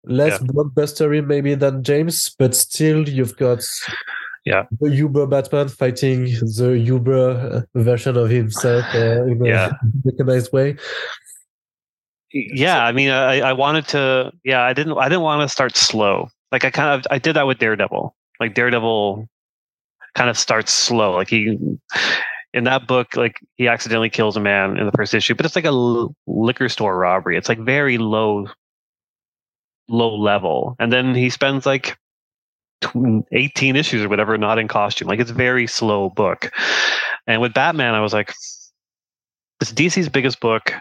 less 0.05 0.39
yeah. 0.41 0.47
blockbustery 0.47 1.25
maybe 1.25 1.55
than 1.55 1.83
James, 1.83 2.35
but 2.37 2.55
still 2.55 3.07
you've 3.07 3.37
got 3.37 3.63
yeah 4.45 4.63
the 4.79 4.89
Uber 4.89 5.27
Batman 5.27 5.67
fighting 5.67 6.25
the 6.57 6.81
Uber 6.83 7.65
uh, 7.75 7.79
version 7.79 8.17
of 8.17 8.29
himself 8.29 8.85
uh, 8.93 9.23
in 9.25 9.45
a 9.45 9.49
yeah. 9.49 9.71
mechanized 10.03 10.51
way 10.51 10.77
yeah 12.31 12.83
i 12.83 12.91
mean 12.91 13.09
I, 13.09 13.41
I 13.41 13.53
wanted 13.53 13.87
to 13.89 14.31
yeah 14.43 14.63
i 14.63 14.73
didn't 14.73 14.97
i 14.97 15.07
didn't 15.07 15.21
want 15.21 15.41
to 15.41 15.49
start 15.49 15.75
slow 15.75 16.29
like 16.51 16.65
i 16.65 16.69
kind 16.69 16.99
of 16.99 17.05
i 17.11 17.17
did 17.19 17.35
that 17.35 17.47
with 17.47 17.59
daredevil 17.59 18.15
like 18.39 18.53
daredevil 18.53 19.27
kind 20.15 20.29
of 20.29 20.37
starts 20.37 20.73
slow 20.73 21.13
like 21.13 21.29
he 21.29 21.57
in 22.53 22.63
that 22.63 22.87
book 22.87 23.15
like 23.15 23.35
he 23.55 23.67
accidentally 23.67 24.09
kills 24.09 24.35
a 24.35 24.39
man 24.39 24.77
in 24.77 24.85
the 24.85 24.91
first 24.91 25.13
issue 25.13 25.35
but 25.35 25.45
it's 25.45 25.55
like 25.55 25.65
a 25.65 26.07
liquor 26.27 26.69
store 26.69 26.97
robbery 26.97 27.37
it's 27.37 27.49
like 27.49 27.59
very 27.59 27.97
low 27.97 28.47
low 29.89 30.15
level, 30.15 30.75
and 30.79 30.91
then 30.91 31.15
he 31.15 31.29
spends 31.29 31.65
like 31.65 31.97
18 33.31 33.75
issues 33.75 34.03
or 34.03 34.09
whatever 34.09 34.37
not 34.37 34.59
in 34.59 34.67
costume. 34.67 35.07
Like 35.07 35.19
it's 35.19 35.31
very 35.31 35.67
slow 35.67 36.09
book. 36.09 36.51
And 37.25 37.41
with 37.41 37.53
Batman, 37.53 37.93
I 37.93 38.01
was 38.01 38.13
like, 38.13 38.33
it's 39.61 39.73
DC's 39.73 40.09
biggest 40.09 40.39
book. 40.39 40.73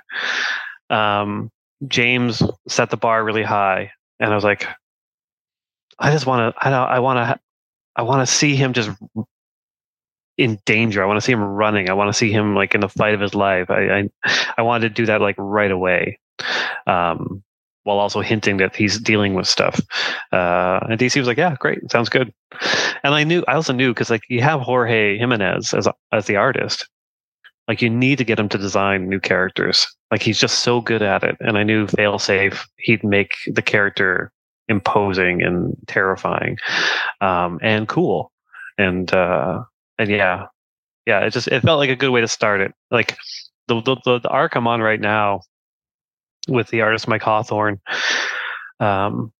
Um, 0.91 1.51
James 1.87 2.43
set 2.69 2.91
the 2.91 2.97
bar 2.97 3.25
really 3.25 3.43
high, 3.43 3.93
and 4.21 4.33
I 4.33 4.35
was 4.35 4.45
like, 4.45 4.67
I 5.99 6.11
just 6.13 6.27
want 6.27 6.55
to, 6.55 6.67
I 6.67 6.71
I 6.71 6.99
want 7.01 7.19
to, 7.19 7.41
I 7.97 8.03
want 8.03 8.27
to 8.27 8.33
see 8.33 8.57
him 8.57 8.73
just 8.73 8.91
in 10.37 10.59
danger. 10.67 11.03
I 11.03 11.07
want 11.07 11.17
to 11.19 11.25
see 11.25 11.33
him 11.33 11.43
running. 11.43 11.89
I 11.89 11.95
want 11.95 12.09
to 12.09 12.19
see 12.19 12.31
him 12.31 12.55
like 12.55 12.75
in 12.75 12.81
the 12.81 12.89
fight 12.89 13.15
of 13.15 13.21
his 13.21 13.35
life. 13.35 13.71
I, 13.71 14.09
I, 14.25 14.31
I 14.59 14.63
wanted 14.63 14.89
to 14.89 14.95
do 14.95 15.07
that 15.07 15.21
like 15.21 15.37
right 15.39 15.71
away. 15.71 16.19
Um, 16.87 17.43
while 17.87 17.99
also 17.99 18.21
hinting 18.21 18.57
that 18.57 18.75
he's 18.75 18.99
dealing 18.99 19.35
with 19.35 19.47
stuff. 19.47 19.81
Uh, 20.33 20.81
and 20.89 20.99
DC 20.99 21.17
was 21.19 21.29
like, 21.29 21.39
"Yeah, 21.39 21.55
great, 21.59 21.89
sounds 21.91 22.09
good." 22.09 22.35
And 23.05 23.15
I 23.15 23.23
knew, 23.23 23.45
I 23.47 23.55
also 23.55 23.73
knew 23.73 23.95
because 23.95 24.11
like 24.11 24.23
you 24.29 24.43
have 24.43 24.61
Jorge 24.61 25.17
Jimenez 25.17 25.73
as 25.73 25.89
as 26.13 26.27
the 26.27 26.35
artist, 26.35 26.89
like 27.69 27.83
you 27.83 27.91
need 27.91 28.19
to 28.19 28.25
get 28.25 28.39
him 28.39 28.49
to 28.51 28.59
design 28.59 29.09
new 29.09 29.21
characters. 29.21 29.87
Like 30.11 30.23
he's 30.23 30.39
just 30.39 30.61
so 30.61 30.81
good 30.81 31.03
at 31.03 31.25
it. 31.25 31.37
And 31.41 31.59
I 31.59 31.63
knew 31.63 31.87
failsafe, 31.87 32.67
he'd 32.79 33.03
make 33.03 33.33
the 33.47 33.63
character 33.63 34.31
imposing 34.69 35.43
and 35.43 35.77
terrifying, 35.87 36.59
um, 37.21 37.59
and 37.63 37.89
cool. 37.89 38.33
And 38.79 39.13
uh, 39.13 39.65
and 39.99 40.11
yeah, 40.11 40.47
yeah, 41.07 41.21
it 41.21 41.31
just 41.31 41.49
it 41.49 41.63
felt 41.63 41.79
like 41.79 41.91
a 41.91 41.97
good 41.97 42.11
way 42.11 42.21
to 42.21 42.29
start 42.29 42.61
it. 42.61 42.73
Like 42.91 43.17
the 43.69 43.81
the, 43.81 44.21
the, 44.21 44.29
arc 44.29 44.55
I'm 44.55 44.67
on 44.67 44.81
right 44.81 45.01
now 45.01 45.41
with 46.49 46.69
the 46.69 46.83
artist 46.83 47.09
Mike 47.09 47.23
Hawthorne. 47.23 47.81
Um, 48.81 49.33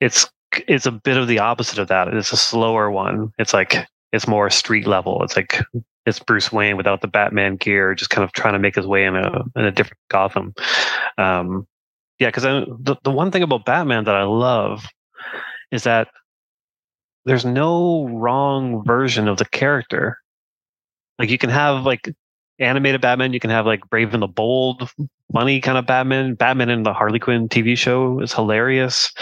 it's 0.00 0.28
it's 0.66 0.86
a 0.86 0.92
bit 0.92 1.16
of 1.16 1.28
the 1.28 1.40
opposite 1.40 1.78
of 1.78 1.88
that. 1.88 2.08
It's 2.08 2.32
a 2.32 2.36
slower 2.36 2.90
one. 2.90 3.32
It's 3.38 3.52
like 3.52 3.86
it's 4.12 4.28
more 4.28 4.50
street 4.50 4.86
level. 4.86 5.22
It's 5.22 5.36
like 5.36 5.60
it's 6.06 6.20
Bruce 6.20 6.52
Wayne 6.52 6.76
without 6.76 7.00
the 7.00 7.08
Batman 7.08 7.56
gear, 7.56 7.94
just 7.94 8.10
kind 8.10 8.24
of 8.24 8.32
trying 8.32 8.54
to 8.54 8.58
make 8.58 8.76
his 8.76 8.86
way 8.86 9.04
in 9.04 9.16
a 9.16 9.44
in 9.56 9.64
a 9.64 9.72
different 9.72 10.00
Gotham. 10.08 10.54
Um, 11.18 11.66
yeah, 12.18 12.28
because 12.28 12.44
the 12.44 12.96
the 13.02 13.10
one 13.10 13.30
thing 13.30 13.42
about 13.42 13.64
Batman 13.66 14.04
that 14.04 14.14
I 14.14 14.22
love 14.22 14.86
is 15.70 15.82
that 15.82 16.08
there's 17.24 17.44
no 17.44 18.06
wrong 18.06 18.84
version 18.84 19.28
of 19.28 19.38
the 19.38 19.44
character. 19.44 20.18
Like 21.18 21.30
you 21.30 21.38
can 21.38 21.50
have 21.50 21.84
like 21.84 22.14
animated 22.58 23.00
Batman, 23.00 23.32
you 23.32 23.40
can 23.40 23.50
have 23.50 23.66
like 23.66 23.88
Brave 23.90 24.14
and 24.14 24.22
the 24.22 24.28
Bold, 24.28 24.88
funny 25.32 25.60
kind 25.60 25.78
of 25.78 25.86
Batman. 25.86 26.34
Batman 26.34 26.70
in 26.70 26.82
the 26.82 26.92
Harley 26.92 27.18
Quinn 27.18 27.48
TV 27.48 27.76
show 27.76 28.20
is 28.20 28.32
hilarious. 28.32 29.12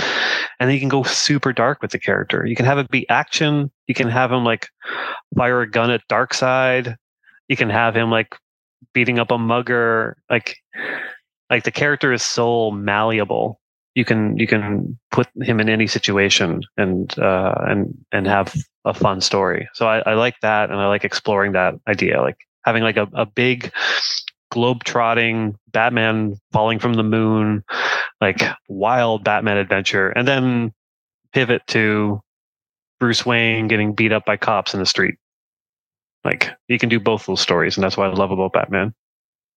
And 0.60 0.72
you 0.72 0.78
can 0.78 0.88
go 0.88 1.02
super 1.02 1.52
dark 1.52 1.82
with 1.82 1.90
the 1.90 1.98
character. 1.98 2.46
You 2.46 2.56
can 2.56 2.66
have 2.66 2.78
it 2.78 2.90
be 2.90 3.08
action. 3.08 3.70
You 3.86 3.94
can 3.94 4.08
have 4.08 4.30
him 4.30 4.44
like 4.44 4.68
fire 5.36 5.62
a 5.62 5.70
gun 5.70 5.90
at 5.90 6.06
Darkseid. 6.08 6.96
You 7.48 7.56
can 7.56 7.70
have 7.70 7.96
him 7.96 8.10
like 8.10 8.36
beating 8.92 9.18
up 9.18 9.30
a 9.30 9.38
mugger. 9.38 10.16
Like 10.30 10.56
like 11.50 11.64
the 11.64 11.70
character 11.70 12.12
is 12.12 12.22
so 12.22 12.70
malleable. 12.70 13.60
You 13.94 14.04
can 14.04 14.36
you 14.36 14.46
can 14.46 14.98
put 15.10 15.28
him 15.42 15.60
in 15.60 15.68
any 15.68 15.86
situation 15.86 16.62
and 16.76 17.16
uh 17.18 17.54
and 17.66 17.94
and 18.12 18.26
have 18.26 18.54
a 18.84 18.94
fun 18.94 19.20
story. 19.20 19.68
So 19.72 19.86
I, 19.86 19.98
I 20.00 20.14
like 20.14 20.40
that 20.40 20.70
and 20.70 20.78
I 20.78 20.86
like 20.88 21.04
exploring 21.04 21.52
that 21.52 21.74
idea. 21.88 22.20
Like 22.20 22.38
having 22.64 22.82
like 22.82 22.96
a, 22.96 23.08
a 23.14 23.26
big 23.26 23.72
globe 24.54 24.84
trotting 24.84 25.58
Batman 25.72 26.36
falling 26.52 26.78
from 26.78 26.94
the 26.94 27.02
moon, 27.02 27.64
like 28.20 28.40
wild 28.68 29.24
Batman 29.24 29.56
adventure, 29.56 30.10
and 30.10 30.26
then 30.28 30.72
pivot 31.32 31.66
to 31.66 32.20
Bruce 33.00 33.26
Wayne 33.26 33.66
getting 33.66 33.94
beat 33.94 34.12
up 34.12 34.24
by 34.24 34.36
cops 34.36 34.72
in 34.72 34.80
the 34.80 34.86
street. 34.86 35.16
Like 36.24 36.50
you 36.68 36.78
can 36.78 36.88
do 36.88 37.00
both 37.00 37.26
those 37.26 37.40
stories, 37.40 37.76
and 37.76 37.82
that's 37.82 37.96
what 37.96 38.08
I 38.08 38.14
love 38.14 38.30
about 38.30 38.52
Batman. 38.52 38.94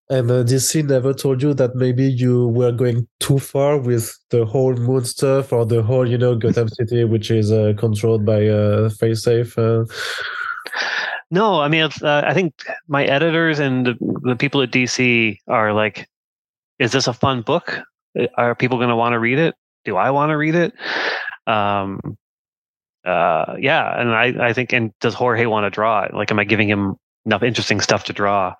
And 0.09 0.31
uh, 0.31 0.43
DC 0.43 0.87
never 0.87 1.13
told 1.13 1.43
you 1.43 1.53
that 1.53 1.75
maybe 1.75 2.05
you 2.05 2.47
were 2.47 2.71
going 2.71 3.07
too 3.19 3.39
far 3.39 3.77
with 3.77 4.17
the 4.31 4.45
whole 4.45 4.73
moon 4.73 5.03
stuff 5.03 5.51
or 5.51 5.65
the 5.65 5.83
whole, 5.83 6.09
you 6.09 6.17
know, 6.17 6.33
Gotham 6.33 6.69
City, 6.69 7.03
which 7.03 7.29
is 7.29 7.51
uh, 7.51 7.73
controlled 7.77 8.25
by 8.25 8.47
uh, 8.47 8.89
Facesafe. 8.89 9.57
Uh... 9.57 9.85
No, 11.29 11.59
I 11.59 11.67
mean, 11.67 11.89
uh, 12.01 12.21
I 12.25 12.33
think 12.33 12.53
my 12.87 13.03
editors 13.03 13.59
and 13.59 13.85
the, 13.85 13.95
the, 14.23 14.35
people 14.35 14.61
at 14.61 14.71
DC 14.71 15.37
are 15.47 15.73
like, 15.73 16.07
is 16.79 16.93
this 16.93 17.07
a 17.07 17.13
fun 17.13 17.41
book? 17.41 17.81
Are 18.35 18.55
people 18.55 18.77
going 18.77 18.89
to 18.89 18.95
want 18.95 19.13
to 19.13 19.19
read 19.19 19.37
it? 19.37 19.55
Do 19.83 19.97
I 19.97 20.11
want 20.11 20.29
to 20.29 20.37
read 20.37 20.55
it? 20.55 20.73
Um, 21.45 22.17
uh, 23.05 23.55
yeah, 23.59 23.99
and 23.99 24.11
I, 24.11 24.49
I 24.49 24.53
think, 24.53 24.73
and 24.73 24.91
does 24.99 25.13
Jorge 25.13 25.45
want 25.45 25.65
to 25.65 25.69
draw 25.69 26.03
it? 26.03 26.13
Like, 26.13 26.31
am 26.31 26.39
I 26.39 26.43
giving 26.43 26.69
him 26.69 26.95
enough 27.25 27.43
interesting 27.43 27.81
stuff 27.81 28.05
to 28.05 28.13
draw? 28.13 28.53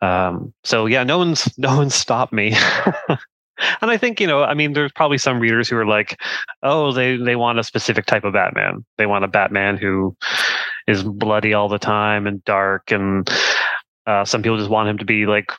Um, 0.00 0.54
so 0.64 0.86
yeah, 0.86 1.04
no 1.04 1.18
one's 1.18 1.48
no 1.58 1.76
one's 1.76 1.94
stopped 1.94 2.32
me. 2.32 2.54
and 3.08 3.90
I 3.90 3.96
think 3.96 4.20
you 4.20 4.26
know, 4.26 4.42
I 4.42 4.54
mean, 4.54 4.72
there's 4.72 4.92
probably 4.92 5.18
some 5.18 5.40
readers 5.40 5.68
who 5.68 5.76
are 5.76 5.86
like, 5.86 6.20
oh, 6.62 6.92
they 6.92 7.16
they 7.16 7.36
want 7.36 7.58
a 7.58 7.64
specific 7.64 8.06
type 8.06 8.24
of 8.24 8.32
Batman. 8.32 8.84
They 8.98 9.06
want 9.06 9.24
a 9.24 9.28
Batman 9.28 9.76
who 9.76 10.16
is 10.86 11.02
bloody 11.02 11.54
all 11.54 11.68
the 11.68 11.78
time 11.78 12.26
and 12.26 12.44
dark 12.44 12.90
and 12.90 13.28
uh, 14.06 14.24
some 14.24 14.42
people 14.42 14.58
just 14.58 14.70
want 14.70 14.88
him 14.88 14.98
to 14.98 15.04
be 15.04 15.26
like 15.26 15.50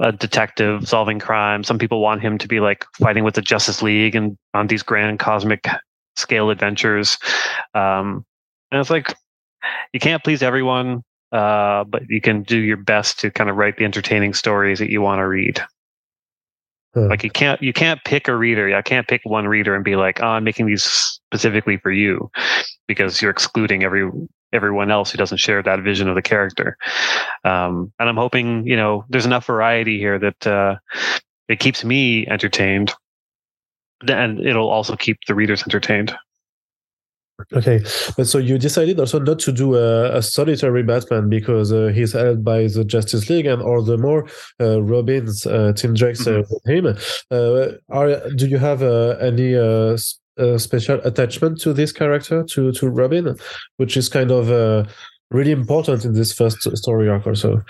a 0.00 0.12
detective 0.12 0.86
solving 0.86 1.18
crime. 1.18 1.64
Some 1.64 1.78
people 1.78 2.00
want 2.00 2.20
him 2.20 2.36
to 2.38 2.48
be 2.48 2.60
like 2.60 2.84
fighting 2.98 3.24
with 3.24 3.34
the 3.34 3.42
justice 3.42 3.80
league 3.80 4.14
and 4.14 4.36
on 4.52 4.66
these 4.66 4.82
grand 4.82 5.18
cosmic 5.18 5.66
scale 6.16 6.50
adventures. 6.50 7.16
Um, 7.74 8.24
and 8.70 8.80
it's 8.80 8.90
like 8.90 9.14
you 9.92 10.00
can't 10.00 10.22
please 10.22 10.42
everyone 10.42 11.02
uh, 11.32 11.84
but 11.84 12.02
you 12.08 12.20
can 12.20 12.42
do 12.42 12.58
your 12.58 12.76
best 12.76 13.20
to 13.20 13.30
kind 13.30 13.50
of 13.50 13.56
write 13.56 13.76
the 13.76 13.84
entertaining 13.84 14.34
stories 14.34 14.78
that 14.78 14.90
you 14.90 15.00
want 15.00 15.20
to 15.20 15.26
read 15.26 15.60
like 17.06 17.22
you 17.22 17.30
can't 17.30 17.62
you 17.62 17.72
can't 17.72 18.02
pick 18.04 18.28
a 18.28 18.34
reader. 18.36 18.74
I 18.74 18.82
can't 18.82 19.06
pick 19.06 19.20
one 19.24 19.46
reader 19.46 19.74
and 19.74 19.84
be 19.84 19.96
like, 19.96 20.20
oh, 20.22 20.26
I'm 20.26 20.44
making 20.44 20.66
these 20.66 20.82
specifically 20.82 21.76
for 21.76 21.92
you, 21.92 22.30
because 22.86 23.20
you're 23.20 23.30
excluding 23.30 23.84
every 23.84 24.10
everyone 24.52 24.90
else 24.90 25.10
who 25.10 25.18
doesn't 25.18 25.38
share 25.38 25.62
that 25.62 25.80
vision 25.80 26.08
of 26.08 26.14
the 26.14 26.22
character. 26.22 26.76
Um, 27.44 27.92
and 27.98 28.08
I'm 28.08 28.16
hoping, 28.16 28.66
you 28.66 28.76
know, 28.76 29.04
there's 29.08 29.26
enough 29.26 29.46
variety 29.46 29.98
here 29.98 30.18
that 30.18 30.46
uh, 30.46 30.76
it 31.48 31.60
keeps 31.60 31.84
me 31.84 32.26
entertained, 32.26 32.92
and 34.06 34.40
it'll 34.40 34.70
also 34.70 34.96
keep 34.96 35.18
the 35.26 35.34
readers 35.34 35.62
entertained. 35.62 36.14
Okay, 37.54 37.78
but 38.16 38.26
so 38.26 38.38
you 38.38 38.58
decided 38.58 38.98
also 38.98 39.20
not 39.20 39.38
to 39.38 39.52
do 39.52 39.76
a, 39.76 40.16
a 40.16 40.22
solitary 40.22 40.82
Batman 40.82 41.28
because 41.28 41.72
uh, 41.72 41.86
he's 41.94 42.12
held 42.12 42.44
by 42.44 42.66
the 42.66 42.84
Justice 42.84 43.30
League, 43.30 43.46
and 43.46 43.62
all 43.62 43.80
the 43.80 43.96
more 43.96 44.26
uh, 44.60 44.82
Robin's 44.82 45.46
uh, 45.46 45.72
Tim 45.76 45.94
Drake's 45.94 46.26
uh, 46.26 46.42
mm-hmm. 46.42 46.84
with 46.84 46.98
him. 46.98 46.98
Uh, 47.30 47.76
are 47.90 48.28
do 48.30 48.48
you 48.48 48.58
have 48.58 48.82
uh, 48.82 49.10
any 49.20 49.54
a 50.38 50.58
special 50.58 51.00
attachment 51.04 51.60
to 51.60 51.72
this 51.72 51.92
character, 51.92 52.44
to 52.44 52.72
to 52.72 52.88
Robin, 52.88 53.36
which 53.76 53.96
is 53.96 54.08
kind 54.08 54.30
of 54.30 54.50
uh, 54.50 54.84
really 55.30 55.52
important 55.52 56.04
in 56.04 56.14
this 56.14 56.32
first 56.32 56.62
story 56.76 57.08
arc, 57.08 57.26
also. 57.26 57.62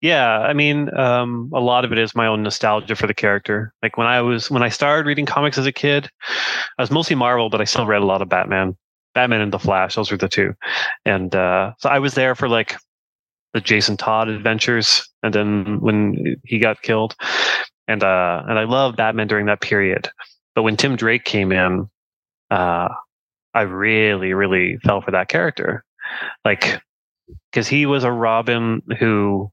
Yeah, 0.00 0.40
I 0.40 0.52
mean, 0.52 0.94
um, 0.98 1.50
a 1.54 1.60
lot 1.60 1.86
of 1.86 1.92
it 1.92 1.98
is 1.98 2.14
my 2.14 2.26
own 2.26 2.42
nostalgia 2.42 2.94
for 2.94 3.06
the 3.06 3.14
character. 3.14 3.72
Like 3.82 3.96
when 3.96 4.06
I 4.06 4.20
was 4.20 4.50
when 4.50 4.62
I 4.62 4.68
started 4.68 5.06
reading 5.06 5.24
comics 5.24 5.56
as 5.56 5.66
a 5.66 5.72
kid, 5.72 6.10
I 6.78 6.82
was 6.82 6.90
mostly 6.90 7.16
Marvel, 7.16 7.48
but 7.48 7.62
I 7.62 7.64
still 7.64 7.86
read 7.86 8.02
a 8.02 8.04
lot 8.04 8.20
of 8.20 8.28
Batman, 8.28 8.76
Batman 9.14 9.40
and 9.40 9.52
the 9.52 9.58
Flash. 9.58 9.94
Those 9.94 10.10
were 10.10 10.18
the 10.18 10.28
two, 10.28 10.52
and 11.06 11.34
uh, 11.34 11.72
so 11.78 11.88
I 11.88 11.98
was 12.00 12.14
there 12.14 12.34
for 12.34 12.48
like 12.50 12.76
the 13.54 13.62
Jason 13.62 13.96
Todd 13.96 14.28
adventures, 14.28 15.08
and 15.22 15.32
then 15.32 15.80
when 15.80 16.36
he 16.44 16.58
got 16.58 16.82
killed, 16.82 17.14
and 17.88 18.02
uh, 18.02 18.42
and 18.46 18.58
I 18.58 18.64
loved 18.64 18.98
Batman 18.98 19.28
during 19.28 19.46
that 19.46 19.62
period. 19.62 20.10
But 20.54 20.62
when 20.62 20.76
Tim 20.76 20.96
Drake 20.96 21.24
came 21.24 21.52
in, 21.52 21.88
uh, 22.50 22.88
I 23.54 23.62
really, 23.62 24.32
really 24.34 24.78
fell 24.84 25.00
for 25.00 25.10
that 25.12 25.28
character. 25.28 25.84
Like, 26.44 26.80
because 27.50 27.68
he 27.68 27.86
was 27.86 28.04
a 28.04 28.12
Robin 28.12 28.82
who 28.98 29.50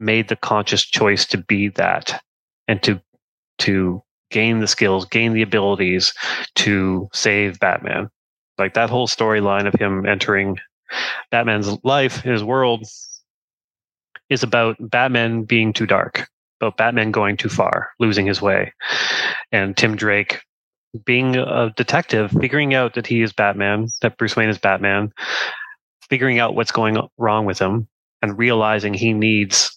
made 0.00 0.28
the 0.28 0.36
conscious 0.36 0.84
choice 0.84 1.26
to 1.26 1.38
be 1.38 1.68
that 1.70 2.22
and 2.68 2.82
to 2.82 3.00
to 3.58 4.02
gain 4.30 4.60
the 4.60 4.68
skills, 4.68 5.04
gain 5.06 5.32
the 5.32 5.42
abilities 5.42 6.12
to 6.54 7.08
save 7.12 7.58
Batman. 7.58 8.08
Like 8.56 8.74
that 8.74 8.90
whole 8.90 9.08
storyline 9.08 9.66
of 9.66 9.74
him 9.80 10.06
entering 10.06 10.58
Batman's 11.30 11.82
life, 11.84 12.20
his 12.20 12.44
world, 12.44 12.86
is 14.28 14.42
about 14.42 14.76
Batman 14.78 15.42
being 15.42 15.72
too 15.72 15.86
dark 15.86 16.28
about 16.60 16.76
Batman 16.76 17.10
going 17.10 17.36
too 17.36 17.48
far, 17.48 17.90
losing 17.98 18.26
his 18.26 18.42
way, 18.42 18.72
and 19.52 19.76
Tim 19.76 19.96
Drake 19.96 20.40
being 21.04 21.36
a 21.36 21.72
detective, 21.76 22.30
figuring 22.40 22.74
out 22.74 22.94
that 22.94 23.06
he 23.06 23.22
is 23.22 23.32
Batman, 23.32 23.88
that 24.02 24.16
Bruce 24.16 24.36
Wayne 24.36 24.48
is 24.48 24.58
Batman, 24.58 25.12
figuring 26.08 26.38
out 26.38 26.54
what's 26.54 26.72
going 26.72 26.98
wrong 27.18 27.44
with 27.44 27.58
him, 27.58 27.86
and 28.22 28.38
realizing 28.38 28.94
he 28.94 29.12
needs 29.12 29.76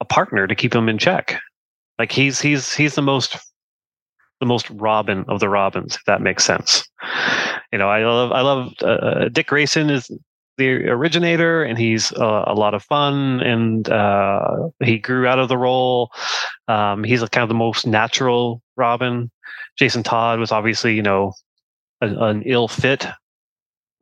a 0.00 0.04
partner 0.04 0.46
to 0.46 0.54
keep 0.54 0.74
him 0.74 0.88
in 0.88 0.98
check. 0.98 1.40
Like 1.98 2.12
he's 2.12 2.40
he's 2.40 2.74
he's 2.74 2.94
the 2.94 3.02
most 3.02 3.36
the 4.40 4.46
most 4.46 4.68
Robin 4.70 5.24
of 5.28 5.40
the 5.40 5.48
Robins, 5.48 5.96
if 5.96 6.04
that 6.06 6.20
makes 6.20 6.44
sense. 6.44 6.86
You 7.72 7.78
know, 7.78 7.88
I 7.88 8.04
love 8.04 8.32
I 8.32 8.40
love 8.42 8.72
uh, 8.82 9.28
Dick 9.30 9.48
Grayson 9.48 9.90
is 9.90 10.10
the 10.56 10.88
originator, 10.88 11.62
and 11.62 11.78
he's 11.78 12.12
uh, 12.12 12.44
a 12.46 12.54
lot 12.54 12.74
of 12.74 12.82
fun, 12.82 13.40
and 13.40 13.88
uh, 13.88 14.68
he 14.82 14.98
grew 14.98 15.26
out 15.26 15.38
of 15.38 15.48
the 15.48 15.58
role. 15.58 16.10
Um, 16.68 17.04
he's 17.04 17.20
kind 17.28 17.42
of 17.42 17.48
the 17.48 17.54
most 17.54 17.86
natural 17.86 18.62
Robin. 18.76 19.30
Jason 19.78 20.02
Todd 20.02 20.38
was 20.38 20.52
obviously, 20.52 20.94
you 20.94 21.02
know, 21.02 21.32
a, 22.00 22.06
an 22.06 22.42
ill 22.44 22.68
fit 22.68 23.06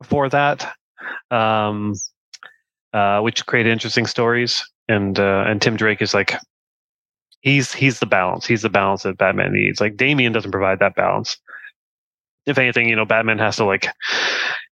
for 0.03 0.29
that, 0.29 0.73
um, 1.31 1.93
uh, 2.93 3.21
which 3.21 3.45
created 3.45 3.71
interesting 3.71 4.05
stories. 4.05 4.63
And 4.87 5.19
uh, 5.19 5.45
and 5.47 5.61
Tim 5.61 5.75
Drake 5.75 6.01
is 6.01 6.13
like 6.13 6.35
he's 7.41 7.73
he's 7.73 7.99
the 7.99 8.05
balance. 8.05 8.45
He's 8.45 8.61
the 8.61 8.69
balance 8.69 9.03
that 9.03 9.17
Batman 9.17 9.53
needs. 9.53 9.81
Like 9.81 9.97
Damian 9.97 10.33
doesn't 10.33 10.51
provide 10.51 10.79
that 10.79 10.95
balance. 10.95 11.37
If 12.45 12.59
anything, 12.59 12.87
you 12.87 12.95
know, 12.95 13.05
Batman 13.05 13.39
has 13.39 13.55
to 13.55 13.65
like 13.65 13.87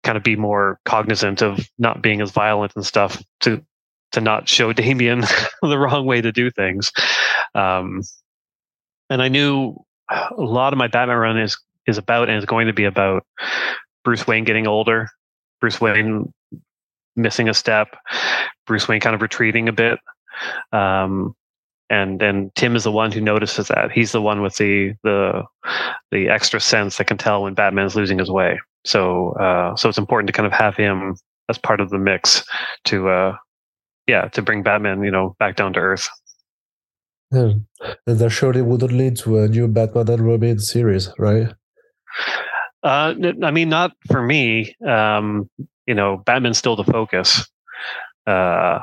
kind 0.03 0.17
of 0.17 0.23
be 0.23 0.37
more 0.37 0.79
cognizant 0.85 1.43
of 1.43 1.61
not 1.79 2.03
being 2.03 2.21
as 2.21 2.31
violent 2.31 2.73
and 2.77 2.87
stuff 2.87 3.23
to 3.41 3.65
to 4.13 4.21
not 4.21 4.49
show 4.49 4.73
Damian 4.73 5.21
the 5.63 5.79
wrong 5.79 6.07
way 6.07 6.21
to 6.21 6.33
do 6.33 6.51
things. 6.51 6.93
Um, 7.55 8.03
and 9.09 9.23
I 9.23 9.29
knew 9.29 9.77
a 10.11 10.35
lot 10.43 10.73
of 10.73 10.79
my 10.79 10.89
Batman 10.89 11.17
run 11.17 11.39
is 11.39 11.59
is 11.87 11.99
about 11.99 12.29
and 12.29 12.39
is 12.39 12.45
going 12.45 12.67
to 12.67 12.73
be 12.73 12.85
about 12.85 13.25
Bruce 14.05 14.27
Wayne 14.27 14.45
getting 14.45 14.67
older, 14.67 15.09
Bruce 15.61 15.81
Wayne 15.81 16.33
missing 17.17 17.49
a 17.49 17.55
step, 17.55 17.97
Bruce 18.67 18.89
Wayne 18.89 19.01
kind 19.01 19.15
of 19.15 19.23
retreating 19.23 19.69
a 19.69 19.73
bit. 19.73 19.99
Um, 20.73 21.35
and 21.91 22.23
and 22.23 22.55
Tim 22.55 22.77
is 22.77 22.85
the 22.85 22.93
one 22.93 23.13
who 23.13 23.21
notices 23.21 23.69
that. 23.69 23.91
He's 23.93 24.13
the 24.13 24.23
one 24.23 24.41
with 24.41 24.57
the 24.57 24.95
the 25.03 25.43
the 26.11 26.29
extra 26.29 26.61
sense 26.61 26.97
that 26.97 27.09
can 27.09 27.19
tell 27.19 27.43
when 27.43 27.55
Batman's 27.55 27.97
losing 27.97 28.19
his 28.19 28.31
way. 28.31 28.59
So 28.87 29.33
uh, 29.33 29.77
so 29.77 29.89
it's 29.89 29.99
important 29.99 30.29
to 30.29 30.33
kind 30.33 30.47
of 30.47 30.53
have 30.53 30.77
him 30.77 31.17
as 31.49 31.59
part 31.59 31.81
of 31.81 31.91
the 31.91 31.99
mix 31.99 32.45
to 32.85 33.09
uh, 33.09 33.37
yeah 34.07 34.29
to 34.29 34.41
bring 34.41 34.63
Batman 34.63 35.03
you 35.03 35.11
know 35.11 35.37
back 35.39 35.57
down 35.57 35.73
to 35.75 35.81
earth. 35.81 36.09
Yeah. 37.33 37.53
And 38.07 38.19
that 38.19 38.31
surely 38.31 38.63
wouldn't 38.63 38.93
lead 38.93 39.17
to 39.19 39.39
a 39.39 39.49
new 39.49 39.69
Batman 39.69 40.09
and 40.09 40.27
Robin 40.27 40.59
series, 40.59 41.11
right? 41.17 41.53
Uh, 42.83 43.15
I 43.45 43.51
mean, 43.51 43.69
not 43.69 43.93
for 44.11 44.21
me. 44.21 44.75
Um, 44.87 45.49
you 45.87 45.95
know, 45.95 46.17
Batman's 46.27 46.59
still 46.59 46.75
the 46.77 46.85
focus. 46.85 47.49
Uh, 48.27 48.81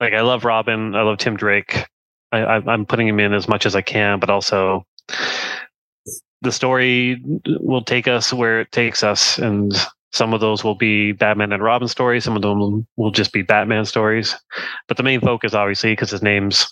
like 0.00 0.14
I 0.14 0.22
love 0.22 0.44
Robin, 0.44 0.94
I 0.94 1.02
love 1.02 1.18
Tim 1.18 1.36
Drake. 1.36 1.86
I, 2.32 2.62
I'm 2.66 2.86
putting 2.86 3.08
him 3.08 3.20
in 3.20 3.32
as 3.32 3.48
much 3.48 3.66
as 3.66 3.76
I 3.76 3.82
can, 3.82 4.18
but 4.18 4.30
also 4.30 4.86
the 6.40 6.52
story 6.52 7.22
will 7.60 7.84
take 7.84 8.08
us 8.08 8.32
where 8.32 8.60
it 8.60 8.72
takes 8.72 9.02
us, 9.02 9.38
and 9.38 9.72
some 10.12 10.34
of 10.34 10.40
those 10.40 10.64
will 10.64 10.74
be 10.74 11.12
Batman 11.12 11.52
and 11.52 11.62
Robin 11.62 11.88
stories. 11.88 12.24
Some 12.24 12.36
of 12.36 12.42
them 12.42 12.86
will 12.96 13.10
just 13.10 13.32
be 13.32 13.42
Batman 13.42 13.84
stories. 13.84 14.36
But 14.88 14.96
the 14.96 15.02
main 15.02 15.20
focus, 15.20 15.54
obviously, 15.54 15.92
because 15.92 16.10
his 16.10 16.22
name's 16.22 16.66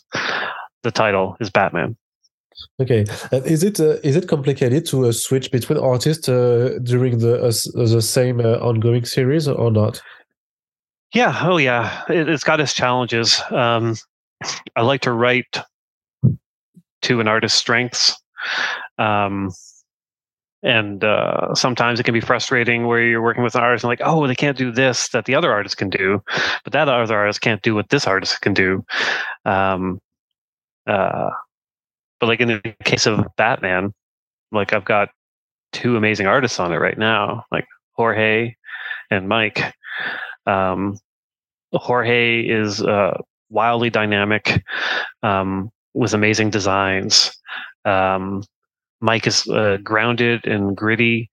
the 0.83 0.91
title 0.91 1.37
is 1.41 1.51
Batman. 1.51 1.97
Okay, 2.81 3.05
and 3.33 3.47
is 3.47 3.63
it 3.63 3.81
uh, 3.81 3.97
is 4.03 4.17
it 4.17 4.29
complicated 4.29 4.85
to 4.87 5.07
uh, 5.07 5.13
switch 5.13 5.51
between 5.51 5.79
artists 5.79 6.29
uh, 6.29 6.79
during 6.83 7.19
the 7.19 7.37
uh, 7.43 7.53
the 7.75 8.03
same 8.03 8.41
uh, 8.41 8.59
ongoing 8.59 9.05
series 9.05 9.49
or 9.49 9.71
not? 9.71 10.03
Yeah, 11.15 11.39
oh 11.43 11.57
yeah, 11.57 12.03
it, 12.09 12.29
has 12.29 12.45
got 12.45 12.61
its 12.61 12.75
challenges. 12.75 13.41
Um, 13.51 13.97
I 14.76 14.82
like 14.82 15.03
to 15.03 15.12
write 15.12 15.59
to 17.03 17.20
an 17.20 17.28
artist's 17.28 17.59
strengths. 17.59 18.20
Um, 18.99 19.51
and 20.62 21.03
uh, 21.03 21.55
sometimes 21.55 21.99
it 21.99 22.03
can 22.03 22.12
be 22.12 22.20
frustrating 22.20 22.86
where 22.86 23.03
you're 23.03 23.22
working 23.22 23.43
with 23.43 23.55
an 23.55 23.62
artist 23.62 23.84
and 23.84 23.88
like, 23.88 24.03
oh, 24.05 24.26
they 24.26 24.34
can't 24.34 24.59
do 24.59 24.70
this 24.70 25.09
that 25.09 25.24
the 25.24 25.34
other 25.34 25.51
artist 25.51 25.78
can 25.78 25.88
do, 25.88 26.22
but 26.64 26.72
that 26.72 26.88
other 26.88 27.16
artist 27.16 27.41
can't 27.41 27.62
do 27.62 27.74
what 27.74 27.88
this 27.88 28.07
artist 28.07 28.41
can 28.43 28.53
do. 28.53 28.84
Um, 29.47 30.01
uh, 30.86 31.30
but 32.18 32.28
like 32.28 32.41
in 32.41 32.49
the 32.49 32.74
case 32.84 33.07
of 33.07 33.24
Batman, 33.36 33.95
like 34.53 34.74
I've 34.74 34.84
got 34.84 35.09
two 35.72 35.97
amazing 35.97 36.26
artists 36.26 36.61
on 36.61 36.72
it 36.72 36.76
right 36.76 36.99
now, 36.99 37.45
like 37.51 37.66
Jorge 37.93 38.55
and 39.11 39.28
Mike. 39.28 39.74
Um, 40.47 40.99
Jorge 41.72 42.43
is 42.43 42.82
uh, 42.82 43.16
wildly 43.51 43.90
dynamic 43.90 44.62
um, 45.22 45.70
with 45.94 46.14
amazing 46.14 46.51
designs. 46.51 47.36
Um, 47.84 48.42
Mike 49.01 49.26
is 49.26 49.46
uh, 49.48 49.78
grounded 49.82 50.46
and 50.46 50.76
gritty, 50.76 51.30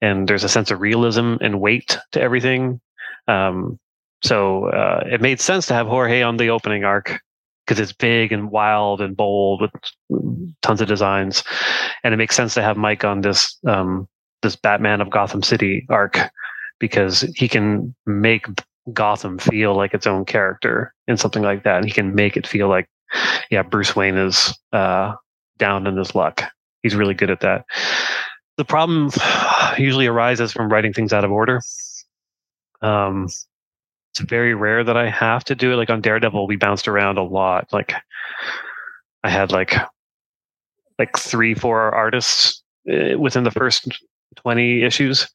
and 0.00 0.26
there's 0.26 0.44
a 0.44 0.48
sense 0.48 0.70
of 0.70 0.80
realism 0.80 1.36
and 1.40 1.60
weight 1.60 1.98
to 2.12 2.20
everything. 2.20 2.80
Um, 3.28 3.78
so 4.22 4.66
uh, 4.66 5.04
it 5.06 5.20
made 5.20 5.40
sense 5.40 5.66
to 5.66 5.74
have 5.74 5.86
Jorge 5.86 6.22
on 6.22 6.36
the 6.36 6.50
opening 6.50 6.84
arc 6.84 7.20
because 7.66 7.80
it's 7.80 7.92
big 7.92 8.32
and 8.32 8.50
wild 8.50 9.00
and 9.00 9.16
bold 9.16 9.60
with 9.60 9.70
tons 10.62 10.80
of 10.80 10.88
designs, 10.88 11.44
and 12.02 12.12
it 12.12 12.16
makes 12.16 12.34
sense 12.34 12.54
to 12.54 12.62
have 12.62 12.76
Mike 12.76 13.04
on 13.04 13.20
this 13.20 13.58
um, 13.66 14.08
this 14.42 14.56
Batman 14.56 15.00
of 15.00 15.10
Gotham 15.10 15.42
City 15.42 15.86
arc 15.88 16.18
because 16.78 17.20
he 17.36 17.46
can 17.46 17.94
make 18.06 18.46
Gotham 18.92 19.38
feel 19.38 19.74
like 19.74 19.94
its 19.94 20.06
own 20.06 20.24
character 20.24 20.94
and 21.08 21.18
something 21.18 21.42
like 21.42 21.64
that, 21.64 21.76
and 21.76 21.84
he 21.84 21.92
can 21.92 22.14
make 22.14 22.36
it 22.36 22.46
feel 22.46 22.68
like 22.68 22.88
yeah, 23.50 23.62
Bruce 23.62 23.96
Wayne 23.96 24.16
is 24.16 24.56
uh, 24.72 25.14
down 25.58 25.86
in 25.86 25.96
his 25.96 26.14
luck 26.14 26.44
he's 26.82 26.94
really 26.94 27.14
good 27.14 27.30
at 27.30 27.40
that. 27.40 27.64
The 28.56 28.64
problem 28.64 29.10
usually 29.78 30.06
arises 30.06 30.52
from 30.52 30.70
writing 30.70 30.92
things 30.92 31.12
out 31.12 31.24
of 31.24 31.30
order. 31.30 31.60
Um, 32.82 33.28
it's 34.10 34.20
very 34.20 34.54
rare 34.54 34.82
that 34.84 34.96
I 34.96 35.08
have 35.08 35.44
to 35.44 35.54
do 35.54 35.72
it. 35.72 35.76
Like 35.76 35.90
on 35.90 36.00
Daredevil, 36.00 36.46
we 36.46 36.56
bounced 36.56 36.88
around 36.88 37.18
a 37.18 37.22
lot. 37.22 37.72
Like 37.72 37.94
I 39.22 39.30
had 39.30 39.52
like 39.52 39.74
like 40.98 41.16
three, 41.16 41.54
four 41.54 41.94
artists 41.94 42.62
eh, 42.88 43.14
within 43.14 43.44
the 43.44 43.50
first 43.50 43.88
twenty 44.36 44.82
issues, 44.82 45.28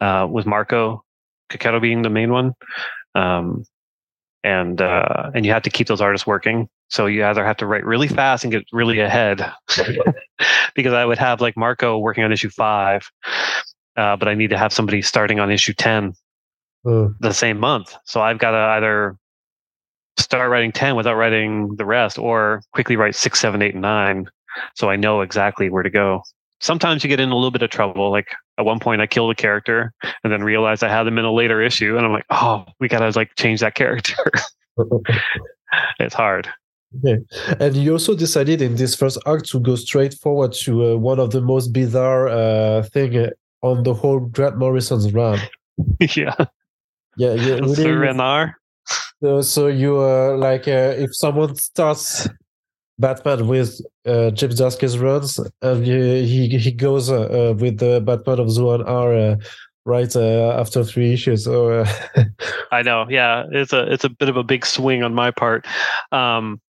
uh, 0.00 0.26
with 0.30 0.46
Marco 0.46 1.04
Checchetto 1.50 1.80
being 1.80 2.02
the 2.02 2.10
main 2.10 2.32
one. 2.32 2.52
Um, 3.14 3.64
and 4.44 4.80
uh, 4.80 5.30
and 5.34 5.44
you 5.44 5.52
have 5.52 5.62
to 5.62 5.70
keep 5.70 5.88
those 5.88 6.00
artists 6.00 6.26
working. 6.26 6.68
So 6.88 7.06
you 7.06 7.24
either 7.24 7.44
have 7.44 7.56
to 7.58 7.66
write 7.66 7.84
really 7.84 8.08
fast 8.08 8.44
and 8.44 8.52
get 8.52 8.64
really 8.72 9.00
ahead, 9.00 9.44
because 10.74 10.92
I 10.92 11.04
would 11.04 11.18
have 11.18 11.40
like 11.40 11.56
Marco 11.56 11.98
working 11.98 12.24
on 12.24 12.32
issue 12.32 12.48
five, 12.48 13.10
uh, 13.96 14.16
but 14.16 14.28
I 14.28 14.34
need 14.34 14.50
to 14.50 14.58
have 14.58 14.72
somebody 14.72 15.02
starting 15.02 15.40
on 15.40 15.50
issue 15.50 15.74
ten 15.74 16.14
uh. 16.86 17.08
the 17.20 17.32
same 17.32 17.58
month. 17.58 17.94
So 18.04 18.20
I've 18.20 18.38
got 18.38 18.52
to 18.52 18.56
either 18.56 19.16
start 20.18 20.50
writing 20.50 20.72
ten 20.72 20.94
without 20.96 21.16
writing 21.16 21.74
the 21.76 21.84
rest, 21.84 22.18
or 22.18 22.62
quickly 22.72 22.96
write 22.96 23.16
six, 23.16 23.40
seven, 23.40 23.60
eight, 23.60 23.74
and 23.74 23.82
nine, 23.82 24.30
so 24.74 24.88
I 24.88 24.96
know 24.96 25.20
exactly 25.20 25.68
where 25.68 25.82
to 25.82 25.90
go. 25.90 26.22
Sometimes 26.60 27.04
you 27.04 27.08
get 27.08 27.20
in 27.20 27.30
a 27.30 27.34
little 27.34 27.50
bit 27.50 27.62
of 27.62 27.70
trouble. 27.70 28.10
Like 28.10 28.28
at 28.58 28.64
one 28.64 28.80
point, 28.80 29.00
I 29.00 29.06
killed 29.06 29.30
a 29.30 29.34
character 29.34 29.92
and 30.24 30.32
then 30.32 30.42
realized 30.42 30.82
I 30.82 30.88
had 30.88 31.04
them 31.04 31.18
in 31.18 31.24
a 31.24 31.32
later 31.32 31.62
issue, 31.62 31.96
and 31.96 32.04
I'm 32.04 32.12
like, 32.12 32.26
oh, 32.30 32.64
we 32.80 32.88
gotta 32.88 33.10
like 33.16 33.34
change 33.36 33.60
that 33.60 33.74
character. 33.74 34.16
it's 35.98 36.14
hard. 36.14 36.48
Okay. 36.96 37.22
And 37.60 37.76
you 37.76 37.92
also 37.92 38.14
decided 38.14 38.62
in 38.62 38.76
this 38.76 38.94
first 38.94 39.18
arc 39.26 39.44
to 39.46 39.60
go 39.60 39.76
straight 39.76 40.14
forward 40.14 40.52
to 40.64 40.92
uh, 40.92 40.96
one 40.96 41.20
of 41.20 41.30
the 41.32 41.42
most 41.42 41.68
bizarre 41.68 42.28
uh, 42.28 42.82
thing 42.82 43.30
on 43.62 43.82
the 43.82 43.92
whole 43.92 44.20
Grant 44.20 44.56
Morrison's 44.56 45.12
run. 45.12 45.38
yeah. 46.00 46.34
Yeah. 47.16 47.34
yeah 47.34 47.54
really, 47.60 47.74
Zur-En-Arrh. 47.74 48.54
So, 49.22 49.42
so 49.42 49.66
you 49.66 49.98
uh, 49.98 50.36
like 50.38 50.66
uh, 50.66 50.94
if 50.96 51.14
someone 51.14 51.56
starts 51.56 52.28
Batman 52.98 53.46
with 53.46 53.80
uh, 54.06 54.30
Chip 54.32 54.50
Zdarsky's 54.50 54.98
runs, 54.98 55.38
and 55.62 55.84
he 55.84 56.26
he, 56.26 56.58
he 56.58 56.72
goes 56.72 57.10
uh, 57.10 57.22
uh, 57.22 57.54
with 57.54 57.78
the 57.78 58.00
Batman 58.00 58.40
of 58.40 58.50
Zur-En-Arrh 58.50 59.32
uh, 59.32 59.36
right 59.84 60.14
uh, 60.16 60.58
after 60.58 60.84
three 60.84 61.12
issues. 61.12 61.44
So, 61.44 61.70
uh, 61.70 61.92
I 62.72 62.82
know, 62.82 63.06
yeah, 63.08 63.44
it's 63.50 63.72
a 63.72 63.90
it's 63.92 64.04
a 64.04 64.08
bit 64.08 64.28
of 64.28 64.36
a 64.36 64.42
big 64.42 64.66
swing 64.66 65.02
on 65.02 65.14
my 65.14 65.30
part. 65.30 65.66
Um, 66.12 66.60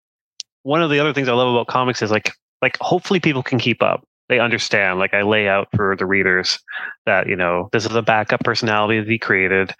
one 0.64 0.82
of 0.82 0.90
the 0.90 1.00
other 1.00 1.14
things 1.14 1.28
I 1.28 1.34
love 1.34 1.54
about 1.54 1.68
comics 1.68 2.02
is 2.02 2.12
like 2.12 2.32
like 2.62 2.78
hopefully 2.80 3.20
people 3.20 3.44
can 3.44 3.60
keep 3.60 3.82
up. 3.82 4.06
They 4.28 4.40
understand. 4.40 5.00
Like 5.00 5.16
I 5.16 5.24
lay 5.24 5.48
out 5.48 5.68
for 5.76 5.96
the 5.96 6.06
readers 6.06 6.60
that 7.08 7.28
you 7.28 7.36
know 7.36 7.70
this 7.72 7.86
is 7.86 7.96
a 7.96 8.04
backup 8.04 8.42
personality 8.42 9.00
that 9.00 9.10
he 9.10 9.18
created, 9.18 9.74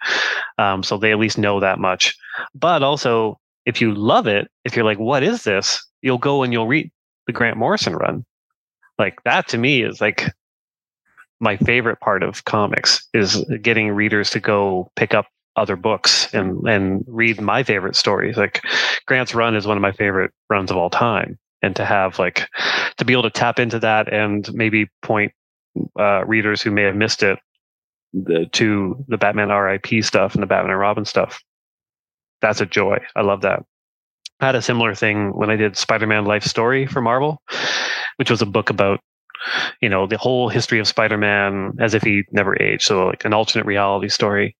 um, 0.58 0.82
so 0.82 0.98
they 0.98 1.12
at 1.12 1.18
least 1.18 1.38
know 1.38 1.60
that 1.60 1.78
much. 1.78 2.16
But 2.54 2.82
also, 2.82 3.38
if 3.66 3.80
you 3.80 3.94
love 3.94 4.26
it, 4.26 4.50
if 4.64 4.74
you're 4.74 4.84
like, 4.84 4.98
"What 4.98 5.22
is 5.22 5.44
this?" 5.44 5.86
You'll 6.02 6.18
go 6.18 6.42
and 6.42 6.52
you'll 6.52 6.66
read 6.66 6.90
the 7.26 7.32
Grant 7.32 7.56
Morrison 7.56 7.94
run. 7.94 8.24
Like 8.98 9.22
that 9.24 9.48
to 9.48 9.58
me 9.58 9.82
is 9.82 10.00
like 10.00 10.32
my 11.40 11.56
favorite 11.56 12.00
part 12.00 12.22
of 12.22 12.44
comics 12.44 13.06
is 13.14 13.44
getting 13.62 13.90
readers 13.90 14.30
to 14.30 14.40
go 14.40 14.90
pick 14.96 15.14
up 15.14 15.26
other 15.56 15.76
books 15.76 16.32
and 16.34 16.66
and 16.68 17.04
read 17.06 17.40
my 17.40 17.62
favorite 17.62 17.96
stories. 17.96 18.36
Like 18.36 18.62
Grant's 19.06 19.34
run 19.34 19.56
is 19.56 19.66
one 19.66 19.76
of 19.76 19.82
my 19.82 19.92
favorite 19.92 20.32
runs 20.48 20.70
of 20.70 20.76
all 20.76 20.90
time. 20.90 21.38
and 21.62 21.76
to 21.76 21.84
have 21.84 22.18
like 22.18 22.48
to 22.96 23.04
be 23.04 23.12
able 23.12 23.22
to 23.24 23.30
tap 23.30 23.58
into 23.58 23.78
that 23.80 24.12
and 24.12 24.52
maybe 24.54 24.88
point 25.02 25.32
uh, 25.98 26.24
readers 26.26 26.62
who 26.62 26.70
may 26.70 26.82
have 26.82 26.96
missed 26.96 27.22
it 27.22 27.38
the, 28.12 28.46
to 28.52 29.04
the 29.08 29.18
Batman 29.18 29.50
RIP 29.50 30.02
stuff 30.02 30.34
and 30.34 30.42
the 30.42 30.46
Batman 30.46 30.72
and 30.72 30.80
Robin 30.80 31.04
stuff. 31.04 31.42
That's 32.40 32.60
a 32.60 32.66
joy. 32.66 32.98
I 33.14 33.22
love 33.22 33.42
that. 33.42 33.64
Had 34.40 34.54
a 34.54 34.62
similar 34.62 34.94
thing 34.94 35.36
when 35.36 35.50
I 35.50 35.56
did 35.56 35.76
Spider-Man 35.76 36.24
Life 36.24 36.44
Story 36.44 36.86
for 36.86 37.00
Marvel, 37.00 37.42
which 38.16 38.30
was 38.30 38.42
a 38.42 38.46
book 38.46 38.70
about 38.70 39.00
you 39.80 39.88
know 39.88 40.06
the 40.06 40.18
whole 40.18 40.48
history 40.48 40.78
of 40.78 40.86
spider-man 40.86 41.72
as 41.80 41.94
if 41.94 42.02
he 42.02 42.24
never 42.30 42.60
aged 42.62 42.82
so 42.82 43.06
like 43.06 43.24
an 43.24 43.32
alternate 43.32 43.66
reality 43.66 44.08
story. 44.08 44.54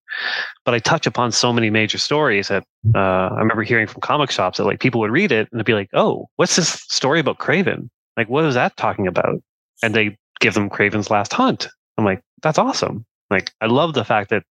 But 0.65 0.75
i 0.75 0.79
touch 0.79 1.07
upon 1.07 1.33
so 1.33 1.53
many 1.53 1.69
major 1.69 1.99
stories 1.99 2.49
that 2.49 2.65
uh, 2.95 3.29
i 3.35 3.39
remember 3.39 3.63
hearing 3.63 3.87
from 3.87 4.01
comic 4.01 4.31
shops 4.31 4.57
that 4.57 4.65
like 4.65 4.81
people 4.81 5.01
would 5.01 5.11
read 5.11 5.33
it 5.33 5.49
and 5.51 5.59
they'd 5.61 5.67
be 5.67 5.75
like 5.75 5.91
oh 5.93 6.29
what's 6.37 6.57
this 6.57 6.83
story 6.89 7.21
about 7.21 7.39
kraven? 7.39 7.91
Like 8.17 8.31
what 8.31 8.45
is 8.45 8.55
that 8.55 8.77
talking 8.79 9.07
about? 9.07 9.43
And 9.83 9.95
they 9.95 10.17
give 10.41 10.55
them 10.55 10.71
kraven's 10.71 11.11
last 11.11 11.35
hunt. 11.35 11.69
I'm 11.99 12.07
like 12.07 12.23
that's 12.43 12.59
awesome. 12.59 13.05
Like 13.31 13.53
i 13.61 13.67
love 13.67 13.93
the 13.93 14.05
fact 14.05 14.31
that 14.31 14.45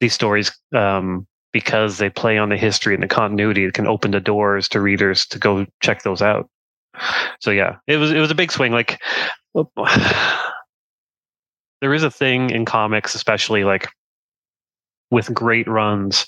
these 0.00 0.14
stories 0.14 0.50
um, 0.74 1.26
because 1.52 1.98
they 1.98 2.10
play 2.10 2.38
on 2.38 2.48
the 2.48 2.56
history 2.56 2.94
and 2.94 3.02
the 3.02 3.08
continuity 3.08 3.64
it 3.64 3.74
can 3.74 3.86
open 3.86 4.10
the 4.10 4.20
doors 4.20 4.68
to 4.68 4.80
readers 4.80 5.26
to 5.26 5.38
go 5.38 5.66
check 5.80 6.02
those 6.02 6.22
out 6.22 6.48
so 7.40 7.50
yeah, 7.50 7.76
it 7.86 7.96
was 7.96 8.10
it 8.10 8.18
was 8.18 8.30
a 8.30 8.34
big 8.34 8.52
swing. 8.52 8.72
Like 8.72 9.00
there 11.80 11.94
is 11.94 12.02
a 12.02 12.10
thing 12.10 12.50
in 12.50 12.64
comics, 12.64 13.14
especially 13.14 13.64
like 13.64 13.88
with 15.10 15.32
great 15.32 15.66
runs 15.68 16.26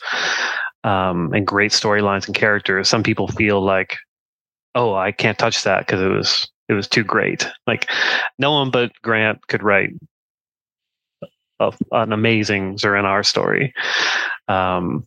um, 0.85 1.33
and 1.33 1.47
great 1.47 1.73
storylines 1.73 2.27
and 2.27 2.35
characters. 2.35 2.89
Some 2.89 3.03
people 3.03 3.29
feel 3.29 3.61
like, 3.61 3.97
oh, 4.75 4.95
I 4.95 5.12
can't 5.12 5.39
touch 5.39 5.62
that 5.64 5.81
because 5.81 6.01
it 6.01 6.09
was 6.09 6.49
it 6.68 6.75
was 6.75 6.89
too 6.89 7.05
great. 7.05 7.49
Like 7.66 7.91
no 8.39 8.53
one 8.53 8.71
but 8.71 8.93
Grant 9.03 9.47
could 9.49 9.62
write 9.62 9.91
a, 11.61 11.73
an 11.93 12.13
amazing 12.13 12.79
Zur-En-Arrh 12.79 13.25
story. 13.25 13.73
Um, 14.49 15.07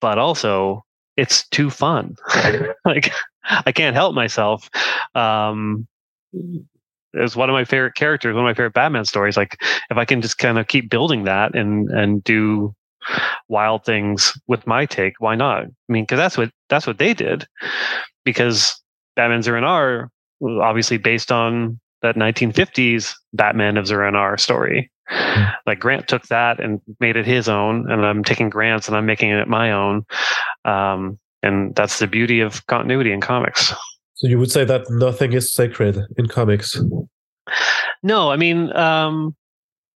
but 0.00 0.18
also 0.18 0.84
it's 1.16 1.46
too 1.48 1.70
fun. 1.70 2.16
like 2.84 3.12
I 3.44 3.72
can't 3.72 3.96
help 3.96 4.14
myself. 4.14 4.70
Um, 5.14 5.86
it's 7.12 7.34
one 7.34 7.50
of 7.50 7.54
my 7.54 7.64
favorite 7.64 7.94
characters, 7.96 8.34
one 8.34 8.44
of 8.44 8.48
my 8.48 8.54
favorite 8.54 8.74
Batman 8.74 9.04
stories. 9.04 9.36
Like 9.36 9.60
if 9.90 9.96
I 9.96 10.04
can 10.04 10.22
just 10.22 10.38
kind 10.38 10.58
of 10.58 10.68
keep 10.68 10.90
building 10.90 11.24
that 11.24 11.54
and 11.54 11.90
and 11.90 12.22
do 12.22 12.74
wild 13.48 13.84
things 13.84 14.32
with 14.46 14.66
my 14.66 14.86
take, 14.86 15.14
why 15.18 15.34
not? 15.34 15.64
I 15.64 15.68
mean, 15.88 16.04
because 16.04 16.18
that's 16.18 16.38
what 16.38 16.50
that's 16.68 16.86
what 16.86 16.98
they 16.98 17.14
did. 17.14 17.46
Because 18.24 18.80
Batman 19.16 19.42
Zur-En-Arrh 19.42 20.08
was 20.40 20.60
obviously 20.62 20.98
based 20.98 21.32
on 21.32 21.80
that 22.02 22.16
1950s 22.16 23.14
Batman 23.32 23.76
of 23.76 23.86
Zur-En-Arrh 23.86 24.38
story. 24.38 24.90
Hmm. 25.08 25.44
Like 25.66 25.80
Grant 25.80 26.08
took 26.08 26.26
that 26.28 26.60
and 26.60 26.80
made 27.00 27.16
it 27.16 27.26
his 27.26 27.48
own, 27.48 27.90
and 27.90 28.06
I'm 28.06 28.22
taking 28.24 28.48
Grant's 28.48 28.88
and 28.88 28.96
I'm 28.96 29.06
making 29.06 29.30
it 29.30 29.48
my 29.48 29.72
own. 29.72 30.04
Um, 30.64 31.18
and 31.42 31.74
that's 31.74 31.98
the 31.98 32.06
beauty 32.06 32.40
of 32.40 32.66
continuity 32.66 33.12
in 33.12 33.20
comics. 33.20 33.72
So 34.14 34.28
you 34.28 34.38
would 34.38 34.50
say 34.50 34.64
that 34.64 34.82
nothing 34.90 35.32
is 35.32 35.52
sacred 35.52 35.98
in 36.18 36.26
comics? 36.26 36.78
No, 38.02 38.30
I 38.30 38.36
mean, 38.36 38.74
um, 38.76 39.34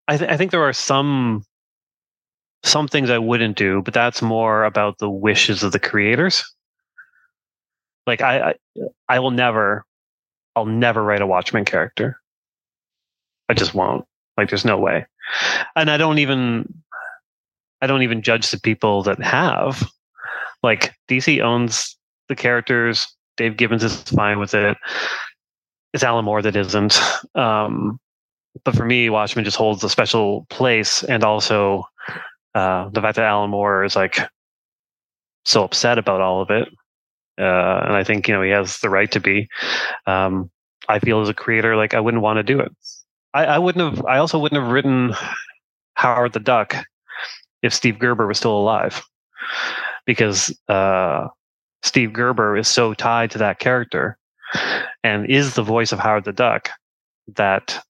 I, 0.09 0.17
th- 0.19 0.31
I 0.31 0.37
think 0.37 0.51
there 0.51 0.63
are 0.63 0.73
some 0.73 1.43
some 2.63 2.89
things 2.89 3.09
I 3.09 3.19
wouldn't 3.19 3.57
do, 3.57 3.81
but 3.83 3.95
that's 3.95 4.21
more 4.21 4.65
about 4.65 4.99
the 4.99 5.09
wishes 5.09 5.63
of 5.63 5.73
the 5.73 5.79
creators. 5.79 6.45
Like 8.07 8.21
I, 8.21 8.51
I, 8.51 8.55
I 9.09 9.19
will 9.19 9.31
never, 9.31 9.85
I'll 10.57 10.67
never 10.67 11.03
write 11.03 11.23
a 11.23 11.27
Watchmen 11.27 11.65
character. 11.65 12.21
I 13.49 13.55
just 13.55 13.75
won't. 13.75 14.05
Like, 14.37 14.49
there's 14.49 14.65
no 14.65 14.79
way. 14.79 15.07
And 15.77 15.91
I 15.91 15.97
don't 15.97 16.19
even, 16.19 16.73
I 17.81 17.87
don't 17.87 18.03
even 18.03 18.23
judge 18.23 18.51
the 18.51 18.61
people 18.61 19.03
that 19.05 19.21
have. 19.23 19.89
Like 20.63 20.95
DC 21.09 21.41
owns 21.43 21.97
the 22.29 22.37
characters. 22.37 23.07
Dave 23.37 23.57
Gibbons 23.57 23.85
is 23.85 24.03
fine 24.03 24.39
with 24.39 24.55
it. 24.55 24.77
It's 25.93 26.05
Alan 26.05 26.25
Moore 26.25 26.43
that 26.43 26.57
isn't. 26.57 27.01
Um, 27.35 27.99
but 28.65 28.75
for 28.77 28.85
me, 28.85 29.11
Watchmen 29.11 29.45
just 29.45 29.57
holds 29.57 29.83
a 29.85 29.89
special 29.89 30.47
place, 30.51 31.03
and 31.05 31.25
also 31.25 31.85
uh, 32.55 32.89
the 32.91 33.01
fact 33.01 33.17
that 33.17 33.25
Alan 33.25 33.51
Moore 33.51 33.85
is 33.85 33.97
like 33.97 34.19
so 35.45 35.65
upset 35.65 35.99
about 35.99 36.21
all 36.21 36.43
of 36.43 36.51
it, 36.51 36.69
uh, 37.39 37.83
and 37.85 37.95
I 37.95 38.05
think 38.05 38.29
you 38.29 38.35
know 38.35 38.43
he 38.43 38.51
has 38.51 38.79
the 38.79 38.91
right 38.91 39.11
to 39.13 39.21
be. 39.21 39.49
Um, 40.07 40.51
I 40.89 40.99
feel 40.99 41.21
as 41.21 41.29
a 41.29 41.35
creator, 41.35 41.77
like 41.77 41.95
I 41.95 42.01
wouldn't 42.01 42.23
want 42.23 42.39
to 42.39 42.43
do 42.43 42.61
it. 42.61 42.73
I, 43.35 43.45
I 43.45 43.59
wouldn't 43.59 43.97
have. 43.97 44.05
I 44.07 44.19
also 44.19 44.39
wouldn't 44.39 44.61
have 44.61 44.73
written 44.73 45.15
Howard 45.95 46.33
the 46.33 46.41
Duck 46.41 46.77
if 47.63 47.75
Steve 47.75 47.99
Gerber 47.99 48.27
was 48.27 48.39
still 48.39 48.59
alive 48.59 49.03
because 50.07 50.57
uh, 50.69 51.29
Steve 51.83 52.13
Gerber 52.13 52.57
is 52.57 52.69
so 52.69 52.95
tied 52.95 53.31
to 53.33 53.39
that 53.39 53.59
character 53.59 54.19
and 55.05 55.27
is 55.31 55.55
the 55.55 55.63
voice 55.63 55.93
of 55.93 55.99
Howard 55.99 56.25
the 56.25 56.33
Duck 56.33 56.71
that 57.37 57.83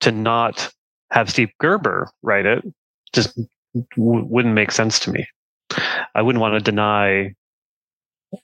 to 0.00 0.10
not 0.10 0.72
have 1.10 1.30
Steve 1.30 1.50
Gerber 1.60 2.10
write 2.22 2.46
it 2.46 2.64
just 3.12 3.36
w- 3.96 4.24
wouldn't 4.24 4.54
make 4.54 4.72
sense 4.72 4.98
to 5.00 5.10
me. 5.10 5.26
I 6.14 6.22
wouldn't 6.22 6.40
want 6.40 6.54
to 6.54 6.60
deny 6.60 7.34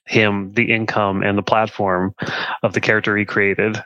him 0.07 0.53
the 0.53 0.73
income 0.73 1.23
and 1.23 1.37
the 1.39 1.43
platform 1.43 2.15
of 2.63 2.73
the 2.73 2.81
character 2.81 3.17
he 3.17 3.25
created 3.25 3.83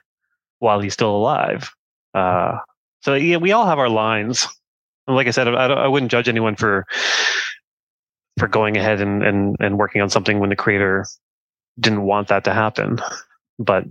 while 0.58 0.80
he's 0.80 0.92
still 0.92 1.14
alive. 1.14 1.70
Uh, 2.14 2.58
so 3.02 3.14
yeah, 3.14 3.36
we 3.36 3.52
all 3.52 3.66
have 3.66 3.78
our 3.78 3.88
lines. 3.88 4.46
like 5.06 5.26
I 5.26 5.30
said, 5.30 5.48
I, 5.48 5.66
I 5.66 5.88
wouldn't 5.88 6.10
judge 6.10 6.28
anyone 6.28 6.56
for 6.56 6.86
for 8.38 8.48
going 8.48 8.76
ahead 8.76 9.00
and, 9.00 9.22
and, 9.22 9.56
and 9.60 9.78
working 9.78 10.00
on 10.00 10.08
something 10.08 10.38
when 10.38 10.48
the 10.48 10.56
creator 10.56 11.04
didn't 11.78 12.02
want 12.02 12.28
that 12.28 12.44
to 12.44 12.54
happen. 12.54 12.98
But 13.58 13.84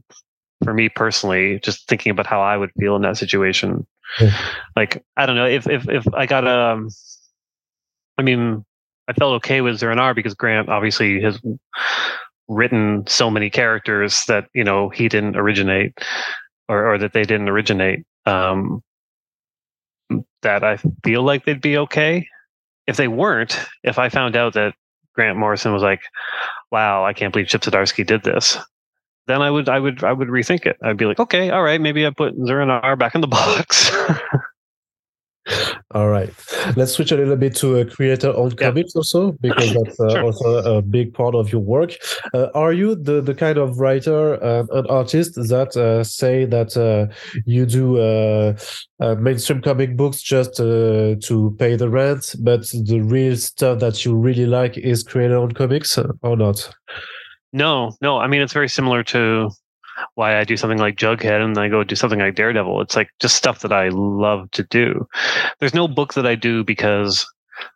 for 0.64 0.74
me 0.74 0.90
personally, 0.90 1.60
just 1.60 1.88
thinking 1.88 2.12
about 2.12 2.26
how 2.26 2.42
I 2.42 2.58
would 2.58 2.72
feel 2.80 2.96
in 2.96 3.02
that 3.04 3.18
situation, 3.18 3.86
like 4.76 5.04
I 5.16 5.26
don't 5.26 5.36
know 5.36 5.46
if 5.46 5.68
if 5.68 5.88
if 5.90 6.14
I 6.14 6.26
got 6.26 6.46
a, 6.46 6.74
um, 6.74 6.90
I 8.18 8.24
mean, 8.24 8.66
I 9.12 9.14
felt 9.14 9.34
okay 9.36 9.60
with 9.60 9.78
Zur-En-Arrh 9.78 10.16
because 10.16 10.34
Grant 10.34 10.70
obviously 10.70 11.22
has 11.22 11.38
written 12.48 13.04
so 13.08 13.30
many 13.30 13.50
characters 13.50 14.24
that 14.30 14.46
you 14.54 14.64
know 14.64 14.88
he 14.88 15.10
didn't 15.10 15.36
originate 15.36 16.00
or 16.70 16.94
or 16.94 16.98
that 16.98 17.12
they 17.12 17.24
didn't 17.24 17.50
originate. 17.50 18.06
Um, 18.26 18.82
that 20.44 20.64
I 20.64 20.78
feel 21.04 21.24
like 21.24 21.44
they'd 21.44 21.62
be 21.62 21.78
okay 21.78 22.26
if 22.88 22.96
they 22.96 23.10
weren't, 23.10 23.60
if 23.84 24.00
I 24.00 24.08
found 24.08 24.38
out 24.38 24.54
that 24.54 24.76
Grant 25.14 25.38
Morrison 25.38 25.74
was 25.74 25.84
like, 25.84 26.02
"Wow, 26.72 27.04
I 27.04 27.12
can't 27.12 27.34
believe 27.34 27.48
Chip 27.50 27.62
Zdarsky 27.62 28.06
did 28.06 28.24
this," 28.24 28.58
then 29.28 29.42
I 29.42 29.52
would, 29.52 29.68
I 29.68 29.80
would, 29.80 30.06
I 30.06 30.14
would 30.14 30.30
rethink 30.30 30.66
it. 30.66 30.78
I'd 30.82 30.96
be 30.96 31.06
like, 31.06 31.20
"Okay, 31.20 31.50
all 31.50 31.64
right, 31.64 31.82
maybe 31.82 32.08
I 32.08 32.12
put 32.12 32.34
Zur-En-Arrh 32.46 32.98
back 32.98 33.14
in 33.14 33.20
the 33.20 33.28
box." 33.40 33.92
All 35.94 36.08
right, 36.08 36.30
let's 36.78 36.94
switch 36.94 37.12
a 37.12 37.18
little 37.18 37.36
bit 37.36 37.56
to 37.58 37.80
a 37.80 37.86
creator-owned 37.86 38.56
yeah. 38.60 38.68
comics 38.68 38.96
also 38.96 39.34
because 39.42 39.74
that's 39.74 40.00
uh, 40.00 40.10
sure. 40.12 40.24
also 40.24 40.78
a 40.78 40.82
big 40.82 41.14
part 41.14 41.36
of 41.36 41.52
your 41.52 41.62
work. 41.62 41.96
Uh, 42.34 42.48
are 42.54 42.72
you 42.72 42.96
the 42.96 43.22
the 43.22 43.34
kind 43.34 43.58
of 43.58 43.80
writer 43.80 44.42
uh, 44.44 44.64
an 44.72 44.86
artist 44.88 45.36
that 45.36 45.76
uh, 45.76 46.04
say 46.04 46.46
that 46.46 46.78
uh, 46.78 47.14
you 47.46 47.66
do 47.66 48.00
uh, 48.00 48.56
mainstream 49.16 49.62
comic 49.62 49.98
books 49.98 50.22
just 50.22 50.56
to 50.58 51.56
pay 51.58 51.76
the 51.76 51.90
rent, 51.90 52.36
but 52.40 52.68
the 52.70 53.02
real 53.02 53.36
stuff 53.36 53.80
that 53.80 54.06
you 54.06 54.16
really 54.16 54.46
like 54.46 54.78
is 54.78 55.04
creator-owned 55.04 55.56
comics 55.56 55.98
or 56.22 56.38
not? 56.38 56.72
No, 57.52 57.92
no. 58.02 58.18
I 58.18 58.28
mean, 58.28 58.42
it's 58.42 58.54
very 58.54 58.70
similar 58.70 59.04
to 59.06 59.50
why 60.16 60.40
I 60.40 60.44
do 60.44 60.58
something 60.58 60.80
like 60.80 60.96
Jughead 60.96 61.44
and 61.44 61.56
then 61.56 61.64
I 61.64 61.70
go 61.70 61.84
do 61.84 61.96
something 61.96 62.20
like 62.20 62.36
Daredevil. 62.36 62.82
It's 62.82 62.96
like 62.96 63.10
just 63.20 63.36
stuff 63.36 63.60
that 63.62 63.74
I 63.74 63.90
love 63.90 64.50
to 64.52 64.64
do. 64.64 65.08
There's 65.60 65.74
no 65.74 65.88
book 65.88 66.14
that 66.14 66.26
I 66.26 66.36
do 66.36 66.64
because 66.64 67.26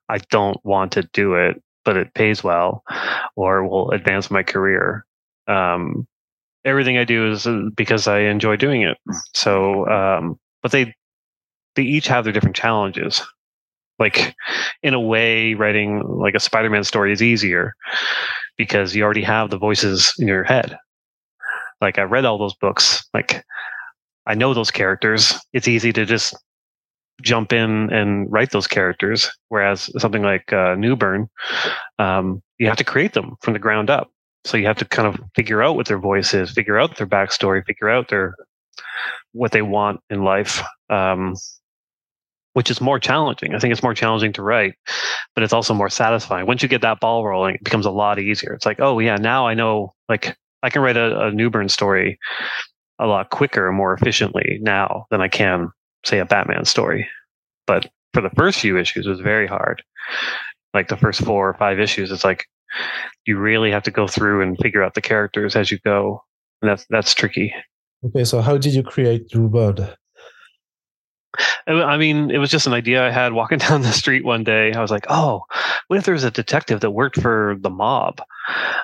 I 0.09 0.20
don't 0.30 0.63
want 0.63 0.91
to 0.93 1.03
do 1.13 1.36
it, 1.36 1.61
but 1.84 1.97
it 1.97 2.13
pays 2.13 2.43
well 2.43 2.84
or 3.36 3.68
will 3.68 3.91
advance 3.91 4.32
my 4.32 4.43
career. 4.43 5.05
Um, 5.47 6.07
everything 6.63 6.97
I 6.97 7.03
do 7.03 7.32
is 7.32 7.45
uh, 7.47 7.70
because 7.76 8.07
I 8.07 8.22
enjoy 8.22 8.55
doing 8.55 8.82
it. 8.82 8.97
So, 9.34 9.88
um, 9.88 10.39
but 10.61 10.72
they 10.72 10.93
they 11.76 11.84
each 11.84 12.07
have 12.07 12.24
their 12.24 12.34
different 12.34 12.55
challenges. 12.55 13.22
Like 13.97 14.36
in 14.84 14.93
a 14.93 14.99
way, 14.99 15.53
writing 15.53 16.01
like 16.05 16.36
a 16.36 16.39
Spider-Man 16.39 16.84
story 16.84 17.13
is 17.13 17.22
easier 17.22 17.74
because 18.57 18.95
you 18.95 19.03
already 19.03 19.24
have 19.24 19.49
the 19.49 19.57
voices 19.57 20.13
in 20.20 20.28
your 20.28 20.43
head 20.43 20.78
like 21.82 21.98
I 22.00 22.04
read 22.04 22.26
all 22.26 22.38
those 22.38 22.56
books. 22.56 23.08
Like 23.14 23.44
I 24.26 24.36
know 24.36 24.54
those 24.54 24.72
characters. 24.72 25.34
It's 25.54 25.68
easy 25.68 25.94
to 25.94 26.06
just 26.06 26.36
jump 27.22 27.54
in 27.54 27.92
and 27.94 28.32
write 28.32 28.52
those 28.52 28.68
characters. 28.68 29.30
Whereas 29.50 29.90
something 29.98 30.24
like 30.24 30.52
uh, 30.52 30.76
Newburn, 30.76 31.30
um, 32.00 32.42
you 32.58 32.68
have 32.68 32.78
to 32.78 32.84
create 32.84 33.14
them 33.14 33.36
from 33.42 33.54
the 33.54 33.60
ground 33.60 33.90
up. 33.90 34.12
so 34.46 34.58
you 34.58 34.68
have 34.68 34.78
to 34.78 34.86
kind 34.86 35.08
of 35.08 35.20
figure 35.36 35.64
out 35.64 35.76
what 35.76 35.88
their 35.88 36.00
voice 36.00 36.34
is, 36.34 36.52
figure 36.52 36.80
out 36.80 36.98
their 36.98 37.08
backstory, 37.08 37.66
figure 37.66 37.90
out 37.90 38.10
their 38.10 38.36
what 39.32 39.52
they 39.52 39.62
want 39.62 40.02
in 40.10 40.24
life. 40.24 40.62
Um, 40.90 41.36
which 42.54 42.72
is 42.72 42.80
more 42.80 43.00
challenging. 43.00 43.54
I 43.54 43.60
think 43.60 43.74
it's 43.74 43.84
more 43.84 43.94
challenging 43.94 44.32
to 44.34 44.42
write, 44.42 44.76
but 45.34 45.44
it's 45.44 45.52
also 45.52 45.74
more 45.74 45.90
satisfying. 45.90 46.48
Once 46.48 46.64
you 46.64 46.70
get 46.70 46.82
that 46.84 47.02
ball 47.02 47.26
rolling, 47.26 47.56
it 47.56 47.64
becomes 47.66 47.86
a 47.86 47.92
lot 47.92 48.18
easier. 48.18 48.54
It's 48.54 48.66
like, 48.66 48.80
oh 48.80 49.00
yeah, 49.00 49.18
now 49.18 49.46
I 49.46 49.56
know 49.56 49.94
like 50.08 50.38
I 50.66 50.70
can 50.70 50.82
write 50.82 50.97
a, 50.97 51.28
a 51.28 51.32
Newburn 51.32 51.70
story 51.70 52.18
a 52.99 53.05
lot 53.05 53.30
quicker 53.30 53.68
and 53.68 53.78
more 53.78 53.93
efficiently 53.93 54.59
now 54.61 55.05
than 55.11 55.22
I 55.22 55.28
can 55.28 55.70
say 56.05 56.20
a 56.20 56.26
Batman 56.26 56.66
story. 56.66 57.07
But 57.68 57.89
for 58.13 58.22
the 58.22 58.30
first 58.32 58.59
few 58.59 58.78
issues, 58.78 59.05
it 59.05 59.09
was 59.09 59.20
very 59.20 59.47
hard. 59.47 59.84
Like 60.74 60.88
the 60.88 60.97
first 60.97 61.24
four 61.24 61.49
or 61.49 61.53
five 61.53 61.80
issues, 61.80 62.11
it's 62.11 62.24
like 62.24 62.45
you 63.26 63.38
really 63.38 63.72
have 63.72 63.84
to 63.84 63.91
go 63.91 64.07
through 64.07 64.41
and 64.41 64.57
figure 64.57 64.84
out 64.84 64.93
the 64.95 65.01
characters 65.01 65.55
as 65.55 65.72
you 65.72 65.78
go, 65.86 66.24
and 66.61 66.70
that's 66.70 66.86
that's 66.89 67.13
tricky. 67.13 67.53
Okay, 68.05 68.24
so 68.24 68.41
how 68.41 68.57
did 68.57 68.74
you 68.74 68.84
create 68.84 69.30
Drew 69.30 69.47
Bud? 69.47 69.95
I 71.68 71.97
mean, 71.97 72.30
it 72.30 72.38
was 72.38 72.51
just 72.51 72.68
an 72.68 72.74
idea 72.74 73.05
I 73.05 73.11
had 73.11 73.34
walking 73.34 73.57
down 73.68 73.82
the 73.82 73.91
street 73.91 74.24
one 74.24 74.43
day. 74.43 74.74
I 74.74 74.82
was 74.82 74.91
like, 74.91 75.05
oh, 75.09 75.43
what 75.88 75.97
if 75.97 76.05
there 76.05 76.13
was 76.13 76.24
a 76.24 76.32
detective 76.32 76.82
that 76.82 76.91
worked 76.91 77.22
for 77.22 77.55
the 77.59 77.70
mob? 77.70 78.22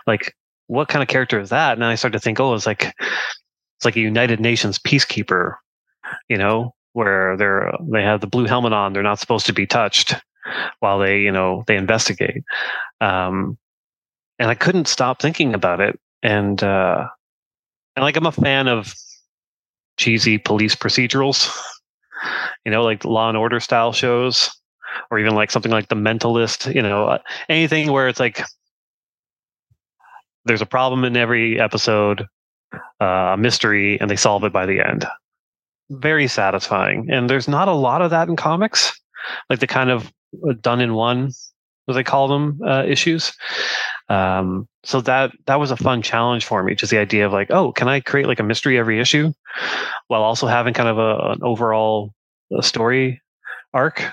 Like, 0.08 0.36
what 0.72 0.88
kind 0.88 1.04
of 1.04 1.10
character 1.10 1.38
is 1.38 1.50
that? 1.50 1.74
And 1.74 1.84
I 1.84 1.96
started 1.96 2.18
to 2.18 2.24
think, 2.24 2.40
oh, 2.40 2.54
it's 2.54 2.66
like 2.66 2.86
it's 2.86 3.86
like 3.86 3.98
a 3.98 4.00
United 4.00 4.40
Nations 4.40 4.80
peacekeeper, 4.80 5.56
you 6.30 6.38
know, 6.38 6.74
where 6.94 7.36
they're 7.36 7.74
they 7.92 8.04
have 8.04 8.22
the 8.22 8.28
blue 8.28 8.46
helmet 8.46 8.72
on, 8.72 8.94
they're 8.94 9.04
not 9.04 9.20
supposed 9.20 9.46
to 9.48 9.54
be 9.54 9.68
touched 9.68 10.16
while 10.80 10.98
they, 10.98 11.20
you 11.20 11.32
know, 11.32 11.66
they 11.68 11.76
investigate. 11.76 12.44
Um, 13.02 13.58
and 14.40 14.50
I 14.50 14.56
couldn't 14.56 14.88
stop 14.88 15.22
thinking 15.22 15.54
about 15.54 15.82
it. 15.82 16.00
And 16.24 16.64
uh, 16.64 17.06
and 17.98 18.04
like 18.04 18.16
I'm 18.16 18.26
a 18.26 18.32
fan 18.32 18.70
of 18.70 18.94
cheesy 19.98 20.38
police 20.38 20.74
procedurals 20.74 21.54
you 22.66 22.72
know, 22.72 22.84
like 22.84 23.04
Law 23.04 23.28
and 23.28 23.38
Order 23.38 23.60
style 23.60 23.92
shows, 23.92 24.50
or 25.10 25.20
even 25.20 25.36
like 25.36 25.52
something 25.52 25.72
like 25.72 25.90
The 25.90 25.96
Mentalist. 25.96 26.74
You 26.74 26.82
know, 26.82 27.08
uh, 27.08 27.18
anything 27.50 27.92
where 27.92 28.08
it's 28.08 28.22
like 28.22 28.42
there's 30.46 30.62
a 30.62 30.66
problem 30.66 31.04
in 31.04 31.18
every 31.18 31.60
episode, 31.60 32.26
uh, 33.02 33.06
a 33.34 33.38
mystery, 33.38 34.00
and 34.00 34.10
they 34.10 34.16
solve 34.16 34.44
it 34.44 34.54
by 34.54 34.66
the 34.66 34.80
end. 34.80 35.06
Very 35.90 36.28
satisfying, 36.28 37.10
and 37.12 37.30
there's 37.30 37.48
not 37.48 37.68
a 37.68 37.74
lot 37.74 38.02
of 38.02 38.12
that 38.12 38.30
in 38.30 38.36
comics, 38.36 39.00
like 39.50 39.60
the 39.60 39.68
kind 39.68 39.90
of 39.90 40.12
uh, 40.48 40.54
done 40.62 40.80
in 40.82 40.94
one, 40.94 41.32
as 41.88 41.96
they 41.96 42.04
call 42.04 42.28
them, 42.28 42.60
uh, 42.66 42.84
issues. 42.88 43.34
Um, 44.10 44.68
so 44.84 45.02
that 45.02 45.32
that 45.46 45.60
was 45.60 45.72
a 45.72 45.78
fun 45.78 46.02
challenge 46.02 46.46
for 46.46 46.64
me, 46.64 46.76
just 46.76 46.92
the 46.92 46.98
idea 46.98 47.26
of 47.26 47.34
like, 47.34 47.52
oh, 47.52 47.72
can 47.72 47.88
I 47.88 48.00
create 48.00 48.28
like 48.28 48.40
a 48.40 48.44
mystery 48.44 48.78
every 48.78 49.00
issue, 49.00 49.34
while 50.08 50.24
also 50.24 50.48
having 50.48 50.74
kind 50.74 50.90
of 50.90 50.98
a, 50.98 51.32
an 51.32 51.40
overall 51.44 52.14
uh, 52.56 52.62
story 52.62 53.22
arc. 53.74 54.04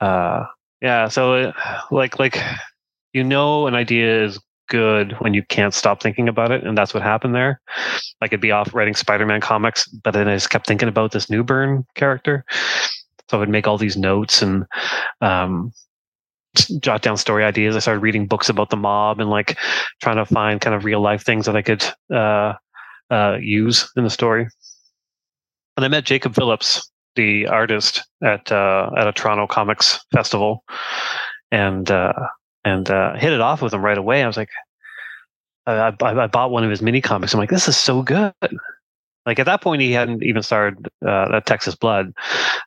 Uh, 0.00 0.44
yeah, 0.80 1.08
so 1.08 1.34
it, 1.34 1.54
like 1.90 2.18
like 2.18 2.38
you 3.12 3.24
know, 3.24 3.66
an 3.66 3.74
idea 3.74 4.24
is 4.24 4.40
good 4.72 5.12
when 5.20 5.34
you 5.34 5.42
can't 5.44 5.74
stop 5.74 6.02
thinking 6.02 6.28
about 6.28 6.50
it, 6.50 6.64
and 6.64 6.76
that's 6.76 6.94
what 6.94 7.02
happened 7.02 7.34
there. 7.34 7.60
I 8.22 8.28
could 8.28 8.40
be 8.40 8.50
off 8.50 8.74
writing 8.74 8.94
Spider-Man 8.94 9.42
comics, 9.42 9.86
but 9.88 10.12
then 10.12 10.28
I 10.28 10.34
just 10.34 10.48
kept 10.48 10.66
thinking 10.66 10.88
about 10.88 11.12
this 11.12 11.28
Newburn 11.28 11.84
character, 11.94 12.44
so 13.28 13.36
I 13.36 13.40
would 13.40 13.50
make 13.50 13.68
all 13.68 13.76
these 13.76 13.98
notes 13.98 14.40
and 14.40 14.64
um, 15.20 15.72
jot 16.80 17.02
down 17.02 17.18
story 17.18 17.44
ideas. 17.44 17.76
I 17.76 17.80
started 17.80 18.00
reading 18.00 18.26
books 18.26 18.48
about 18.48 18.70
the 18.70 18.76
mob 18.76 19.20
and 19.20 19.28
like 19.28 19.58
trying 20.00 20.16
to 20.16 20.24
find 20.24 20.60
kind 20.60 20.74
of 20.74 20.86
real 20.86 21.00
life 21.00 21.22
things 21.22 21.44
that 21.46 21.56
I 21.56 21.62
could 21.62 21.84
uh, 22.10 22.54
uh, 23.10 23.36
use 23.40 23.92
in 23.96 24.04
the 24.04 24.10
story. 24.10 24.48
And 25.76 25.84
I 25.84 25.88
met 25.88 26.04
Jacob 26.04 26.34
Phillips, 26.34 26.90
the 27.14 27.46
artist, 27.46 28.02
at 28.22 28.50
uh, 28.50 28.90
at 28.96 29.06
a 29.06 29.12
Toronto 29.12 29.46
Comics 29.46 30.00
Festival, 30.12 30.64
and 31.50 31.90
uh, 31.90 32.12
and 32.64 32.88
uh, 32.90 33.14
hit 33.14 33.32
it 33.32 33.40
off 33.40 33.62
with 33.62 33.74
him 33.74 33.84
right 33.84 33.98
away. 33.98 34.22
I 34.22 34.26
was 34.26 34.36
like, 34.36 34.50
I, 35.66 35.94
I, 36.00 36.24
I 36.24 36.26
bought 36.26 36.50
one 36.50 36.64
of 36.64 36.70
his 36.70 36.82
mini 36.82 37.00
comics. 37.00 37.32
I'm 37.32 37.40
like, 37.40 37.50
this 37.50 37.68
is 37.68 37.76
so 37.76 38.02
good. 38.02 38.32
Like 39.24 39.38
at 39.38 39.46
that 39.46 39.60
point, 39.62 39.82
he 39.82 39.92
hadn't 39.92 40.22
even 40.22 40.42
started 40.42 40.88
uh, 41.06 41.40
Texas 41.40 41.76
Blood. 41.76 42.12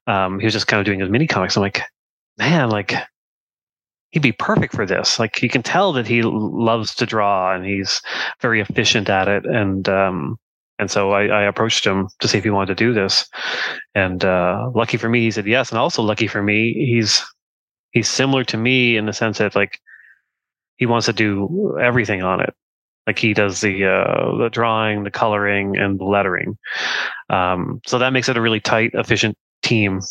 Um, 0.08 0.40
he 0.40 0.46
was 0.46 0.54
just 0.54 0.68
kind 0.68 0.80
of 0.80 0.86
doing 0.86 1.00
his 1.00 1.10
mini 1.10 1.28
comics. 1.28 1.58
I'm 1.58 1.62
like, 1.62 1.82
man, 2.38 2.70
like 2.70 2.94
he'd 4.12 4.22
be 4.22 4.32
perfect 4.32 4.74
for 4.74 4.86
this. 4.86 5.20
Like 5.20 5.42
you 5.42 5.50
can 5.50 5.64
tell 5.64 5.92
that 5.94 6.08
he 6.08 6.22
loves 6.24 6.96
to 6.96 7.06
draw 7.06 7.54
and 7.54 7.66
he's 7.66 8.02
very 8.42 8.62
efficient 8.62 9.10
at 9.10 9.28
it. 9.28 9.46
And 9.46 9.90
um, 9.90 10.38
and 10.80 10.90
so 10.90 11.12
I, 11.12 11.26
I, 11.28 11.44
approached 11.44 11.86
him 11.86 12.10
to 12.20 12.28
see 12.28 12.38
if 12.38 12.44
he 12.44 12.50
wanted 12.50 12.78
to 12.78 12.84
do 12.84 12.94
this. 12.94 13.26
And 13.94 14.24
uh, 14.26 14.72
lucky 14.74 14.98
for 14.98 15.08
me, 15.08 15.22
he 15.22 15.32
said 15.32 15.48
yes. 15.48 15.70
And 15.70 15.80
also 15.80 16.02
lucky 16.02 16.28
for 16.28 16.44
me, 16.44 16.74
he's 16.74 17.24
he's 17.96 18.08
similar 18.08 18.44
to 18.44 18.58
me 18.58 18.98
in 18.98 19.08
the 19.08 19.14
sense 19.14 19.40
that 19.40 19.56
like 19.56 19.80
he 20.78 20.86
wants 20.86 21.08
to 21.08 21.14
do 21.14 21.76
everything 21.82 22.22
on 22.22 22.42
it. 22.42 22.54
Like 23.08 23.18
he 23.18 23.34
does 23.34 23.62
the 23.62 23.86
uh, 23.86 24.38
the 24.38 24.50
drawing, 24.50 25.04
the 25.04 25.12
coloring, 25.12 25.78
and 25.78 26.00
the 26.00 26.06
lettering. 26.06 26.58
Um, 27.32 27.82
so 27.88 27.98
that 27.98 28.14
makes 28.14 28.30
it 28.30 28.38
a 28.38 28.42
really 28.42 28.60
tight, 28.60 28.92
efficient 28.94 29.36
team 29.64 30.02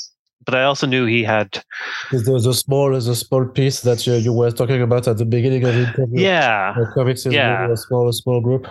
but 0.44 0.54
I 0.54 0.64
also 0.64 0.86
knew 0.86 1.06
he 1.06 1.22
had. 1.22 1.62
There's 2.10 2.46
a 2.46 2.54
small, 2.54 2.94
a 2.94 3.00
small 3.00 3.46
piece 3.46 3.80
that 3.82 4.06
you, 4.06 4.14
you 4.14 4.32
were 4.32 4.50
talking 4.50 4.82
about 4.82 5.08
at 5.08 5.18
the 5.18 5.24
beginning 5.24 5.64
of 5.64 5.74
the 5.74 5.80
interview. 5.88 6.20
Yeah, 6.20 6.74
the 6.76 6.86
comics 6.94 7.26
is 7.26 7.32
yeah. 7.32 7.70
a 7.70 7.76
small, 7.76 8.10
small 8.12 8.40
group. 8.40 8.68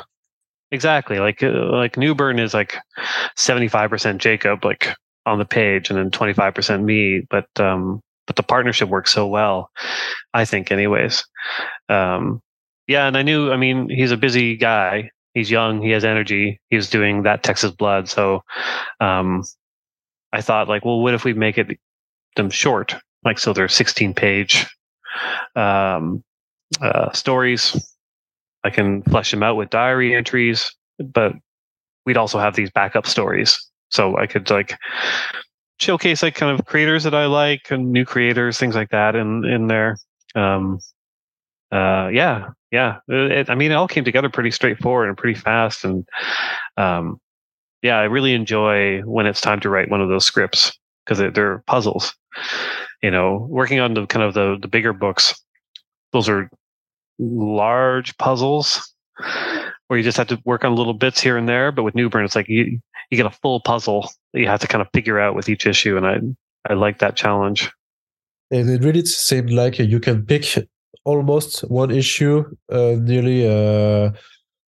Exactly, 0.72 1.20
like 1.20 1.44
uh, 1.44 1.72
like 1.72 1.98
Newburn 1.98 2.40
is 2.40 2.54
like 2.54 2.78
seventy 3.36 3.68
five 3.68 3.90
percent 3.90 4.22
Jacob, 4.22 4.66
like 4.66 4.96
on 5.26 5.40
the 5.40 5.46
page, 5.46 5.90
and 5.90 5.98
then 5.98 6.12
twenty 6.12 6.34
five 6.34 6.54
percent 6.54 6.84
me. 6.84 7.22
But 7.30 7.48
um, 7.60 8.02
but 8.34 8.42
the 8.42 8.48
partnership 8.48 8.90
works 8.90 9.14
so 9.14 9.28
well, 9.28 9.70
I 10.34 10.46
think, 10.46 10.72
anyways. 10.72 11.24
Um, 11.88 12.42
yeah, 12.88 13.06
and 13.08 13.16
I 13.16 13.22
knew. 13.22 13.52
I 13.52 13.58
mean, 13.58 13.90
he's 13.90 14.12
a 14.12 14.18
busy 14.18 14.58
guy. 14.58 15.12
He's 15.36 15.52
young. 15.52 15.84
He 15.84 15.92
has 15.92 16.04
energy. 16.04 16.60
He 16.72 16.76
was 16.76 16.90
doing 16.90 17.24
that 17.24 17.44
Texas 17.44 17.72
Blood, 17.72 18.10
so 18.10 18.42
um, 19.00 19.44
I 20.32 20.42
thought 20.42 20.68
like, 20.68 20.84
well, 20.84 21.02
what 21.02 21.14
if 21.14 21.24
we 21.24 21.34
make 21.34 21.60
it 21.60 21.78
them 22.36 22.50
short? 22.50 22.96
Like, 23.24 23.38
so 23.38 23.54
they're 23.54 23.70
16 23.70 24.16
page 24.16 24.66
um, 25.56 26.24
uh, 26.82 27.12
stories. 27.12 27.80
I 28.64 28.72
can 28.72 29.04
flesh 29.04 29.30
them 29.30 29.44
out 29.44 29.58
with 29.58 29.70
diary 29.70 30.16
entries, 30.16 30.72
but 30.98 31.34
we'd 32.06 32.18
also 32.18 32.40
have 32.40 32.56
these 32.56 32.72
backup 32.72 33.06
stories. 33.06 33.60
So 33.90 34.18
I 34.18 34.26
could 34.26 34.50
like 34.50 34.76
showcase 35.84 36.24
like 36.24 36.36
kind 36.36 36.58
of 36.58 36.66
creators 36.66 37.04
that 37.04 37.14
I 37.14 37.26
like 37.26 37.70
and 37.70 37.92
new 37.92 38.06
creators, 38.06 38.58
things 38.58 38.76
like 38.76 38.90
that 38.90 39.16
in, 39.16 39.46
in 39.46 39.68
there. 39.68 39.98
Um, 40.36 40.80
uh, 41.72 42.10
yeah, 42.12 42.50
yeah. 42.72 42.98
It, 43.08 43.50
I 43.50 43.56
mean, 43.56 43.72
it 43.72 43.76
all 43.76 43.88
came 43.88 44.04
together 44.04 44.30
pretty 44.30 44.52
straightforward 44.52 45.10
and 45.10 45.18
pretty 45.18 45.40
fast. 45.40 45.84
And, 45.84 46.08
um, 46.78 47.20
yeah, 47.82 47.98
I 47.98 48.04
really 48.04 48.34
enjoy 48.34 49.02
when 49.02 49.26
it's 49.26 49.42
time 49.42 49.60
to 49.60 49.70
write 49.70 49.90
one 49.90 50.02
of 50.02 50.10
those 50.10 50.26
scripts 50.26 50.72
because 51.06 51.20
they're 51.34 51.64
puzzles. 51.68 52.16
You 53.02 53.12
know, 53.12 53.46
working 53.50 53.80
on 53.80 53.94
the 53.94 54.06
kind 54.08 54.24
of 54.24 54.34
the 54.34 54.58
the 54.62 54.70
bigger 54.70 54.94
books, 54.94 55.36
those 56.14 56.30
are 56.30 56.50
large 57.20 58.18
puzzles 58.18 58.94
where 59.88 59.98
you 59.98 60.04
just 60.04 60.18
have 60.18 60.28
to 60.28 60.42
work 60.46 60.64
on 60.64 60.76
little 60.76 60.94
bits 60.94 61.20
here 61.20 61.38
and 61.38 61.48
there. 61.48 61.72
But 61.72 61.84
with 61.84 61.96
Newburn, 61.96 62.24
it's 62.24 62.36
like 62.36 62.48
you 62.48 62.80
you 63.14 63.18
get 63.24 63.34
a 63.34 63.38
full 63.42 63.60
puzzle 63.60 64.10
that 64.34 64.40
you 64.40 64.48
have 64.48 64.60
to 64.62 64.68
kind 64.68 64.82
of 64.82 64.88
figure 64.94 65.20
out 65.20 65.36
with 65.36 65.50
each 65.50 65.66
issue, 65.66 65.98
and 65.98 66.06
I 66.06 66.72
I 66.72 66.74
like 66.74 67.00
that 67.00 67.16
challenge. 67.16 67.72
And 68.52 68.70
it 68.70 68.84
really 68.84 69.06
seemed 69.06 69.52
like 69.52 69.80
you 69.80 70.00
can 70.00 70.26
pick 70.26 70.46
almost 71.06 71.62
one 71.70 71.92
issue, 71.92 72.46
uh, 72.72 72.96
nearly 73.00 73.48
uh, 73.48 74.12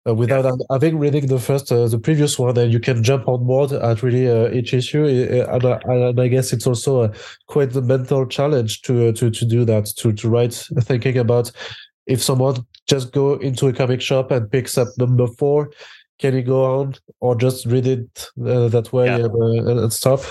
uh, 0.08 0.16
without 0.16 0.46
yeah. 0.46 0.52
having 0.72 0.98
reading 0.98 1.28
the 1.28 1.40
first 1.40 1.72
uh, 1.72 1.88
the 1.88 2.00
previous 2.00 2.40
one 2.40 2.58
and 2.58 2.74
you 2.74 2.80
can 2.80 3.04
jump 3.04 3.28
on 3.28 3.46
board 3.46 3.72
at 3.72 4.02
really 4.02 4.28
uh, 4.28 4.50
each 4.50 4.74
issue 4.74 5.06
and, 5.06 5.64
and, 5.64 6.20
I 6.20 6.28
guess 6.28 6.54
it's 6.54 6.66
also 6.66 7.04
a, 7.04 7.12
quite 7.48 7.72
the 7.72 7.84
mental 7.84 8.26
challenge 8.26 8.82
to 8.84 9.10
uh, 9.10 9.12
to 9.14 9.30
to 9.30 9.46
do 9.46 9.64
that 9.66 9.86
to 9.98 10.12
to 10.14 10.30
write 10.30 10.54
thinking 10.82 11.18
about 11.20 11.52
if 12.08 12.22
someone 12.22 12.66
just 12.88 13.12
go 13.12 13.36
into 13.36 13.68
a 13.68 13.74
comic 13.74 14.02
shop 14.02 14.32
and 14.32 14.50
picks 14.50 14.76
up 14.78 14.88
number 14.98 15.28
four 15.28 15.70
can 16.22 16.34
he 16.34 16.42
go 16.42 16.80
on 16.80 16.96
or 17.20 17.36
just 17.36 17.66
read 17.66 17.86
it 17.86 18.30
uh, 18.46 18.68
that 18.70 18.94
way 18.94 19.08
yeah. 19.08 19.26
and, 19.26 19.70
uh, 19.70 19.82
and 19.84 19.92
stop 19.92 20.22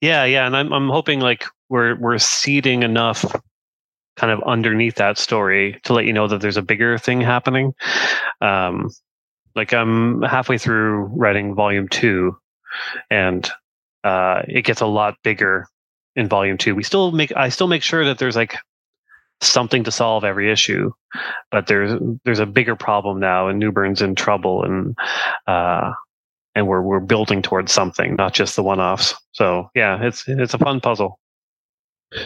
yeah 0.00 0.24
yeah 0.24 0.46
and 0.46 0.56
I'm 0.56 0.72
I'm 0.72 0.88
hoping 0.88 1.20
like 1.20 1.44
we're 1.68 1.96
we're 1.96 2.18
seeding 2.18 2.82
enough 2.82 3.24
kind 4.18 4.32
of 4.32 4.42
underneath 4.46 4.96
that 4.96 5.16
story 5.16 5.80
to 5.84 5.92
let 5.92 6.04
you 6.04 6.12
know 6.12 6.26
that 6.26 6.40
there's 6.40 6.56
a 6.56 6.62
bigger 6.62 6.98
thing 6.98 7.20
happening. 7.20 7.72
Um, 8.40 8.90
like 9.54 9.72
I'm 9.72 10.22
halfway 10.22 10.58
through 10.58 11.04
writing 11.14 11.54
volume 11.54 11.88
two, 11.88 12.36
and 13.10 13.48
uh, 14.04 14.42
it 14.48 14.62
gets 14.62 14.80
a 14.80 14.86
lot 14.86 15.14
bigger 15.22 15.68
in 16.16 16.28
volume 16.28 16.58
two. 16.58 16.74
We 16.74 16.82
still 16.82 17.12
make 17.12 17.32
I 17.36 17.48
still 17.48 17.68
make 17.68 17.82
sure 17.82 18.04
that 18.04 18.18
there's 18.18 18.36
like 18.36 18.56
something 19.40 19.84
to 19.84 19.90
solve 19.90 20.24
every 20.24 20.50
issue. 20.50 20.90
But 21.50 21.66
there's 21.66 22.00
there's 22.24 22.38
a 22.38 22.46
bigger 22.46 22.76
problem 22.76 23.20
now, 23.20 23.48
and 23.48 23.58
Newburn's 23.58 24.02
in 24.02 24.14
trouble, 24.14 24.64
and 24.64 24.96
uh, 25.46 25.92
and 26.54 26.66
we're 26.66 26.82
we're 26.82 27.00
building 27.00 27.42
towards 27.42 27.72
something, 27.72 28.16
not 28.16 28.34
just 28.34 28.56
the 28.56 28.62
one-offs. 28.62 29.14
So 29.32 29.70
yeah, 29.74 30.02
it's 30.02 30.24
it's 30.26 30.54
a 30.54 30.58
fun 30.58 30.80
puzzle. 30.80 31.18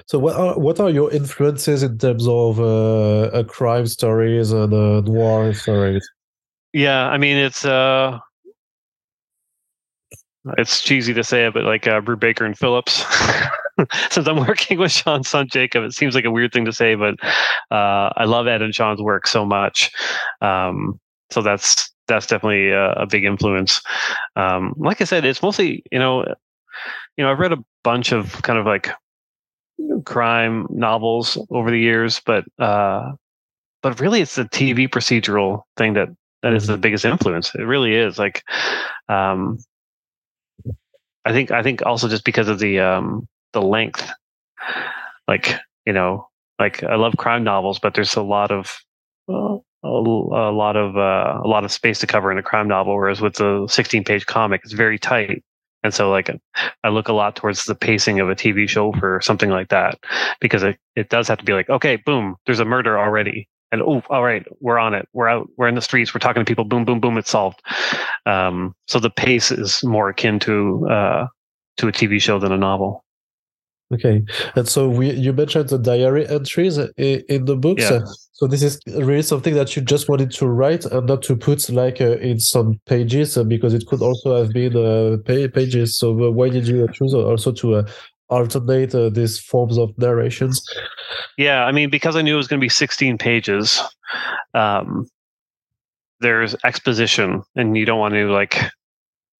So 0.07 0.19
what 0.19 0.37
are 0.37 0.59
what 0.59 0.81
are 0.81 0.91
your 0.91 1.11
influences 1.13 1.83
in 1.83 1.99
terms 1.99 2.27
of 2.29 2.61
uh, 2.61 3.31
a 3.33 3.45
crime 3.45 3.87
stories 3.87 4.53
and 4.53 4.73
uh, 4.73 5.01
noir 5.01 5.53
stories? 5.55 6.09
Yeah, 6.73 7.09
I 7.09 7.19
mean 7.19 7.37
it's 7.37 7.65
uh 7.65 8.19
it's 10.59 10.81
cheesy 10.83 11.15
to 11.15 11.25
say 11.25 11.47
it, 11.47 11.55
but 11.55 11.65
like 11.65 11.87
uh, 11.87 12.01
Brubaker 12.01 12.45
and 12.45 12.59
Phillips. 12.59 13.05
Since 14.11 14.27
I'm 14.27 14.37
working 14.37 14.79
with 14.79 14.93
Sean's 14.93 15.29
son 15.29 15.49
Jacob, 15.49 15.85
it 15.85 15.95
seems 15.95 16.15
like 16.15 16.25
a 16.25 16.31
weird 16.31 16.53
thing 16.53 16.65
to 16.67 16.73
say, 16.73 16.95
but 16.95 17.15
uh, 17.71 18.11
I 18.17 18.25
love 18.25 18.47
Ed 18.47 18.63
and 18.63 18.75
Sean's 18.75 19.01
work 19.01 19.27
so 19.27 19.45
much. 19.45 19.91
Um, 20.41 21.01
so 21.31 21.43
that's 21.43 21.91
that's 22.09 22.27
definitely 22.27 22.71
a, 22.71 22.93
a 22.93 23.07
big 23.07 23.25
influence. 23.25 23.81
Um, 24.37 24.75
like 24.77 25.01
I 25.01 25.05
said, 25.05 25.25
it's 25.25 25.43
mostly 25.43 25.83
you 25.91 25.99
know, 25.99 26.25
you 27.17 27.25
know, 27.25 27.31
I've 27.31 27.39
read 27.39 27.53
a 27.53 27.65
bunch 27.85 28.13
of 28.13 28.43
kind 28.43 28.59
of 28.59 28.67
like 28.67 28.91
crime 30.05 30.67
novels 30.71 31.39
over 31.51 31.71
the 31.71 31.79
years, 31.79 32.21
but 32.25 32.45
uh, 32.59 33.13
but 33.83 34.01
really, 34.01 34.21
it's 34.21 34.37
the 34.37 34.45
TV 34.45 34.89
procedural 34.89 35.63
thing 35.77 35.95
that 35.95 36.09
that 36.43 36.55
is 36.55 36.67
the 36.67 36.75
mm-hmm. 36.75 36.81
biggest 36.81 37.05
influence. 37.05 37.55
It 37.55 37.63
really 37.63 37.95
is. 37.95 38.19
Like, 38.19 38.43
um, 39.09 39.59
I 41.25 41.33
think 41.33 41.51
I 41.51 41.63
think 41.63 41.85
also 41.85 42.09
just 42.09 42.25
because 42.25 42.49
of 42.49 42.59
the 42.59 42.81
um, 42.81 43.29
the 43.53 43.63
length, 43.63 44.11
like 45.29 45.55
you 45.87 45.93
know, 45.93 46.29
like 46.59 46.83
I 46.83 46.97
love 46.97 47.17
crime 47.17 47.45
novels, 47.45 47.79
but 47.79 47.95
there's 47.95 48.15
a 48.17 48.23
lot 48.23 48.51
of 48.51 48.79
uh, 49.29 49.57
a, 49.85 49.89
a, 49.89 50.53
lot 50.53 50.77
of 50.77 50.97
uh, 50.97 51.41
a 51.45 51.49
lot 51.49 51.65
of 51.65 51.73
space 51.73 51.99
to 52.01 52.07
cover 52.07 52.31
in 52.31 52.39
a 52.39 52.43
crime 52.43 52.69
novel, 52.69 52.95
whereas 52.95 53.21
with 53.21 53.35
the 53.35 53.67
16 53.69 54.05
page 54.05 54.27
comic, 54.27 54.63
it's 54.65 54.73
very 54.73 54.99
tight. 54.99 55.43
And 55.85 55.93
so, 55.93 56.11
like, 56.13 56.31
I 56.85 56.91
look 56.91 57.09
a 57.09 57.13
lot 57.13 57.35
towards 57.35 57.65
the 57.65 57.75
pacing 57.75 58.21
of 58.21 58.31
a 58.31 58.37
TV 58.37 58.69
show 58.69 58.93
for 58.93 59.21
something 59.21 59.51
like 59.51 59.69
that 59.71 59.99
because 60.41 60.63
it, 60.63 60.79
it 60.95 61.09
does 61.09 61.27
have 61.27 61.39
to 61.39 61.45
be 61.45 61.55
like, 61.55 61.69
okay, 61.69 61.97
boom, 61.97 62.37
there's 62.47 62.61
a 62.61 62.65
murder 62.65 62.97
already 62.97 63.49
and 63.73 63.81
oh, 63.81 64.03
all 64.11 64.23
right, 64.23 64.47
we're 64.61 64.79
on 64.79 64.95
it. 64.95 65.09
We're 65.15 65.29
out. 65.29 65.49
We're 65.57 65.67
in 65.67 65.75
the 65.75 65.81
streets. 65.81 66.15
We're 66.15 66.21
talking 66.21 66.45
to 66.45 66.49
people. 66.49 66.65
Boom, 66.65 66.85
boom, 66.85 67.01
boom. 67.01 67.17
It's 67.17 67.31
solved. 67.31 67.63
Um, 68.27 68.77
so 68.87 69.01
the 69.01 69.11
pace 69.11 69.51
is 69.51 69.83
more 69.83 70.11
akin 70.11 70.39
to 70.41 70.87
uh, 70.89 71.27
to 71.79 71.89
a 71.89 71.93
TV 71.93 72.21
show 72.21 72.39
than 72.39 72.53
a 72.53 72.59
novel. 72.59 73.03
Okay, 73.93 74.23
and 74.57 74.69
so 74.69 74.89
we 74.89 75.11
you 75.13 75.33
mentioned 75.33 75.69
the 75.69 75.79
diary 75.79 76.27
entries 76.29 76.79
in, 76.79 77.23
in 77.29 77.45
the 77.45 77.57
books. 77.57 77.83
Yeah. 77.83 78.01
So 78.33 78.49
this 78.49 78.63
is 78.63 78.81
really 78.87 79.23
something 79.23 79.55
that 79.55 79.77
you 79.77 79.83
just 79.83 80.09
wanted 80.09 80.33
to 80.33 80.49
write 80.49 80.85
and 80.87 81.07
not 81.07 81.23
to 81.25 81.37
put 81.37 81.69
like 81.71 82.01
uh, 82.01 82.17
in 82.19 82.41
some 82.41 82.81
pages 82.87 83.37
uh, 83.37 83.45
because 83.45 83.73
it 83.73 83.87
could 83.87 84.03
also 84.03 84.37
have 84.37 84.53
been 84.53 84.77
uh, 84.77 85.19
pages. 85.27 85.97
So 85.97 86.11
uh, 86.11 86.31
why 86.31 86.49
did 86.49 86.67
you 86.67 86.89
choose 86.93 87.15
also 87.15 87.53
to 87.53 87.75
uh, 87.75 87.89
alternate 88.31 88.95
uh, 88.95 89.11
these 89.11 89.39
forms 89.39 89.79
of 89.79 89.97
narrations? 89.99 90.65
Yeah, 91.37 91.65
I 91.65 91.73
mean, 91.73 91.91
because 91.91 92.17
I 92.17 92.23
knew 92.23 92.35
it 92.35 92.39
was 92.39 92.49
going 92.49 92.59
to 92.61 92.65
be 92.65 92.69
16 92.69 93.19
pages, 93.19 93.81
um, 94.55 95.07
there's 96.21 96.57
exposition, 96.65 97.43
and 97.55 97.77
you 97.77 97.85
don't 97.85 98.01
want 98.01 98.15
to 98.15 98.31
like, 98.33 98.59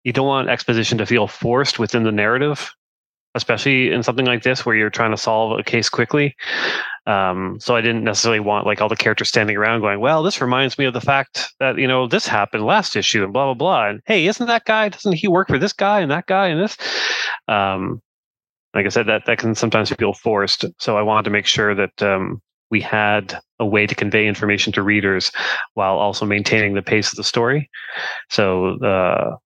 you 0.05 0.13
don't 0.13 0.27
want 0.27 0.49
exposition 0.49 0.99
to 0.99 1.07
feel 1.07 1.27
forced 1.27 1.79
within 1.79 2.05
the 2.05 2.13
narrative, 2.13 2.73
especially 3.35 3.91
in 3.91 4.03
something 4.03 4.27
like 4.27 4.43
this 4.43 4.65
where 4.65 4.77
you're 4.77 4.91
trying 4.91 5.11
to 5.11 5.17
solve 5.17 5.59
a 5.59 5.63
case 5.63 5.89
quickly. 5.89 6.37
Um, 7.07 7.59
so 7.61 7.75
I 7.75 7.81
didn't 7.81 8.05
necessarily 8.05 8.41
want 8.41 8.67
like 8.67 8.81
all 8.81 8.89
the 8.89 8.97
characters 8.97 9.29
standing 9.29 9.57
around 9.57 9.81
going, 9.81 10.01
"Well, 10.01 10.23
this 10.23 10.41
reminds 10.41 10.79
me 10.79 10.85
of 10.85 10.95
the 10.95 11.01
fact 11.01 11.53
that 11.59 11.79
you 11.79 11.89
know 11.89 12.07
this 12.07 12.27
happened 12.27 12.65
last 12.65 12.95
issue," 12.95 13.25
and 13.25 13.33
blah 13.33 13.47
blah 13.47 13.55
blah. 13.55 13.89
And 13.89 14.01
hey, 14.07 14.27
isn't 14.27 14.47
that 14.47 14.65
guy? 14.65 14.89
Doesn't 14.89 15.15
he 15.15 15.29
work 15.29 15.49
for 15.49 15.59
this 15.59 15.73
guy 15.73 16.01
and 16.01 16.11
that 16.11 16.27
guy 16.27 16.49
and 16.49 16.61
this? 16.61 16.77
Um, 17.49 18.01
like 18.75 18.87
I 18.87 18.91
said, 18.91 19.07
that 19.09 19.27
that 19.27 19.39
can 19.39 19.55
sometimes 19.55 19.91
feel 19.91 20.15
forced. 20.15 20.65
So 20.79 20.97
I 20.97 21.03
wanted 21.03 21.25
to 21.25 21.31
make 21.31 21.47
sure 21.47 21.75
that 21.75 22.03
um, 22.03 22.41
we 22.71 22.81
had 22.81 23.39
a 23.59 23.67
way 23.67 23.87
to 23.87 23.95
convey 23.95 24.27
information 24.27 24.73
to 24.73 24.83
readers 24.83 25.31
while 25.75 25.99
also 25.99 26.25
maintaining 26.25 26.75
the 26.75 26.83
pace 26.83 27.13
of 27.13 27.17
the 27.17 27.25
story. 27.25 27.69
So 28.31 28.79
uh, 28.83 29.37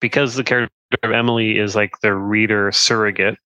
because 0.00 0.34
the 0.34 0.44
character 0.44 0.64
of 0.64 0.79
Emily 1.02 1.58
is 1.58 1.74
like 1.74 1.92
the 2.02 2.14
reader 2.14 2.72
surrogate, 2.72 3.38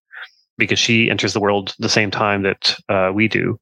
because 0.59 0.79
she 0.79 1.11
enters 1.11 1.33
the 1.33 1.41
world 1.41 1.75
the 1.79 1.89
same 1.89 2.11
time 2.11 2.43
that 2.43 2.77
uh, 2.89 3.11
we 3.13 3.29
do. 3.29 3.59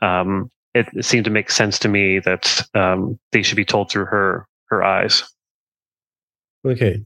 Um, 0.00 0.50
it, 0.74 0.86
it, 0.94 1.04
seemed 1.04 1.24
to 1.26 1.30
make 1.30 1.50
sense 1.50 1.78
to 1.80 1.88
me 1.88 2.18
that 2.20 2.62
um, 2.74 3.18
they 3.32 3.42
should 3.42 3.56
be 3.56 3.64
told 3.64 3.90
through 3.90 4.06
her 4.06 4.46
her 4.66 4.82
eyes. 4.82 5.22
Okay, 6.64 7.04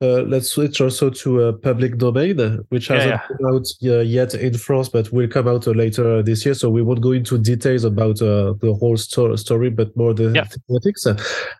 uh, 0.00 0.22
let's 0.22 0.50
switch 0.50 0.80
also 0.80 1.10
to 1.10 1.42
a 1.42 1.52
public 1.52 1.98
domain, 1.98 2.64
which 2.70 2.88
hasn't 2.88 3.10
yeah, 3.10 3.20
yeah. 3.30 3.36
come 3.36 3.54
out 3.54 3.66
uh, 3.84 4.00
yet 4.00 4.34
in 4.34 4.56
France, 4.56 4.88
but 4.88 5.12
will 5.12 5.28
come 5.28 5.46
out 5.46 5.68
uh, 5.68 5.72
later 5.72 6.22
this 6.22 6.44
year. 6.44 6.54
So 6.54 6.70
we 6.70 6.80
won't 6.80 7.02
go 7.02 7.12
into 7.12 7.36
details 7.36 7.84
about 7.84 8.22
uh, 8.22 8.54
the 8.60 8.74
whole 8.80 8.96
sto- 8.96 9.36
story, 9.36 9.68
but 9.68 9.94
more 9.94 10.14
the 10.14 10.32
yeah. 10.34 10.44
thematics. 10.44 11.06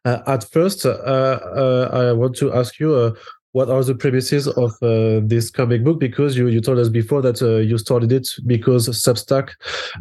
Uh, 0.06 0.22
at 0.26 0.50
first, 0.50 0.86
uh, 0.86 1.90
I 1.92 2.12
want 2.12 2.34
to 2.36 2.52
ask 2.54 2.80
you 2.80 3.14
what 3.54 3.70
are 3.70 3.84
the 3.84 3.94
premises 3.94 4.48
of 4.48 4.72
uh, 4.82 5.20
this 5.22 5.50
comic 5.50 5.84
book? 5.84 6.00
Because 6.00 6.36
you, 6.36 6.48
you 6.48 6.60
told 6.60 6.78
us 6.78 6.88
before 6.88 7.22
that 7.22 7.40
uh, 7.40 7.58
you 7.58 7.78
started 7.78 8.10
it 8.10 8.28
because 8.46 8.88
Substack 8.88 9.50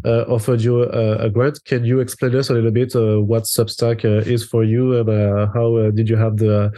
uh, 0.05 0.23
offered 0.27 0.61
you 0.61 0.83
a 0.83 1.29
grant. 1.29 1.63
Can 1.65 1.85
you 1.85 1.99
explain 1.99 2.35
us 2.35 2.49
a 2.49 2.53
little 2.53 2.71
bit 2.71 2.93
what 2.93 3.43
Substack 3.43 4.05
is 4.27 4.43
for 4.43 4.63
you 4.63 4.99
and 4.99 5.07
how 5.53 5.91
did 5.91 6.09
you 6.09 6.17
have 6.17 6.37
the 6.37 6.71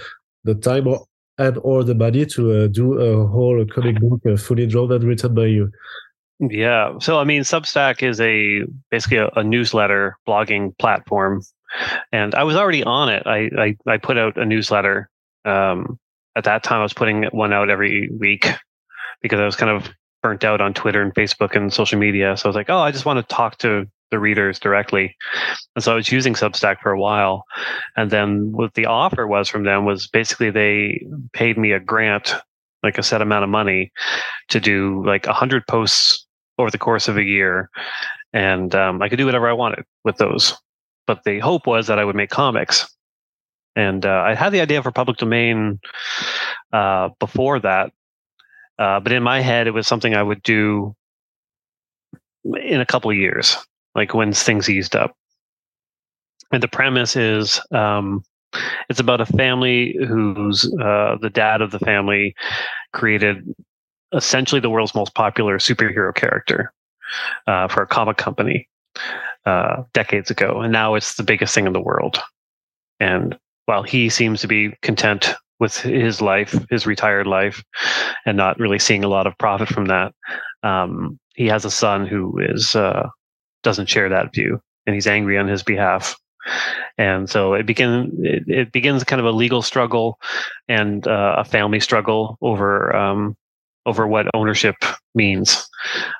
the 0.43 0.55
time 0.55 0.87
or, 0.87 1.05
and 1.37 1.57
or 1.63 1.83
the 1.83 1.95
money 1.95 2.25
to 2.25 2.63
uh, 2.63 2.67
do 2.67 2.93
a 2.93 3.27
whole 3.27 3.65
comic 3.65 3.99
book 3.99 4.21
uh, 4.29 4.37
fully 4.37 4.67
drawn 4.67 4.91
and 4.91 5.03
written 5.03 5.33
by 5.33 5.45
you. 5.45 5.71
Yeah. 6.39 6.93
So 6.99 7.19
I 7.19 7.23
mean, 7.23 7.41
Substack 7.41 8.03
is 8.03 8.19
a 8.21 8.63
basically 8.91 9.17
a, 9.17 9.27
a, 9.35 9.43
newsletter 9.43 10.17
blogging 10.27 10.77
platform, 10.77 11.41
and 12.11 12.35
I 12.35 12.43
was 12.43 12.55
already 12.55 12.83
on 12.83 13.09
it. 13.09 13.23
I 13.25 13.49
I, 13.57 13.77
I 13.87 13.97
put 13.97 14.17
out 14.17 14.37
a 14.37 14.45
newsletter. 14.45 15.09
Um, 15.45 15.99
at 16.35 16.43
that 16.43 16.63
time, 16.63 16.79
I 16.79 16.83
was 16.83 16.93
putting 16.93 17.23
one 17.25 17.53
out 17.53 17.69
every 17.69 18.09
week 18.09 18.47
because 19.21 19.39
I 19.39 19.45
was 19.45 19.55
kind 19.55 19.71
of 19.71 19.89
burnt 20.21 20.43
out 20.43 20.61
on 20.61 20.73
Twitter 20.73 21.01
and 21.01 21.13
Facebook 21.13 21.55
and 21.55 21.71
social 21.71 21.99
media. 21.99 22.35
So 22.35 22.47
I 22.47 22.49
was 22.49 22.55
like, 22.55 22.69
oh, 22.69 22.79
I 22.79 22.91
just 22.91 23.05
want 23.05 23.17
to 23.17 23.35
talk 23.35 23.57
to 23.59 23.87
the 24.11 24.19
readers 24.19 24.59
directly. 24.59 25.15
And 25.75 25.83
so 25.83 25.91
I 25.91 25.95
was 25.95 26.11
using 26.11 26.33
Substack 26.33 26.79
for 26.81 26.91
a 26.91 26.99
while. 26.99 27.43
And 27.95 28.11
then 28.11 28.51
what 28.51 28.73
the 28.73 28.85
offer 28.85 29.27
was 29.27 29.49
from 29.49 29.63
them 29.63 29.85
was 29.85 30.07
basically 30.07 30.49
they 30.49 31.05
paid 31.33 31.57
me 31.57 31.71
a 31.71 31.79
grant, 31.79 32.35
like 32.83 32.97
a 32.97 33.03
set 33.03 33.21
amount 33.21 33.43
of 33.43 33.49
money 33.49 33.91
to 34.49 34.59
do 34.59 35.03
like 35.05 35.25
100 35.25 35.67
posts 35.67 36.25
over 36.57 36.71
the 36.71 36.77
course 36.77 37.07
of 37.07 37.17
a 37.17 37.23
year. 37.23 37.69
And 38.33 38.73
um, 38.75 39.01
I 39.01 39.09
could 39.09 39.17
do 39.17 39.25
whatever 39.25 39.49
I 39.49 39.53
wanted 39.53 39.85
with 40.03 40.17
those. 40.17 40.53
But 41.07 41.23
the 41.23 41.39
hope 41.39 41.67
was 41.67 41.87
that 41.87 41.99
I 41.99 42.05
would 42.05 42.15
make 42.15 42.29
comics. 42.29 42.94
And 43.75 44.05
uh, 44.05 44.23
I 44.25 44.35
had 44.35 44.51
the 44.51 44.61
idea 44.61 44.81
for 44.81 44.91
public 44.91 45.17
domain 45.17 45.79
uh, 46.71 47.09
before 47.19 47.59
that. 47.59 47.91
Uh, 48.77 48.99
but 48.99 49.11
in 49.11 49.23
my 49.23 49.41
head, 49.41 49.67
it 49.67 49.71
was 49.71 49.87
something 49.87 50.15
I 50.15 50.23
would 50.23 50.43
do 50.43 50.95
in 52.43 52.81
a 52.81 52.85
couple 52.85 53.11
years 53.13 53.57
like 53.95 54.13
when 54.13 54.33
things 54.33 54.69
eased 54.69 54.95
up. 54.95 55.15
And 56.51 56.61
the 56.61 56.67
premise 56.67 57.15
is 57.15 57.59
um, 57.71 58.23
it's 58.89 58.99
about 58.99 59.21
a 59.21 59.25
family 59.25 59.97
who's 60.07 60.65
uh, 60.79 61.17
the 61.21 61.31
dad 61.31 61.61
of 61.61 61.71
the 61.71 61.79
family 61.79 62.35
created 62.93 63.55
essentially 64.13 64.61
the 64.61 64.69
world's 64.69 64.95
most 64.95 65.13
popular 65.15 65.57
superhero 65.57 66.13
character 66.13 66.71
uh, 67.47 67.67
for 67.67 67.81
a 67.81 67.87
comic 67.87 68.17
company 68.17 68.69
uh, 69.45 69.83
decades 69.93 70.31
ago, 70.31 70.61
and 70.61 70.71
now 70.71 70.95
it's 70.95 71.15
the 71.15 71.23
biggest 71.23 71.53
thing 71.53 71.67
in 71.67 71.73
the 71.73 71.81
world. 71.81 72.19
And 72.99 73.37
while 73.65 73.83
he 73.83 74.09
seems 74.09 74.41
to 74.41 74.47
be 74.47 74.73
content 74.81 75.35
with 75.59 75.77
his 75.77 76.21
life, 76.21 76.55
his 76.69 76.85
retired 76.85 77.27
life, 77.27 77.63
and 78.25 78.37
not 78.37 78.59
really 78.59 78.79
seeing 78.79 79.03
a 79.03 79.09
lot 79.09 79.27
of 79.27 79.37
profit 79.37 79.69
from 79.69 79.85
that, 79.85 80.13
um, 80.63 81.17
he 81.35 81.47
has 81.47 81.65
a 81.65 81.71
son 81.71 82.05
who 82.05 82.37
is 82.39 82.75
uh, 82.75 83.07
doesn't 83.63 83.89
share 83.89 84.09
that 84.09 84.33
view, 84.33 84.59
and 84.85 84.93
he's 84.93 85.07
angry 85.07 85.37
on 85.37 85.47
his 85.47 85.63
behalf. 85.63 86.15
And 86.97 87.29
so 87.29 87.53
it 87.53 87.65
begins. 87.65 88.13
It, 88.21 88.43
it 88.47 88.71
begins 88.71 89.03
kind 89.03 89.19
of 89.19 89.25
a 89.25 89.31
legal 89.31 89.61
struggle 89.61 90.19
and 90.67 91.07
uh, 91.07 91.35
a 91.39 91.45
family 91.45 91.79
struggle 91.79 92.37
over 92.41 92.95
um, 92.95 93.35
over 93.85 94.07
what 94.07 94.27
ownership 94.33 94.75
means 95.15 95.67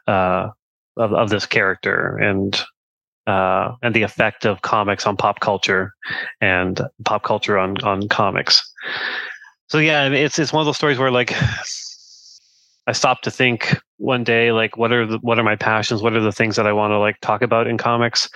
uh, 0.08 0.50
of 0.98 1.14
of 1.14 1.30
this 1.30 1.46
character 1.46 2.18
and 2.18 2.62
uh, 3.28 3.74
and 3.82 3.96
the 3.96 4.04
effect 4.04 4.46
of 4.46 4.62
comics 4.62 5.06
on 5.06 5.18
pop 5.18 5.40
culture 5.40 5.94
and 6.42 6.82
pop 7.04 7.24
culture 7.24 7.58
on 7.58 7.82
on 7.84 8.08
comics. 8.08 8.64
So 9.68 9.80
yeah, 9.80 10.08
it's 10.10 10.38
it's 10.40 10.54
one 10.54 10.62
of 10.62 10.66
those 10.66 10.78
stories 10.78 11.00
where 11.00 11.12
like 11.12 11.34
I 12.88 12.92
stopped 12.92 13.24
to 13.24 13.32
think 13.32 13.78
one 13.98 14.24
day 14.24 14.52
like 14.52 14.78
what 14.78 14.92
are 14.92 15.06
the 15.06 15.18
what 15.20 15.40
are 15.40 15.44
my 15.44 15.56
passions? 15.56 16.02
What 16.02 16.14
are 16.14 16.22
the 16.22 16.32
things 16.32 16.56
that 16.56 16.68
i 16.68 16.74
want 16.74 16.92
to 16.92 17.00
like 17.00 17.20
talk 17.22 17.42
about 17.42 17.68
in 17.68 17.78
comics? 17.78 18.30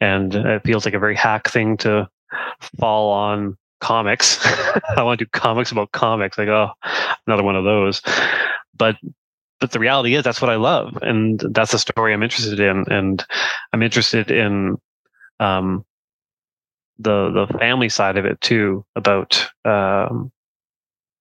And 0.00 0.34
it 0.34 0.62
feels 0.64 0.84
like 0.84 0.94
a 0.94 0.98
very 0.98 1.16
hack 1.16 1.48
thing 1.48 1.76
to 1.78 2.08
fall 2.78 3.10
on 3.10 3.56
comics. 3.80 4.38
I 4.96 5.02
want 5.02 5.18
to 5.18 5.24
do 5.24 5.30
comics 5.30 5.72
about 5.72 5.92
comics. 5.92 6.38
Like 6.38 6.48
oh 6.48 6.70
another 7.26 7.42
one 7.42 7.56
of 7.56 7.64
those. 7.64 8.00
But 8.76 8.96
but 9.60 9.72
the 9.72 9.78
reality 9.80 10.14
is 10.14 10.24
that's 10.24 10.40
what 10.40 10.50
i 10.50 10.56
love 10.56 10.96
and 11.02 11.40
that's 11.52 11.72
the 11.72 11.78
story 11.78 12.12
i'm 12.12 12.22
interested 12.22 12.60
in 12.60 12.84
and 12.90 13.24
i'm 13.72 13.82
interested 13.82 14.30
in 14.30 14.76
um 15.40 15.84
the 16.98 17.30
the 17.30 17.58
family 17.58 17.88
side 17.88 18.16
of 18.16 18.24
it 18.26 18.40
too 18.40 18.84
about 18.96 19.48
um 19.64 20.30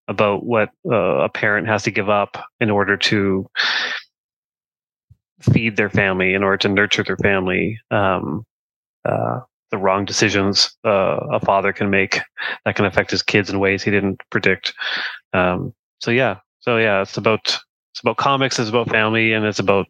about 0.09 0.43
what 0.43 0.69
uh, 0.91 1.19
a 1.19 1.29
parent 1.29 1.67
has 1.67 1.83
to 1.83 1.91
give 1.91 2.09
up 2.09 2.43
in 2.59 2.69
order 2.71 2.97
to 2.97 3.47
feed 5.41 5.77
their 5.77 5.89
family, 5.89 6.33
in 6.33 6.43
order 6.43 6.57
to 6.57 6.67
nurture 6.69 7.03
their 7.03 7.17
family. 7.17 7.79
Um, 7.91 8.43
uh, 9.05 9.41
the 9.71 9.77
wrong 9.77 10.03
decisions 10.03 10.75
uh, 10.83 11.19
a 11.31 11.39
father 11.39 11.71
can 11.71 11.91
make 11.91 12.19
that 12.65 12.75
can 12.75 12.85
affect 12.85 13.11
his 13.11 13.21
kids 13.21 13.51
in 13.51 13.59
ways 13.59 13.83
he 13.83 13.91
didn't 13.91 14.19
predict. 14.31 14.73
Um, 15.31 15.73
so 16.01 16.09
yeah, 16.09 16.37
so 16.59 16.77
yeah, 16.77 17.03
it's 17.03 17.17
about 17.17 17.59
it's 17.91 18.01
about 18.01 18.17
comics, 18.17 18.59
it's 18.59 18.69
about 18.69 18.89
family, 18.89 19.33
and 19.33 19.45
it's 19.45 19.59
about 19.59 19.87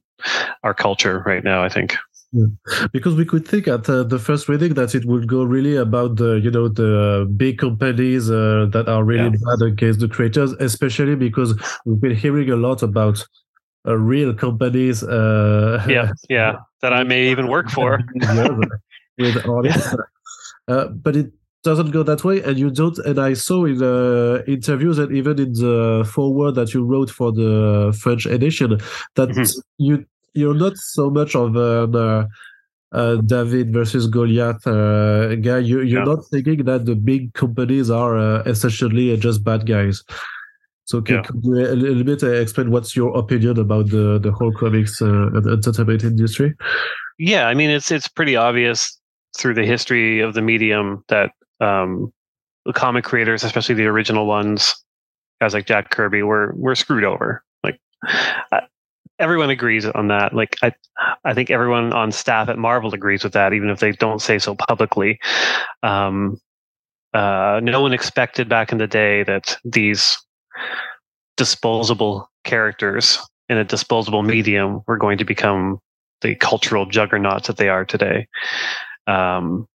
our 0.64 0.74
culture 0.74 1.24
right 1.26 1.44
now. 1.44 1.64
I 1.64 1.70
think. 1.70 1.96
Yeah. 2.32 2.46
Because 2.94 3.16
we 3.16 3.26
could 3.26 3.48
think 3.48 3.68
at 3.68 3.90
uh, 3.90 4.04
the 4.04 4.20
first 4.20 4.48
reading 4.48 4.76
that 4.76 4.94
it 4.94 5.06
would 5.06 5.28
go 5.28 5.44
really 5.44 5.76
about 5.76 6.18
the 6.18 6.36
you 6.36 6.52
know 6.52 6.68
the 6.68 7.28
big 7.36 7.58
companies 7.58 8.30
uh, 8.30 8.68
that 8.72 8.88
are 8.88 9.04
really 9.04 9.32
yeah. 9.32 9.58
bad 9.58 9.66
against 9.66 10.00
the 10.00 10.08
creators, 10.08 10.52
especially 10.54 11.16
because 11.16 11.60
we've 11.86 12.00
been 12.00 12.16
hearing 12.16 12.50
a 12.52 12.56
lot 12.56 12.84
about 12.84 13.26
uh, 13.88 13.98
real 13.98 14.34
companies. 14.34 15.04
Uh, 15.04 15.84
yeah, 15.90 16.12
yeah, 16.30 16.58
that 16.82 16.94
I 16.94 17.04
may 17.04 17.30
even 17.30 17.48
work 17.48 17.70
for 17.70 18.00
with 19.18 19.46
artists, 19.48 19.96
uh, 20.68 20.88
but 20.88 21.16
it 21.16 21.32
doesn't 21.64 21.92
go 21.92 22.04
that 22.04 22.24
way, 22.24 22.42
and 22.42 22.58
you 22.58 22.70
don't. 22.70 22.98
And 23.00 23.20
I 23.20 23.34
saw 23.34 23.66
in 23.66 23.78
the 23.78 24.44
interviews 24.48 24.98
and 24.98 25.16
even 25.16 25.40
in 25.40 25.54
the 25.54 26.10
foreword 26.12 26.56
that 26.56 26.74
you 26.74 26.86
wrote 26.86 27.10
for 27.10 27.32
the 27.32 27.98
French 28.00 28.26
edition 28.26 28.80
that 29.16 29.30
mm-hmm. 29.30 29.60
you 29.78 30.06
you're 30.34 30.56
not 30.56 30.78
so 30.78 31.10
much 31.10 31.36
of 31.36 31.56
an 31.56 31.96
uh, 31.96 32.28
uh, 32.92 33.16
David 33.18 33.74
versus 33.74 34.08
Goliath 34.08 34.66
uh, 34.66 35.36
guy. 35.36 35.60
You, 35.60 35.82
you're 35.82 36.00
yeah. 36.00 36.06
not 36.06 36.26
thinking 36.32 36.64
that 36.66 36.86
the 36.86 36.96
big 36.96 37.34
companies 37.34 37.90
are 37.90 38.18
uh, 38.18 38.44
essentially 38.44 39.16
just 39.18 39.44
bad 39.44 39.68
guys. 39.68 40.04
So 40.86 41.02
can, 41.02 41.16
yeah. 41.18 41.22
can 41.22 41.42
you 41.44 41.56
a 41.56 41.76
little 41.76 42.04
bit 42.04 42.24
uh, 42.24 42.32
explain 42.32 42.72
what's 42.72 42.96
your 42.96 43.16
opinion 43.16 43.60
about 43.60 43.90
the 43.90 44.20
the 44.20 44.32
whole 44.32 44.52
comics 44.52 45.02
uh, 45.02 45.30
entertainment 45.36 46.04
industry? 46.04 46.56
Yeah, 47.20 47.48
I 47.48 47.54
mean 47.54 47.70
it's 47.70 47.92
it's 47.92 48.08
pretty 48.08 48.36
obvious 48.36 48.98
through 49.38 49.54
the 49.54 49.66
history 49.66 50.20
of 50.20 50.34
the 50.34 50.42
medium 50.42 51.04
that 51.10 51.32
um, 51.60 52.14
the 52.66 52.74
comic 52.74 53.04
creators, 53.04 53.44
especially 53.44 53.76
the 53.76 53.88
original 53.88 54.26
ones, 54.26 54.76
guys 55.42 55.54
like 55.54 55.66
Jack 55.66 55.90
Kirby, 55.90 56.24
were 56.24 56.54
were 56.56 56.76
screwed 56.76 57.04
over. 57.04 57.44
Like 57.64 57.80
everyone 59.20 59.50
agrees 59.50 59.86
on 59.86 60.08
that. 60.08 60.34
Like 60.34 60.56
I, 60.64 60.74
I 61.26 61.34
think 61.34 61.52
everyone 61.52 61.94
on 61.94 62.12
staff 62.12 62.50
at 62.50 62.58
Marvel 62.58 62.94
agrees 62.94 63.24
with 63.24 63.34
that, 63.34 63.54
even 63.54 63.70
if 63.70 63.80
they 63.80 63.92
don't 63.92 64.22
say 64.22 64.40
so 64.40 64.56
publicly. 64.56 65.20
Um, 65.84 66.40
uh, 67.14 67.60
no 67.64 67.82
one 67.82 67.94
expected 67.94 68.48
back 68.48 68.72
in 68.72 68.78
the 68.78 68.88
day 68.88 69.24
that 69.24 69.58
these 69.66 70.18
disposable 71.38 72.30
characters 72.44 73.20
in 73.50 73.58
a 73.58 73.64
disposable 73.64 74.24
medium 74.24 74.82
were 74.88 74.98
going 74.98 75.18
to 75.18 75.26
become 75.26 75.80
the 76.22 76.36
cultural 76.36 76.86
juggernauts 76.86 77.48
that 77.48 77.58
they 77.58 77.70
are 77.70 77.86
today. 77.86 78.28
Um, 79.08 79.68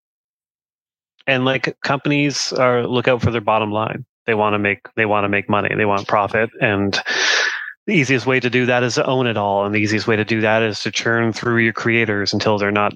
and 1.28 1.46
like 1.46 1.80
companies 1.82 2.54
are 2.54 2.86
look 2.88 3.08
out 3.08 3.22
for 3.22 3.32
their 3.32 3.42
bottom 3.42 3.72
line. 3.72 4.06
They 4.26 4.34
want 4.34 4.54
to 4.54 4.60
make 4.60 4.88
they 4.96 5.06
want 5.06 5.26
to 5.26 5.30
make 5.30 5.50
money. 5.50 5.74
They 5.76 5.86
want 5.86 6.08
profit, 6.08 6.50
and 6.62 7.00
the 7.86 7.94
easiest 7.94 8.26
way 8.26 8.40
to 8.40 8.50
do 8.50 8.66
that 8.66 8.82
is 8.84 8.96
to 8.96 9.06
own 9.06 9.28
it 9.28 9.36
all. 9.36 9.66
And 9.66 9.76
the 9.76 9.80
easiest 9.80 10.08
way 10.08 10.16
to 10.16 10.24
do 10.24 10.40
that 10.40 10.64
is 10.64 10.80
to 10.82 10.92
churn 10.92 11.34
through 11.34 11.58
your 11.58 11.74
creators 11.74 12.32
until 12.32 12.58
they're 12.58 12.72
not 12.72 12.94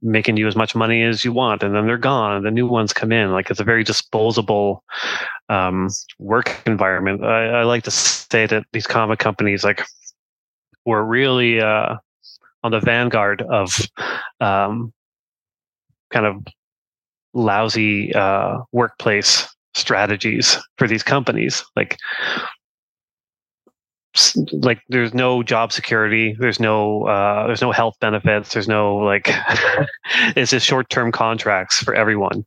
making 0.00 0.38
you 0.38 0.48
as 0.48 0.56
much 0.56 0.74
money 0.74 1.02
as 1.02 1.24
you 1.26 1.32
want. 1.32 1.62
And 1.62 1.74
then 1.74 1.86
they're 1.86 1.98
gone. 1.98 2.36
And 2.36 2.46
the 2.46 2.50
new 2.50 2.66
ones 2.66 2.94
come 2.94 3.12
in. 3.12 3.32
Like 3.32 3.50
it's 3.50 3.60
a 3.60 3.64
very 3.64 3.84
disposable 3.84 4.82
um, 5.50 5.90
work 6.18 6.62
environment. 6.64 7.22
I, 7.22 7.48
I, 7.48 7.62
like 7.64 7.82
to 7.84 7.90
say 7.90 8.46
that 8.46 8.64
these 8.72 8.86
comic 8.86 9.18
companies 9.18 9.62
like 9.62 9.84
were 10.86 11.04
really 11.04 11.60
uh, 11.60 11.96
on 12.62 12.70
the 12.70 12.80
vanguard 12.80 13.42
of 13.42 13.78
um, 14.40 14.92
kind 16.10 16.24
of 16.24 16.46
lousy 17.34 18.14
uh, 18.14 18.58
workplace 18.72 19.48
strategies 19.74 20.58
for 20.76 20.86
these 20.86 21.02
companies. 21.02 21.64
Like 21.76 21.98
like 24.52 24.80
there's 24.88 25.14
no 25.14 25.40
job 25.40 25.70
security 25.70 26.34
there's 26.40 26.58
no 26.58 27.04
uh, 27.04 27.46
there's 27.46 27.62
no 27.62 27.70
health 27.70 27.94
benefits 28.00 28.52
there's 28.52 28.66
no 28.66 28.96
like 28.96 29.28
it's 30.36 30.50
just 30.50 30.66
short-term 30.66 31.12
contracts 31.12 31.78
for 31.78 31.94
everyone. 31.94 32.44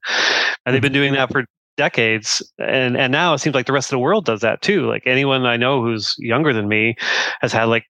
And 0.66 0.74
they've 0.76 0.82
been 0.82 0.92
doing 0.92 1.14
that 1.14 1.32
for 1.32 1.46
decades 1.78 2.44
and 2.60 2.98
and 2.98 3.12
now 3.12 3.34
it 3.34 3.40
seems 3.40 3.56
like 3.56 3.66
the 3.66 3.74
rest 3.74 3.88
of 3.88 3.96
the 3.96 4.00
world 4.00 4.26
does 4.26 4.42
that 4.42 4.62
too. 4.62 4.88
Like 4.88 5.04
anyone 5.06 5.46
i 5.46 5.58
know 5.58 5.82
who's 5.82 6.16
younger 6.18 6.54
than 6.54 6.68
me 6.68 6.96
has 7.40 7.54
had 7.54 7.66
like 7.66 7.86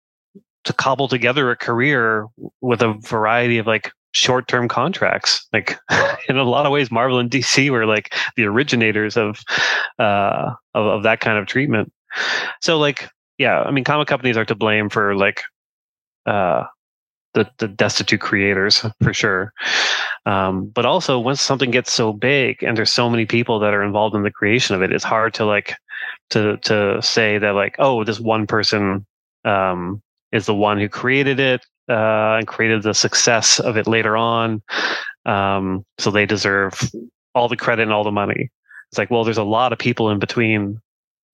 to 0.66 0.74
cobble 0.74 1.08
together 1.08 1.52
a 1.52 1.58
career 1.58 2.28
with 2.62 2.82
a 2.82 2.94
variety 3.02 3.58
of 3.58 3.68
like 3.68 3.92
short-term 4.14 4.68
contracts. 4.68 5.46
Like 5.54 5.78
in 6.30 6.38
a 6.38 6.44
lot 6.44 6.66
of 6.66 6.72
ways 6.72 6.90
marvel 6.92 7.20
and 7.20 7.30
dc 7.30 7.70
were 7.70 7.86
like 7.86 8.14
the 8.36 8.46
originators 8.46 9.18
of 9.18 9.42
uh 10.00 10.54
of, 10.74 10.86
of 10.86 11.04
that 11.04 11.20
kind 11.20 11.38
of 11.38 11.46
treatment. 11.46 11.92
So 12.62 12.78
like 12.78 13.10
yeah, 13.38 13.62
I 13.62 13.72
mean, 13.72 13.84
comic 13.84 14.08
companies 14.08 14.38
are 14.38 14.46
to 14.46 14.56
blame 14.56 14.90
for 14.90 15.16
like 15.16 15.44
uh, 16.26 16.64
the 17.34 17.50
the 17.58 17.68
destitute 17.68 18.22
creators 18.22 18.86
for 19.02 19.14
sure. 19.14 19.54
Um, 20.26 20.68
but 20.68 20.86
also, 20.86 21.20
once 21.20 21.42
something 21.42 21.72
gets 21.72 21.92
so 21.92 22.14
big 22.14 22.64
and 22.64 22.78
there's 22.78 22.94
so 22.94 23.10
many 23.10 23.26
people 23.26 23.60
that 23.60 23.74
are 23.74 23.84
involved 23.84 24.16
in 24.16 24.24
the 24.24 24.32
creation 24.32 24.76
of 24.76 24.82
it, 24.82 24.94
it's 24.94 25.04
hard 25.04 25.34
to 25.36 25.46
like 25.46 25.76
to 26.30 26.58
to 26.58 27.02
say 27.02 27.38
that 27.38 27.56
like, 27.56 27.76
oh, 27.80 28.04
this 28.04 28.20
one 28.20 28.48
person 28.48 29.06
um, 29.46 30.02
is 30.32 30.46
the 30.46 30.56
one 30.56 30.80
who 30.80 30.88
created 30.88 31.40
it 31.40 31.66
uh, 31.90 32.38
and 32.38 32.48
created 32.48 32.84
the 32.84 32.94
success 32.94 33.60
of 33.60 33.78
it 33.78 33.88
later 33.88 34.16
on, 34.18 34.62
um, 35.26 35.86
so 35.98 36.12
they 36.12 36.26
deserve 36.26 36.74
all 37.36 37.48
the 37.48 37.58
credit 37.58 37.84
and 37.84 37.92
all 37.92 38.04
the 38.04 38.12
money. 38.12 38.52
It's 38.92 38.98
like, 38.98 39.10
well, 39.10 39.24
there's 39.24 39.38
a 39.38 39.44
lot 39.44 39.74
of 39.74 39.80
people 39.80 40.10
in 40.10 40.20
between 40.20 40.80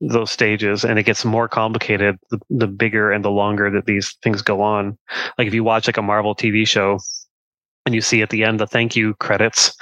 those 0.01 0.31
stages 0.31 0.85
and 0.85 0.97
it 0.97 1.03
gets 1.03 1.25
more 1.25 1.49
complicated 1.49 2.17
the, 2.31 2.39
the 2.49 2.67
bigger 2.67 3.11
and 3.11 3.25
the 3.25 3.31
longer 3.31 3.69
that 3.69 3.85
these 3.85 4.15
things 4.23 4.41
go 4.41 4.61
on. 4.61 4.97
Like 5.37 5.47
if 5.47 5.53
you 5.53 5.63
watch 5.63 5.87
like 5.87 5.97
a 5.97 6.01
marvel 6.01 6.33
tv 6.33 6.65
show 6.65 6.99
and 7.85 7.93
you 7.93 8.01
see 8.01 8.21
at 8.21 8.29
the 8.29 8.43
end 8.43 8.59
the 8.59 8.67
thank 8.67 8.95
you 8.95 9.13
credits 9.15 9.75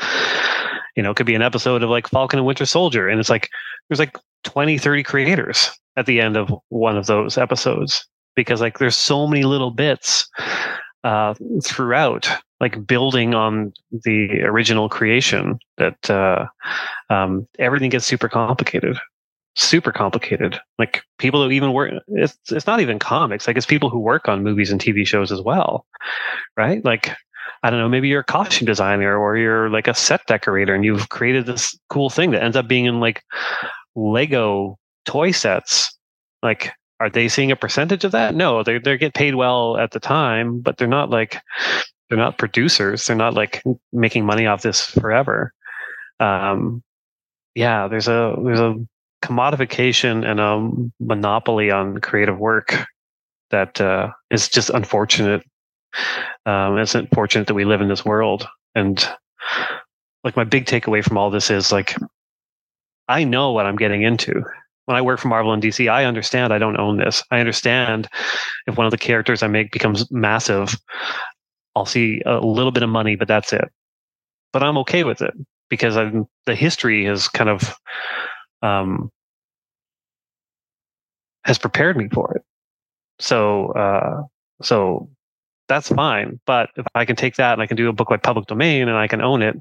you 0.96 1.04
know 1.04 1.12
it 1.12 1.18
could 1.18 1.26
be 1.26 1.36
an 1.36 1.42
episode 1.42 1.84
of 1.84 1.90
like 1.90 2.08
falcon 2.08 2.40
and 2.40 2.48
winter 2.48 2.66
soldier 2.66 3.08
and 3.08 3.20
it's 3.20 3.30
like 3.30 3.50
there's 3.90 4.00
like 4.00 4.18
20 4.44 4.78
30 4.78 5.04
creators 5.04 5.72
at 5.98 6.06
the 6.06 6.20
end 6.22 6.38
of 6.38 6.52
one 6.70 6.98
of 6.98 7.06
those 7.06 7.38
episodes 7.38 8.08
because 8.38 8.62
like 8.62 8.80
there's 8.80 8.96
so 8.96 9.28
many 9.28 9.44
little 9.44 9.72
bits 9.72 10.30
uh, 11.04 11.34
throughout 11.62 12.30
like 12.62 12.88
building 12.88 13.36
on 13.36 13.74
the 13.92 14.42
original 14.44 14.88
creation 14.88 15.60
that 15.78 16.10
uh, 16.10 16.46
um, 17.10 17.46
everything 17.60 17.90
gets 17.90 18.06
super 18.06 18.30
complicated 18.30 18.98
super 19.60 19.92
complicated. 19.92 20.60
Like 20.78 21.02
people 21.18 21.44
who 21.44 21.50
even 21.50 21.74
work, 21.74 21.92
it's 22.10 22.38
it's 22.52 22.68
not 22.68 22.80
even 22.80 23.00
comics. 23.00 23.48
Like 23.48 23.58
it's 23.58 23.66
people 23.66 23.90
who 23.90 23.98
work 23.98 24.28
on 24.30 24.44
movies 24.44 24.70
and 24.72 24.80
TV 24.80 25.06
shows 25.06 25.32
as 25.32 25.42
well, 25.42 25.86
right? 26.56 26.86
Like 26.86 27.10
I 27.64 27.70
don't 27.70 27.80
know, 27.80 27.90
maybe 27.90 28.08
you're 28.08 28.22
a 28.22 28.26
costume 28.26 28.68
designer 28.68 29.18
or 29.18 29.36
you're 29.36 29.70
like 29.70 29.88
a 29.88 29.94
set 29.94 30.22
decorator 30.28 30.76
and 30.76 30.86
you've 30.86 31.10
created 31.10 31.46
this 31.48 31.78
cool 31.90 32.10
thing 32.10 32.32
that 32.32 32.44
ends 32.44 32.56
up 32.56 32.68
being 32.68 32.86
in 32.86 33.00
like 33.00 33.24
Lego 33.96 34.78
toy 35.06 35.32
sets. 35.32 35.98
Like, 36.44 36.72
are 37.00 37.10
they 37.10 37.28
seeing 37.30 37.52
a 37.52 37.56
percentage 37.56 38.04
of 38.04 38.12
that? 38.12 38.36
No, 38.36 38.64
they 38.64 38.80
they 38.80 38.98
get 38.98 39.14
paid 39.14 39.36
well 39.36 39.78
at 39.78 39.92
the 39.92 40.00
time, 40.00 40.60
but 40.60 40.78
they're 40.78 40.88
not 40.88 41.10
like 41.10 41.38
they're 42.10 42.18
not 42.18 42.38
producers. 42.38 43.06
They're 43.06 43.16
not 43.16 43.34
like 43.34 43.64
making 43.92 44.26
money 44.26 44.46
off 44.48 44.62
this 44.62 44.86
forever. 44.86 45.54
Um, 46.20 46.84
yeah, 47.56 47.88
there's 47.88 48.08
a 48.08 48.36
there's 48.44 48.60
a 48.60 48.76
commodification 49.24 50.26
and 50.26 50.40
a 50.40 51.04
monopoly 51.04 51.72
on 51.72 52.00
creative 52.00 52.38
work 52.38 52.76
that 53.52 53.80
uh, 53.82 54.12
is 54.30 54.50
just 54.50 54.70
unfortunate. 54.70 55.44
Um, 56.46 56.78
it's 56.78 56.96
unfortunate 56.96 57.48
that 57.48 57.54
we 57.54 57.66
live 57.66 57.82
in 57.82 57.88
this 57.88 58.06
world. 58.06 58.48
And 58.76 59.08
like 60.24 60.36
my 60.36 60.44
big 60.44 60.66
takeaway 60.66 61.04
from 61.04 61.18
all 61.18 61.30
this 61.30 61.50
is 61.50 61.72
like, 61.72 61.96
I 63.08 63.24
know 63.24 63.52
what 63.52 63.66
I'm 63.66 63.76
getting 63.76 64.04
into. 64.04 64.44
When 64.88 64.96
I 64.96 65.02
work 65.02 65.20
for 65.20 65.28
Marvel 65.28 65.52
and 65.52 65.62
DC, 65.62 65.92
I 65.92 66.06
understand 66.06 66.54
I 66.54 66.60
don't 66.60 66.80
own 66.80 66.96
this. 66.96 67.22
I 67.30 67.42
understand 67.42 68.08
if 68.68 68.78
one 68.78 68.88
of 68.88 68.92
the 68.92 68.98
characters 68.98 69.44
I 69.44 69.48
make 69.48 69.74
becomes 69.74 70.10
massive, 70.10 70.78
I'll 71.76 71.86
see 71.86 72.22
a 72.26 72.40
little 72.40 72.72
bit 72.72 72.84
of 72.84 72.90
money, 72.90 73.18
but 73.18 73.28
that's 73.28 73.52
it. 73.52 73.66
But 74.54 74.64
I'm 74.64 74.78
okay 74.80 75.04
with 75.04 75.22
it 75.22 75.34
because 75.70 75.98
I'm, 75.98 76.26
the 76.46 76.56
history 76.56 77.04
has 77.04 77.28
kind 77.28 77.50
of 77.50 77.76
um, 78.62 79.12
has 81.44 81.58
prepared 81.58 81.98
me 81.98 82.08
for 82.08 82.34
it. 82.36 82.44
So 83.20 83.74
uh, 83.74 84.22
so 84.62 85.10
that's 85.68 85.90
fine. 85.90 86.40
But 86.46 86.70
if 86.78 86.86
I 86.96 87.04
can 87.04 87.18
take 87.18 87.36
that 87.36 87.52
and 87.52 87.62
I 87.62 87.68
can 87.68 87.76
do 87.76 87.90
a 87.90 87.94
book 87.94 88.10
like 88.10 88.24
Public 88.24 88.46
Domain 88.46 88.88
and 88.88 88.98
I 88.98 89.10
can 89.10 89.22
own 89.22 89.42
it, 89.42 89.58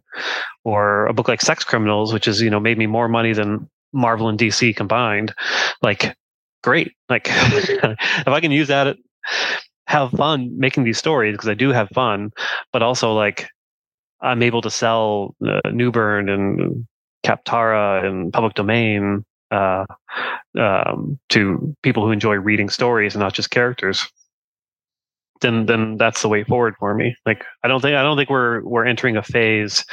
or 0.63 1.07
a 1.07 1.13
book 1.13 1.27
like 1.27 1.41
Sex 1.41 1.65
Criminals, 1.65 2.13
which 2.13 2.29
is 2.29 2.41
you 2.41 2.49
know 2.49 2.61
made 2.61 2.79
me 2.79 2.87
more 2.87 3.09
money 3.09 3.33
than 3.33 3.69
Marvel 3.97 4.29
and 4.29 4.39
DC 4.39 4.77
combined, 4.77 5.35
like 5.83 6.17
great. 6.63 6.93
Like 7.09 7.27
if 7.29 8.29
I 8.29 8.41
can 8.41 8.53
use 8.53 8.69
that, 8.69 8.97
have 9.87 10.11
fun 10.13 10.51
making 10.59 10.85
these 10.85 10.99
stories 10.99 11.35
because 11.35 11.49
I 11.49 11.55
do 11.55 11.71
have 11.71 11.89
fun, 11.91 12.31
but 12.73 12.83
also 12.83 13.13
like 13.13 13.49
I'm 14.21 14.43
able 14.43 14.63
to 14.63 14.71
sell 14.71 15.35
uh, 15.47 15.61
Newburn 15.71 16.29
and 16.29 16.87
Kaptara 17.25 18.05
and 18.05 18.33
Public 18.33 18.55
Domain 18.55 19.25
uh, 19.51 19.85
um, 20.59 21.19
to 21.29 21.75
people 21.83 22.05
who 22.05 22.13
enjoy 22.13 22.35
reading 22.35 22.69
stories 22.69 23.15
and 23.15 23.21
not 23.21 23.35
just 23.35 23.51
characters. 23.51 24.07
Then, 25.43 25.67
then 25.67 25.99
that's 25.99 26.23
the 26.23 26.29
way 26.29 26.45
forward 26.45 26.75
for 26.79 26.95
me. 26.95 27.15
Like, 27.27 27.45
I 27.63 27.69
don't 27.69 27.83
think 27.83 27.95
I 27.95 28.03
don't 28.03 28.17
think 28.17 28.31
we're 28.31 28.63
we're 28.65 28.87
entering 28.87 29.19
a 29.19 29.23
phase 29.23 29.85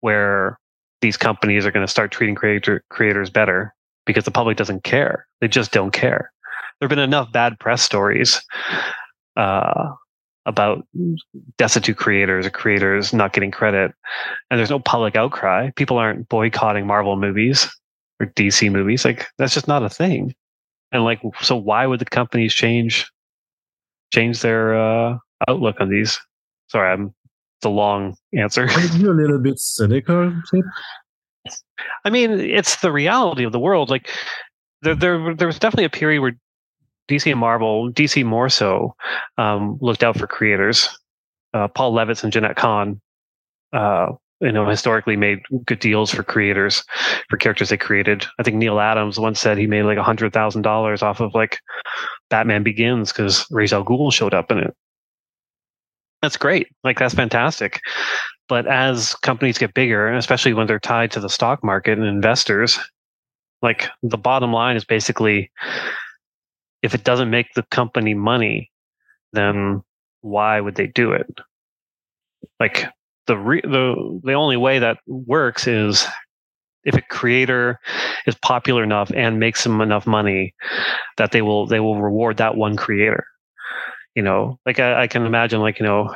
where 0.00 0.58
these 1.00 1.16
companies 1.16 1.66
are 1.66 1.70
going 1.70 1.86
to 1.86 1.90
start 1.90 2.10
treating 2.10 2.34
creator, 2.34 2.82
creators 2.90 3.30
better 3.30 3.74
because 4.06 4.24
the 4.24 4.30
public 4.30 4.56
doesn't 4.56 4.84
care. 4.84 5.26
They 5.40 5.48
just 5.48 5.72
don't 5.72 5.92
care. 5.92 6.30
There 6.78 6.88
have 6.88 6.90
been 6.90 6.98
enough 6.98 7.32
bad 7.32 7.58
press 7.58 7.82
stories 7.82 8.40
uh, 9.36 9.90
about 10.46 10.86
destitute 11.58 11.96
creators 11.96 12.46
or 12.46 12.50
creators 12.50 13.12
not 13.12 13.32
getting 13.32 13.50
credit, 13.50 13.92
and 14.50 14.58
there's 14.58 14.70
no 14.70 14.78
public 14.78 15.16
outcry. 15.16 15.70
People 15.76 15.98
aren't 15.98 16.28
boycotting 16.28 16.86
Marvel 16.86 17.16
movies 17.16 17.68
or 18.20 18.26
DC 18.26 18.70
movies. 18.70 19.04
Like 19.04 19.26
that's 19.38 19.54
just 19.54 19.68
not 19.68 19.82
a 19.82 19.90
thing. 19.90 20.34
And 20.92 21.04
like, 21.04 21.20
so 21.42 21.56
why 21.56 21.86
would 21.86 22.00
the 22.00 22.04
companies 22.04 22.54
change 22.54 23.10
change 24.12 24.40
their 24.40 24.76
uh, 24.76 25.18
outlook 25.48 25.76
on 25.80 25.90
these? 25.90 26.20
Sorry, 26.68 26.92
I'm 26.92 27.14
it's 27.58 27.64
a 27.64 27.70
long 27.70 28.16
answer. 28.36 28.64
Are 28.64 28.80
you 28.96 29.10
a 29.10 29.14
little 29.14 29.38
bit 29.38 29.58
cynical? 29.58 30.32
I 32.04 32.10
mean, 32.10 32.32
it's 32.32 32.76
the 32.76 32.92
reality 32.92 33.44
of 33.44 33.52
the 33.52 33.58
world. 33.58 33.88
Like 33.88 34.10
there, 34.82 34.94
there, 34.94 35.34
there 35.34 35.46
was 35.46 35.58
definitely 35.58 35.84
a 35.84 35.90
period 35.90 36.20
where 36.20 36.36
DC 37.08 37.30
and 37.30 37.40
Marvel, 37.40 37.90
DC 37.92 38.24
more 38.24 38.48
so, 38.48 38.94
um, 39.38 39.78
looked 39.80 40.02
out 40.02 40.18
for 40.18 40.26
creators. 40.26 40.88
Uh, 41.54 41.68
Paul 41.68 41.94
Levitz 41.94 42.24
and 42.24 42.32
Jenette 42.32 42.56
Kahn, 42.56 43.00
uh, 43.72 44.12
you 44.40 44.52
know, 44.52 44.68
historically 44.68 45.16
made 45.16 45.38
good 45.64 45.78
deals 45.78 46.10
for 46.10 46.22
creators 46.22 46.84
for 47.30 47.38
characters 47.38 47.70
they 47.70 47.78
created. 47.78 48.26
I 48.38 48.42
think 48.42 48.56
Neal 48.56 48.80
Adams 48.80 49.18
once 49.18 49.40
said 49.40 49.56
he 49.56 49.66
made 49.66 49.84
like 49.84 49.96
a 49.96 50.02
hundred 50.02 50.34
thousand 50.34 50.62
dollars 50.62 51.02
off 51.02 51.20
of 51.20 51.34
like 51.34 51.58
Batman 52.28 52.62
Begins 52.62 53.12
because 53.12 53.46
Ra's 53.50 53.72
al 53.72 53.84
Ghul 53.84 54.12
showed 54.12 54.34
up 54.34 54.50
in 54.50 54.58
it 54.58 54.76
that's 56.22 56.36
great. 56.36 56.68
Like 56.84 56.98
that's 56.98 57.14
fantastic. 57.14 57.80
But 58.48 58.66
as 58.66 59.14
companies 59.16 59.58
get 59.58 59.74
bigger, 59.74 60.12
especially 60.12 60.54
when 60.54 60.66
they're 60.66 60.78
tied 60.78 61.10
to 61.12 61.20
the 61.20 61.28
stock 61.28 61.64
market 61.64 61.98
and 61.98 62.06
investors, 62.06 62.78
like 63.62 63.88
the 64.02 64.18
bottom 64.18 64.52
line 64.52 64.76
is 64.76 64.84
basically 64.84 65.50
if 66.82 66.94
it 66.94 67.04
doesn't 67.04 67.30
make 67.30 67.48
the 67.54 67.64
company 67.64 68.14
money, 68.14 68.70
then 69.32 69.82
why 70.20 70.60
would 70.60 70.76
they 70.76 70.86
do 70.86 71.12
it? 71.12 71.26
Like 72.60 72.86
the 73.26 73.36
re- 73.36 73.62
the 73.62 74.20
the 74.22 74.34
only 74.34 74.56
way 74.56 74.78
that 74.78 74.98
works 75.06 75.66
is 75.66 76.06
if 76.84 76.94
a 76.94 77.02
creator 77.02 77.80
is 78.26 78.36
popular 78.36 78.84
enough 78.84 79.10
and 79.14 79.40
makes 79.40 79.64
them 79.64 79.80
enough 79.80 80.06
money 80.06 80.54
that 81.16 81.32
they 81.32 81.42
will 81.42 81.66
they 81.66 81.80
will 81.80 82.00
reward 82.00 82.36
that 82.36 82.56
one 82.56 82.76
creator 82.76 83.26
you 84.16 84.22
know, 84.22 84.58
like 84.66 84.80
I, 84.80 85.02
I, 85.02 85.06
can 85.06 85.26
imagine, 85.26 85.60
like 85.60 85.78
you 85.78 85.84
know, 85.84 86.12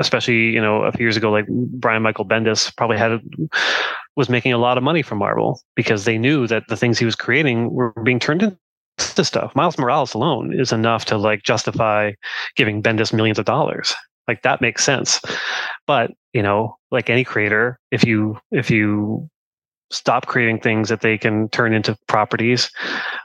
especially 0.00 0.50
you 0.50 0.60
know 0.60 0.82
a 0.82 0.92
few 0.92 1.04
years 1.04 1.16
ago, 1.16 1.30
like 1.30 1.46
Brian 1.48 2.02
Michael 2.02 2.24
Bendis 2.24 2.74
probably 2.76 2.96
had 2.96 3.20
was 4.16 4.28
making 4.28 4.52
a 4.52 4.58
lot 4.58 4.78
of 4.78 4.82
money 4.82 5.02
from 5.02 5.18
Marvel 5.18 5.60
because 5.76 6.04
they 6.04 6.18
knew 6.18 6.46
that 6.46 6.64
the 6.68 6.76
things 6.76 6.98
he 6.98 7.04
was 7.04 7.14
creating 7.14 7.70
were 7.70 7.92
being 8.02 8.18
turned 8.18 8.42
into 8.42 9.24
stuff. 9.24 9.54
Miles 9.54 9.78
Morales 9.78 10.14
alone 10.14 10.58
is 10.58 10.72
enough 10.72 11.04
to 11.06 11.16
like 11.16 11.42
justify 11.42 12.12
giving 12.56 12.82
Bendis 12.82 13.12
millions 13.12 13.38
of 13.38 13.44
dollars. 13.44 13.94
Like 14.26 14.42
that 14.42 14.60
makes 14.60 14.84
sense. 14.84 15.20
But 15.86 16.12
you 16.32 16.42
know, 16.42 16.76
like 16.90 17.10
any 17.10 17.24
creator, 17.24 17.78
if 17.90 18.04
you 18.04 18.38
if 18.50 18.70
you 18.70 19.28
stop 19.90 20.26
creating 20.26 20.60
things 20.60 20.88
that 20.88 21.02
they 21.02 21.18
can 21.18 21.48
turn 21.50 21.74
into 21.74 21.96
properties 22.08 22.70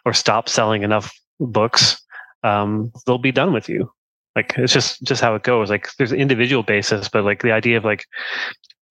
or 0.04 0.14
stop 0.14 0.50
selling 0.50 0.84
enough 0.84 1.14
books 1.40 2.02
um, 2.46 2.92
they'll 3.06 3.18
be 3.18 3.32
done 3.32 3.52
with 3.52 3.68
you. 3.68 3.92
Like 4.36 4.54
it's 4.58 4.74
just 4.74 5.02
just 5.04 5.22
how 5.22 5.34
it 5.36 5.44
goes. 5.44 5.70
Like 5.70 5.90
there's 5.98 6.12
an 6.12 6.20
individual 6.20 6.62
basis, 6.62 7.10
but 7.10 7.24
like 7.24 7.42
the 7.42 7.52
idea 7.52 7.78
of 7.78 7.86
like 7.86 8.06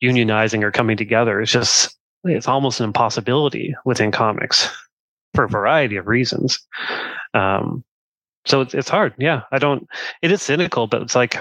unionizing 0.02 0.62
or 0.62 0.72
coming 0.72 0.96
together 0.96 1.40
is 1.40 1.50
just 1.50 1.96
it's 2.24 2.48
almost 2.48 2.80
an 2.80 2.84
impossibility 2.84 3.74
within 3.84 4.10
comics 4.10 4.68
for 5.34 5.44
a 5.44 5.48
variety 5.48 5.96
of 5.96 6.08
reasons. 6.08 6.58
Um, 7.34 7.84
so 8.44 8.60
it's 8.62 8.74
it's 8.74 8.88
hard. 8.88 9.14
Yeah, 9.18 9.42
I 9.52 9.58
don't. 9.58 9.86
It 10.22 10.32
is 10.32 10.42
cynical, 10.42 10.86
but 10.86 11.02
it's 11.02 11.14
like, 11.14 11.36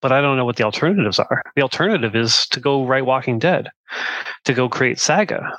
but 0.00 0.12
I 0.12 0.20
don't 0.20 0.36
know 0.36 0.46
what 0.46 0.56
the 0.56 0.64
alternatives 0.64 1.18
are. 1.18 1.42
The 1.54 1.62
alternative 1.62 2.16
is 2.16 2.46
to 2.48 2.60
go 2.60 2.86
write 2.86 3.06
Walking 3.06 3.38
Dead, 3.38 3.68
to 4.46 4.54
go 4.54 4.68
create 4.68 4.98
Saga, 4.98 5.56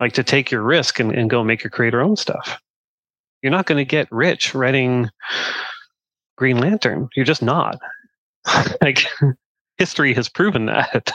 like 0.00 0.14
to 0.14 0.24
take 0.24 0.50
your 0.50 0.62
risk 0.62 0.98
and, 0.98 1.12
and 1.12 1.30
go 1.30 1.44
make 1.44 1.62
your 1.62 1.70
creator 1.70 2.00
own 2.00 2.16
stuff 2.16 2.58
you're 3.42 3.52
not 3.52 3.66
going 3.66 3.78
to 3.78 3.84
get 3.84 4.08
rich 4.10 4.54
writing 4.54 5.08
Green 6.36 6.58
Lantern. 6.58 7.08
You're 7.14 7.24
just 7.24 7.42
not. 7.42 7.78
like 8.82 9.06
history 9.78 10.14
has 10.14 10.28
proven 10.28 10.66
that. 10.66 11.12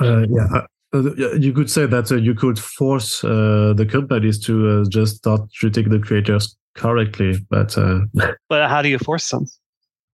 Uh, 0.00 0.26
yeah, 0.28 0.46
uh, 0.52 0.98
uh 0.98 1.34
you 1.34 1.52
could 1.52 1.70
say 1.70 1.86
that 1.86 2.10
uh, 2.12 2.16
you 2.16 2.34
could 2.34 2.58
force 2.58 3.24
uh, 3.24 3.72
the 3.76 3.86
companies 3.86 4.38
to 4.44 4.68
uh, 4.68 4.84
just 4.88 5.16
start 5.16 5.40
treating 5.52 5.88
the 5.88 5.98
creators 5.98 6.56
correctly, 6.74 7.34
but 7.48 7.74
but 8.48 8.68
how 8.68 8.82
do 8.82 8.88
you 8.88 8.98
force 8.98 9.28
them? 9.30 9.46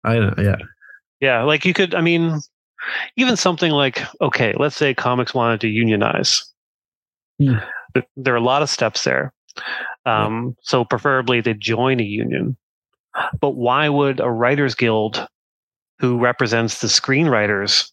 I 0.05 0.18
know, 0.18 0.34
yeah, 0.38 0.57
yeah. 1.20 1.42
Like 1.42 1.64
you 1.64 1.74
could, 1.74 1.94
I 1.94 2.01
mean, 2.01 2.40
even 3.16 3.36
something 3.36 3.72
like 3.72 4.03
okay, 4.22 4.55
let's 4.59 4.76
say 4.76 4.94
comics 4.94 5.34
wanted 5.34 5.61
to 5.61 5.68
unionize. 5.68 6.42
Hmm. 7.38 7.57
There 8.16 8.34
are 8.34 8.38
a 8.38 8.42
lot 8.42 8.62
of 8.62 8.70
steps 8.70 9.05
there. 9.05 9.32
Um, 10.07 10.57
so 10.63 10.85
preferably 10.85 11.41
they 11.41 11.55
join 11.55 12.01
a 12.01 12.05
union. 12.05 12.57
But 13.41 13.51
why 13.51 13.89
would 13.89 14.21
a 14.21 14.31
writers 14.31 14.75
guild 14.75 15.27
who 15.99 16.19
represents 16.19 16.81
the 16.81 16.89
screenwriters 16.89 17.91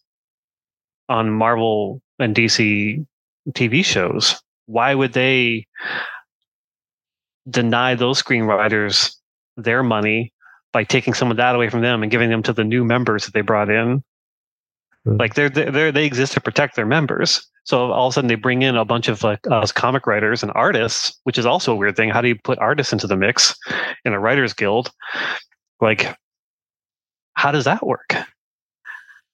on 1.08 1.30
Marvel 1.30 2.02
and 2.18 2.34
DC 2.34 3.04
TV 3.50 3.84
shows, 3.84 4.40
why 4.66 4.94
would 4.94 5.12
they 5.12 5.66
deny 7.48 7.94
those 7.94 8.22
screenwriters 8.22 9.14
their 9.56 9.82
money 9.82 10.32
by 10.72 10.84
taking 10.84 11.14
some 11.14 11.30
of 11.30 11.36
that 11.36 11.54
away 11.54 11.68
from 11.68 11.82
them 11.82 12.02
and 12.02 12.10
giving 12.10 12.30
them 12.30 12.42
to 12.42 12.52
the 12.52 12.64
new 12.64 12.84
members 12.84 13.24
that 13.24 13.34
they 13.34 13.42
brought 13.42 13.70
in? 13.70 14.02
Hmm. 15.04 15.16
Like 15.16 15.34
they're, 15.34 15.50
they're 15.50 15.92
they 15.92 16.06
exist 16.06 16.32
to 16.34 16.40
protect 16.40 16.76
their 16.76 16.86
members. 16.86 17.46
So 17.64 17.90
all 17.92 18.08
of 18.08 18.12
a 18.12 18.14
sudden 18.14 18.28
they 18.28 18.34
bring 18.34 18.62
in 18.62 18.76
a 18.76 18.84
bunch 18.84 19.08
of 19.08 19.22
like 19.22 19.40
uh, 19.50 19.66
comic 19.74 20.06
writers 20.06 20.42
and 20.42 20.52
artists, 20.54 21.18
which 21.24 21.38
is 21.38 21.46
also 21.46 21.72
a 21.72 21.76
weird 21.76 21.96
thing. 21.96 22.10
How 22.10 22.20
do 22.20 22.28
you 22.28 22.36
put 22.36 22.58
artists 22.58 22.92
into 22.92 23.06
the 23.06 23.16
mix 23.16 23.56
in 24.04 24.12
a 24.12 24.20
writers 24.20 24.52
guild? 24.52 24.90
Like, 25.80 26.14
how 27.34 27.50
does 27.52 27.64
that 27.64 27.86
work? 27.86 28.14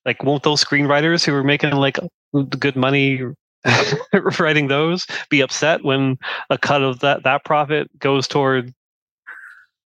Like, 0.05 0.23
won't 0.23 0.45
those 0.45 0.65
screenwriters 0.65 1.25
who 1.25 1.35
are 1.35 1.45
making 1.45 1.73
like 1.73 1.99
good 2.59 2.77
money 2.77 3.21
writing 4.39 4.69
those 4.69 5.07
be 5.29 5.41
upset 5.41 5.85
when 5.85 6.17
a 6.49 6.57
cut 6.57 6.83
of 6.83 7.01
that 7.01 7.25
that 7.25 7.45
profit 7.45 7.91
goes 7.99 8.27
toward 8.27 8.73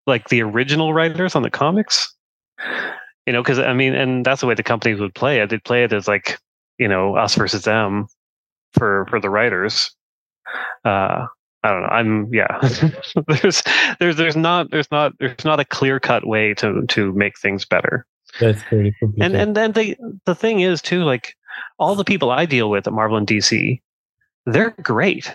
like 0.06 0.28
the 0.28 0.42
original 0.42 0.94
writers 0.94 1.36
on 1.36 1.42
the 1.42 1.50
comics? 1.50 2.12
You 3.26 3.34
know, 3.34 3.42
because 3.42 3.58
I 3.58 3.74
mean, 3.74 3.94
and 3.94 4.24
that's 4.24 4.40
the 4.40 4.46
way 4.46 4.54
the 4.54 4.62
companies 4.62 4.98
would 4.98 5.14
play 5.14 5.40
it. 5.40 5.50
They'd 5.50 5.62
play 5.62 5.84
it 5.84 5.92
as 5.92 6.08
like 6.08 6.38
you 6.78 6.88
know 6.88 7.16
us 7.16 7.34
versus 7.34 7.64
them 7.64 8.08
for 8.72 9.06
for 9.10 9.20
the 9.20 9.30
writers. 9.30 9.94
Uh, 10.84 11.26
I 11.62 11.70
don't 11.70 11.82
know. 11.82 11.88
I'm 11.88 12.34
yeah. 12.34 12.58
there's 13.28 13.62
there's 13.98 14.16
there's 14.16 14.36
not 14.36 14.70
there's 14.70 14.90
not 14.90 15.12
there's 15.18 15.44
not 15.44 15.60
a 15.60 15.64
clear 15.64 16.00
cut 16.00 16.26
way 16.26 16.54
to 16.54 16.86
to 16.88 17.12
make 17.12 17.38
things 17.38 17.64
better. 17.64 18.06
That's 18.40 18.62
pretty 18.62 18.94
And 19.20 19.36
and 19.36 19.56
then 19.56 19.72
the 19.72 19.96
the 20.24 20.34
thing 20.34 20.60
is 20.60 20.80
too 20.80 21.02
like 21.04 21.34
all 21.78 21.94
the 21.94 22.04
people 22.04 22.30
I 22.30 22.46
deal 22.46 22.70
with 22.70 22.86
at 22.86 22.92
Marvel 22.92 23.16
and 23.16 23.26
DC, 23.26 23.80
they're 24.46 24.70
great. 24.82 25.34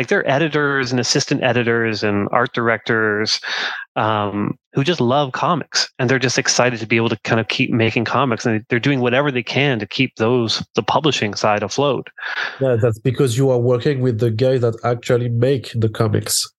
Like 0.00 0.08
they're 0.08 0.26
editors 0.26 0.90
and 0.90 0.98
assistant 0.98 1.42
editors 1.42 2.02
and 2.02 2.26
art 2.32 2.54
directors 2.54 3.38
um, 3.96 4.56
who 4.72 4.82
just 4.82 4.98
love 4.98 5.32
comics 5.32 5.90
and 5.98 6.08
they're 6.08 6.18
just 6.18 6.38
excited 6.38 6.80
to 6.80 6.86
be 6.86 6.96
able 6.96 7.10
to 7.10 7.18
kind 7.24 7.38
of 7.38 7.48
keep 7.48 7.70
making 7.70 8.06
comics 8.06 8.46
and 8.46 8.64
they're 8.70 8.80
doing 8.80 9.00
whatever 9.00 9.30
they 9.30 9.42
can 9.42 9.78
to 9.78 9.86
keep 9.86 10.16
those 10.16 10.66
the 10.74 10.82
publishing 10.82 11.34
side 11.34 11.62
afloat 11.62 12.08
yeah 12.62 12.76
that's 12.80 12.98
because 13.00 13.36
you 13.36 13.50
are 13.50 13.58
working 13.58 14.00
with 14.00 14.20
the 14.20 14.30
guys 14.30 14.62
that 14.62 14.74
actually 14.84 15.28
make 15.28 15.70
the 15.74 15.88
comics 15.90 16.50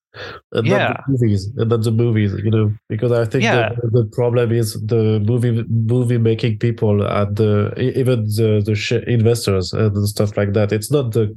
and 0.52 0.68
yeah. 0.68 0.78
not 0.78 1.04
the 1.08 1.12
movies 1.14 1.50
and 1.58 1.70
not 1.72 1.82
the 1.82 1.92
movies 1.92 2.32
you 2.44 2.52
know 2.52 2.72
because 2.90 3.12
i 3.12 3.26
think 3.26 3.44
yeah. 3.44 3.70
the, 3.82 4.04
the 4.04 4.10
problem 4.14 4.52
is 4.52 4.74
the 4.86 5.20
movie 5.26 5.66
movie 5.68 6.20
making 6.20 6.60
people 6.60 7.04
at 7.08 7.38
the 7.38 7.74
even 7.80 8.24
the 8.26 8.62
the 8.64 9.04
investors 9.08 9.74
and 9.74 10.08
stuff 10.08 10.38
like 10.38 10.54
that 10.54 10.72
it's 10.72 10.92
not 10.92 11.14
the 11.14 11.36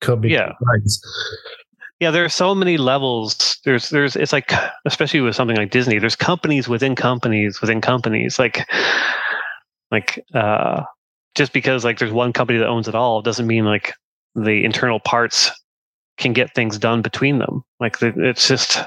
comic 0.00 0.30
yeah 0.30 0.52
rights. 0.62 1.00
yeah 2.00 2.10
there 2.10 2.24
are 2.24 2.28
so 2.28 2.54
many 2.54 2.76
levels 2.76 3.58
there's 3.64 3.90
there's 3.90 4.16
it's 4.16 4.32
like 4.32 4.52
especially 4.84 5.20
with 5.20 5.34
something 5.34 5.56
like 5.56 5.70
disney 5.70 5.98
there's 5.98 6.16
companies 6.16 6.68
within 6.68 6.94
companies 6.94 7.60
within 7.60 7.80
companies 7.80 8.38
like 8.38 8.68
like 9.90 10.24
uh 10.34 10.82
just 11.34 11.52
because 11.52 11.84
like 11.84 11.98
there's 11.98 12.12
one 12.12 12.32
company 12.32 12.58
that 12.58 12.66
owns 12.66 12.88
it 12.88 12.94
all 12.94 13.22
doesn't 13.22 13.46
mean 13.46 13.64
like 13.64 13.94
the 14.34 14.64
internal 14.64 15.00
parts 15.00 15.50
can 16.16 16.32
get 16.32 16.54
things 16.54 16.78
done 16.78 17.02
between 17.02 17.38
them. 17.38 17.62
Like 17.80 17.96
it's 18.00 18.48
just 18.48 18.78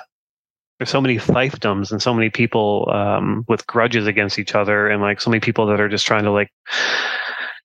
there's 0.77 0.89
so 0.89 1.01
many 1.01 1.17
fiefdoms 1.17 1.91
and 1.91 2.01
so 2.01 2.13
many 2.13 2.29
people 2.29 2.89
um, 2.93 3.45
with 3.47 3.67
grudges 3.67 4.07
against 4.07 4.39
each 4.39 4.55
other, 4.55 4.87
and 4.87 5.01
like 5.01 5.21
so 5.21 5.29
many 5.29 5.39
people 5.39 5.65
that 5.67 5.79
are 5.79 5.89
just 5.89 6.07
trying 6.07 6.23
to 6.23 6.31
like 6.31 6.49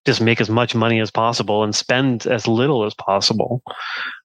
just 0.04 0.20
make 0.20 0.40
as 0.40 0.50
much 0.50 0.74
money 0.74 1.00
as 1.00 1.10
possible 1.10 1.62
and 1.62 1.74
spend 1.74 2.26
as 2.26 2.46
little 2.46 2.84
as 2.84 2.94
possible. 2.94 3.62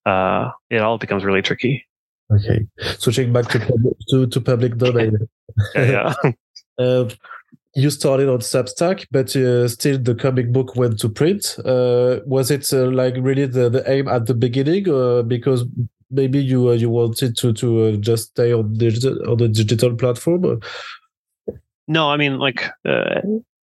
Uh, 0.06 0.50
it 0.70 0.82
all 0.82 0.98
becomes 0.98 1.24
really 1.24 1.42
tricky. 1.42 1.86
Okay, 2.32 2.68
switching 2.98 3.34
back 3.34 3.48
to 3.50 3.60
to, 4.10 4.28
to 4.28 4.42
public 4.42 4.78
domain. 4.78 5.18
yeah. 5.76 6.14
yeah. 6.24 6.32
uh, 6.78 7.10
you 7.76 7.90
started 7.90 8.30
on 8.30 8.40
Substack, 8.40 9.08
but 9.12 9.36
uh, 9.36 9.68
still 9.68 9.98
the 9.98 10.16
comic 10.16 10.52
book 10.52 10.76
went 10.76 11.00
to 11.00 11.10
print. 11.10 11.58
Uh, 11.66 12.20
was 12.26 12.52
it 12.52 12.72
uh, 12.74 12.92
like 12.92 13.16
really 13.18 13.46
the, 13.46 13.70
the 13.70 13.90
aim 13.90 14.08
at 14.08 14.26
the 14.26 14.34
beginning, 14.34 14.84
because 15.28 15.66
maybe 16.12 16.40
you 16.40 16.70
uh, 16.70 16.74
you 16.74 16.90
wanted 16.90 17.38
to 17.38 17.54
to 17.54 17.86
uh, 17.86 17.92
just 17.98 18.30
stay 18.30 18.54
on 18.54 18.74
digital 18.74 19.18
on 19.30 19.38
the 19.38 19.48
digital 19.48 19.96
platform? 19.96 20.60
No, 21.88 22.10
I 22.10 22.18
mean 22.18 22.38
like 22.38 22.70
uh, 22.88 23.22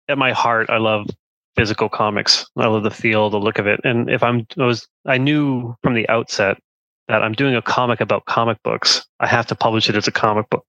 at 0.08 0.18
my 0.18 0.32
heart, 0.32 0.70
I 0.70 0.78
love 0.78 1.08
physical 1.56 1.90
comics. 1.90 2.46
I 2.58 2.68
love 2.68 2.84
the 2.84 2.92
feel, 2.92 3.30
the 3.30 3.40
look 3.40 3.60
of 3.60 3.68
it, 3.68 3.80
and 3.84 4.10
if 4.10 4.24
I'm 4.24 4.46
I 4.60 4.66
was 4.66 4.88
I 5.06 5.18
knew 5.18 5.76
from 5.84 5.94
the 5.94 6.08
outset 6.10 6.58
that 7.08 7.22
I'm 7.22 7.34
doing 7.34 7.56
a 7.56 7.62
comic 7.62 8.02
about 8.02 8.26
comic 8.26 8.58
books, 8.64 9.06
I 9.20 9.28
have 9.28 9.46
to 9.48 9.56
publish 9.56 9.90
it 9.90 9.96
as 9.96 10.08
a 10.08 10.12
comic 10.12 10.50
book. 10.50 10.66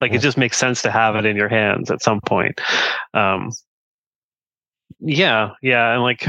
Like 0.00 0.12
it 0.12 0.20
just 0.20 0.36
makes 0.36 0.58
sense 0.58 0.82
to 0.82 0.90
have 0.90 1.16
it 1.16 1.24
in 1.24 1.36
your 1.36 1.48
hands 1.48 1.90
at 1.90 2.02
some 2.02 2.20
point. 2.20 2.60
Um, 3.14 3.52
yeah, 5.00 5.50
yeah, 5.62 5.92
and 5.94 6.02
like 6.02 6.26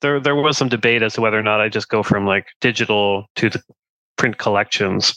there 0.00 0.20
there 0.20 0.34
was 0.34 0.56
some 0.56 0.68
debate 0.68 1.02
as 1.02 1.14
to 1.14 1.20
whether 1.20 1.38
or 1.38 1.42
not 1.42 1.60
I 1.60 1.68
just 1.68 1.88
go 1.88 2.02
from 2.02 2.26
like 2.26 2.46
digital 2.60 3.26
to 3.36 3.50
the 3.50 3.62
print 4.16 4.38
collections, 4.38 5.16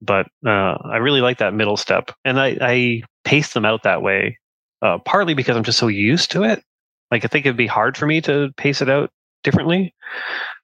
but 0.00 0.26
uh, 0.46 0.76
I 0.84 0.98
really 0.98 1.20
like 1.20 1.38
that 1.38 1.54
middle 1.54 1.76
step, 1.76 2.10
and 2.24 2.38
I, 2.38 2.56
I 2.60 3.02
pace 3.24 3.52
them 3.52 3.64
out 3.64 3.82
that 3.82 4.02
way. 4.02 4.38
Uh, 4.84 4.98
partly 4.98 5.34
because 5.34 5.56
I'm 5.56 5.64
just 5.64 5.78
so 5.78 5.88
used 5.88 6.30
to 6.32 6.44
it. 6.44 6.62
Like 7.10 7.24
I 7.24 7.28
think 7.28 7.46
it'd 7.46 7.56
be 7.56 7.66
hard 7.66 7.96
for 7.96 8.06
me 8.06 8.20
to 8.20 8.50
pace 8.56 8.82
it 8.82 8.90
out 8.90 9.10
differently. 9.42 9.94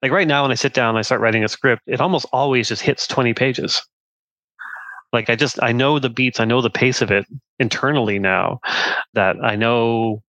Like 0.03 0.13
right 0.13 0.29
now, 0.29 0.43
when 0.43 0.53
I 0.53 0.57
sit 0.57 0.75
down 0.75 0.91
and 0.91 0.99
I 0.99 1.03
start 1.03 1.23
writing 1.23 1.43
a 1.43 1.49
script, 1.49 1.83
it 1.87 2.01
almost 2.01 2.27
always 2.33 2.69
just 2.69 2.83
hits 2.83 3.07
20 3.07 3.35
pages 3.35 3.83
like 5.13 5.31
i 5.31 5.37
just 5.37 5.63
i 5.63 5.73
know 5.73 5.99
the 5.99 6.11
beats 6.11 6.41
i 6.41 6.45
know 6.45 6.61
the 6.61 6.71
pace 6.71 7.03
of 7.03 7.11
it 7.11 7.27
internally 7.59 8.19
now 8.19 8.61
that 9.15 9.37
i 9.43 9.57
know 9.57 10.23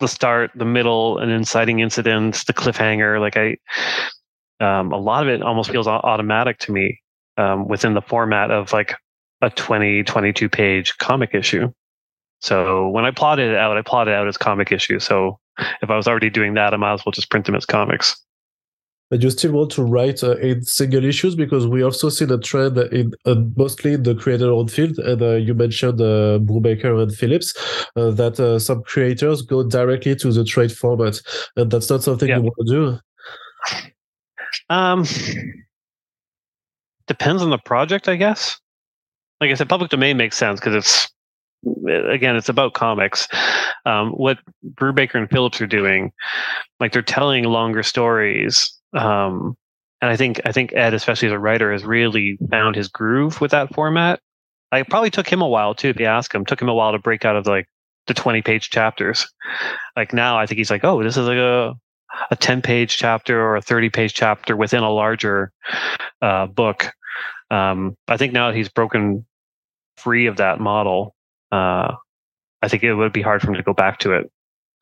the 0.00 0.08
start 0.08 0.50
the 0.54 0.64
middle 0.64 1.18
and 1.18 1.30
inciting 1.30 1.80
incidents 1.80 2.44
the 2.44 2.52
cliffhanger 2.52 3.20
like 3.20 3.36
i 3.36 3.56
um, 4.60 4.92
a 4.92 4.98
lot 4.98 5.22
of 5.22 5.28
it 5.30 5.42
almost 5.42 5.70
feels 5.70 5.86
automatic 5.86 6.58
to 6.58 6.72
me 6.72 7.00
um, 7.38 7.66
within 7.66 7.94
the 7.94 8.02
format 8.02 8.50
of 8.50 8.72
like 8.72 8.94
a 9.40 9.48
20 9.50 10.02
22 10.04 10.48
page 10.48 10.96
comic 10.98 11.34
issue 11.34 11.72
so 12.40 12.88
when 12.88 13.04
i 13.04 13.10
plotted 13.10 13.50
it 13.50 13.56
out 13.56 13.76
i 13.76 13.82
plotted 13.82 14.12
it 14.12 14.16
out 14.16 14.28
as 14.28 14.36
comic 14.36 14.72
issues. 14.72 15.04
so 15.04 15.38
if 15.82 15.90
i 15.90 15.96
was 15.96 16.08
already 16.08 16.30
doing 16.30 16.54
that 16.54 16.74
i 16.74 16.76
might 16.76 16.92
as 16.92 17.04
well 17.04 17.12
just 17.12 17.30
print 17.30 17.46
them 17.46 17.54
as 17.54 17.66
comics 17.66 18.20
but 19.10 19.22
you 19.22 19.30
still 19.30 19.52
want 19.52 19.72
to 19.72 19.82
write 19.82 20.22
uh, 20.22 20.36
in 20.36 20.62
single 20.62 21.04
issues 21.04 21.34
because 21.34 21.66
we 21.66 21.82
also 21.82 22.08
see 22.08 22.24
the 22.24 22.38
trend 22.38 22.78
in 22.78 23.12
uh, 23.26 23.34
mostly 23.56 23.96
the 23.96 24.14
creator-owned 24.14 24.70
field, 24.70 24.98
and 25.00 25.20
uh, 25.20 25.34
you 25.34 25.52
mentioned 25.52 26.00
uh, 26.00 26.38
Brubaker 26.38 27.02
and 27.02 27.12
Phillips 27.12 27.52
uh, 27.96 28.12
that 28.12 28.38
uh, 28.38 28.60
some 28.60 28.84
creators 28.84 29.42
go 29.42 29.64
directly 29.64 30.14
to 30.14 30.32
the 30.32 30.44
trade 30.44 30.70
format, 30.70 31.20
and 31.56 31.70
that's 31.72 31.90
not 31.90 32.04
something 32.04 32.28
you 32.28 32.40
want 32.40 32.54
to 32.58 32.72
do. 32.72 32.98
Um, 34.70 35.04
depends 37.08 37.42
on 37.42 37.50
the 37.50 37.58
project, 37.58 38.08
I 38.08 38.14
guess. 38.14 38.60
Like 39.40 39.50
I 39.50 39.54
said, 39.54 39.68
public 39.68 39.90
domain 39.90 40.16
makes 40.16 40.36
sense 40.36 40.60
because 40.60 40.76
it's 40.76 41.08
again, 41.88 42.36
it's 42.36 42.48
about 42.48 42.74
comics. 42.74 43.28
Um, 43.86 44.10
what 44.10 44.38
Brubaker 44.74 45.16
and 45.16 45.30
Phillips 45.30 45.60
are 45.60 45.66
doing, 45.66 46.12
like 46.80 46.92
they're 46.92 47.02
telling 47.02 47.44
longer 47.44 47.82
stories 47.82 48.80
um, 48.92 49.56
and 50.00 50.10
I 50.10 50.16
think 50.16 50.40
I 50.44 50.52
think 50.52 50.72
Ed, 50.72 50.94
especially 50.94 51.28
as 51.28 51.32
a 51.32 51.38
writer, 51.38 51.72
has 51.72 51.84
really 51.84 52.38
found 52.50 52.74
his 52.76 52.88
groove 52.88 53.40
with 53.40 53.50
that 53.50 53.72
format. 53.74 54.20
I 54.72 54.82
probably 54.82 55.10
took 55.10 55.30
him 55.30 55.42
a 55.42 55.48
while 55.48 55.74
too. 55.74 55.88
If 55.88 56.00
you 56.00 56.06
ask 56.06 56.34
him, 56.34 56.44
took 56.44 56.60
him 56.62 56.68
a 56.68 56.74
while 56.74 56.92
to 56.92 56.98
break 56.98 57.24
out 57.24 57.36
of 57.36 57.46
like 57.46 57.68
the 58.06 58.14
twenty 58.14 58.42
page 58.42 58.70
chapters. 58.70 59.28
Like 59.96 60.12
now, 60.12 60.38
I 60.38 60.46
think 60.46 60.58
he's 60.58 60.70
like, 60.70 60.84
oh, 60.84 61.02
this 61.02 61.16
is 61.16 61.26
like 61.26 61.36
a 61.36 61.74
a 62.30 62.36
ten 62.36 62.62
page 62.62 62.96
chapter 62.96 63.40
or 63.40 63.56
a 63.56 63.62
thirty 63.62 63.90
page 63.90 64.14
chapter 64.14 64.56
within 64.56 64.82
a 64.82 64.90
larger 64.90 65.52
uh, 66.22 66.46
book. 66.46 66.92
Um, 67.50 67.96
I 68.08 68.16
think 68.16 68.32
now 68.32 68.52
he's 68.52 68.68
broken 68.68 69.26
free 69.98 70.26
of 70.26 70.36
that 70.38 70.60
model, 70.60 71.14
uh, 71.52 71.94
I 72.62 72.68
think 72.68 72.82
it 72.82 72.94
would 72.94 73.12
be 73.12 73.22
hard 73.22 73.40
for 73.40 73.48
him 73.48 73.54
to 73.54 73.62
go 73.62 73.74
back 73.74 73.98
to 74.00 74.12
it. 74.12 74.30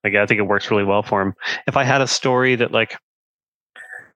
Like 0.05 0.15
I 0.15 0.27
think 0.27 0.39
it 0.39 0.45
works 0.45 0.71
really 0.71 0.85
well 0.85 1.03
for 1.03 1.23
him. 1.23 1.35
If 1.67 1.77
I 1.77 1.85
had 1.85 2.01
a 2.01 2.07
story 2.07 2.57
that 2.57 2.73
like 2.73 2.97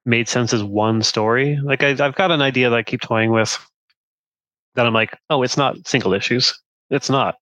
made 0.04 0.28
sense 0.28 0.52
as 0.52 0.62
one 0.62 1.02
story. 1.02 1.58
Like 1.62 1.82
I, 1.82 1.90
I've 1.90 2.14
got 2.14 2.30
an 2.30 2.42
idea 2.42 2.70
that 2.70 2.76
I 2.76 2.82
keep 2.82 3.00
toying 3.00 3.30
with 3.30 3.58
that 4.74 4.86
I'm 4.86 4.94
like, 4.94 5.16
oh, 5.30 5.42
it's 5.42 5.56
not 5.56 5.86
single 5.86 6.14
issues. 6.14 6.58
It's 6.90 7.10
not 7.10 7.36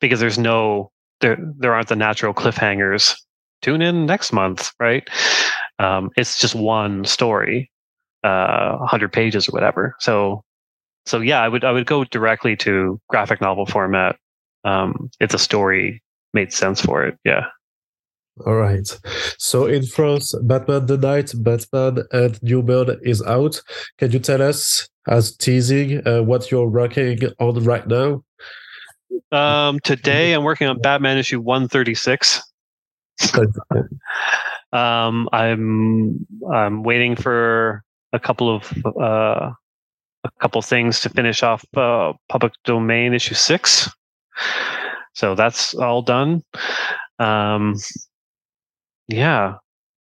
because 0.00 0.20
there's 0.20 0.38
no 0.38 0.90
there 1.20 1.38
there 1.58 1.74
aren't 1.74 1.88
the 1.88 1.96
natural 1.96 2.34
cliffhangers. 2.34 3.14
Tune 3.62 3.82
in 3.82 4.06
next 4.06 4.32
month, 4.32 4.72
right? 4.80 5.08
Um, 5.78 6.10
it's 6.16 6.40
just 6.40 6.54
one 6.54 7.04
story, 7.04 7.70
uh, 8.24 8.76
100 8.78 9.12
pages 9.12 9.48
or 9.48 9.52
whatever. 9.52 9.94
So, 10.00 10.42
so 11.06 11.20
yeah, 11.20 11.40
I 11.40 11.48
would 11.48 11.64
I 11.64 11.72
would 11.72 11.86
go 11.86 12.04
directly 12.04 12.56
to 12.56 13.00
graphic 13.08 13.40
novel 13.40 13.66
format. 13.66 14.16
Um, 14.64 15.10
it's 15.20 15.34
a 15.34 15.38
story 15.38 16.02
made 16.34 16.52
sense 16.52 16.80
for 16.80 17.04
it. 17.04 17.18
Yeah. 17.24 17.46
All 18.46 18.54
right. 18.54 18.86
So 19.38 19.66
in 19.66 19.84
France, 19.84 20.34
Batman 20.42 20.86
the 20.86 20.96
Knight, 20.96 21.32
Batman 21.36 21.98
and 22.12 22.42
Newburn 22.42 22.98
is 23.02 23.22
out. 23.22 23.60
Can 23.98 24.10
you 24.10 24.18
tell 24.18 24.40
us, 24.40 24.88
as 25.06 25.36
teasing, 25.36 26.06
uh, 26.06 26.22
what 26.22 26.50
you're 26.50 26.68
working 26.68 27.20
on 27.38 27.62
right 27.64 27.86
now? 27.86 28.24
Um, 29.30 29.80
today 29.80 30.32
I'm 30.32 30.44
working 30.44 30.66
on 30.66 30.80
Batman 30.80 31.18
issue 31.18 31.40
136. 31.40 32.42
um, 34.72 35.28
I'm 35.32 36.26
I'm 36.50 36.82
waiting 36.82 37.16
for 37.16 37.82
a 38.14 38.18
couple 38.18 38.54
of 38.54 38.72
uh, 38.86 39.52
a 40.24 40.30
couple 40.40 40.62
things 40.62 41.00
to 41.00 41.10
finish 41.10 41.42
off 41.42 41.64
uh, 41.76 42.14
public 42.28 42.52
domain 42.64 43.12
issue 43.12 43.34
six. 43.34 43.90
So 45.14 45.34
that's 45.34 45.74
all 45.74 46.02
done. 46.02 46.42
Um, 47.18 47.76
yeah, 49.08 49.56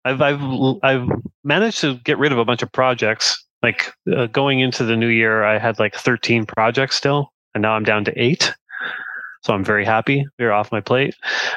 I've 0.06 0.22
I've 0.22 0.42
I've 0.84 1.10
managed 1.44 1.82
to 1.82 1.96
get 2.00 2.18
rid 2.18 2.32
of 2.32 2.38
a 2.38 2.46
bunch 2.46 2.62
of 2.62 2.72
projects. 2.72 3.44
Like 3.64 3.92
uh, 4.16 4.28
going 4.28 4.60
into 4.60 4.84
the 4.84 4.96
new 4.96 5.08
year, 5.08 5.44
I 5.44 5.58
had 5.58 5.80
like 5.80 5.96
13 5.96 6.46
projects 6.46 6.96
still, 6.96 7.34
and 7.56 7.62
now 7.62 7.74
I'm 7.74 7.84
down 7.84 8.06
to 8.06 8.22
eight. 8.22 8.54
So 9.44 9.54
I'm 9.54 9.64
very 9.64 9.86
happy. 9.86 10.26
They're 10.38 10.54
off 10.54 10.72
my 10.72 10.82
plate. 10.82 11.16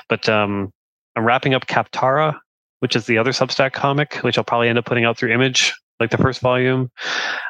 But 0.08 0.28
um, 0.28 0.72
I'm 1.16 1.24
wrapping 1.24 1.54
up 1.54 1.66
Kaptara, 1.66 2.38
which 2.80 2.96
is 2.96 3.06
the 3.06 3.18
other 3.18 3.32
Substack 3.32 3.72
comic, 3.72 4.16
which 4.16 4.38
I'll 4.38 4.44
probably 4.44 4.68
end 4.68 4.78
up 4.78 4.84
putting 4.84 5.04
out 5.04 5.18
through 5.18 5.32
Image, 5.32 5.74
like 5.98 6.10
the 6.10 6.18
first 6.18 6.40
volume. 6.40 6.90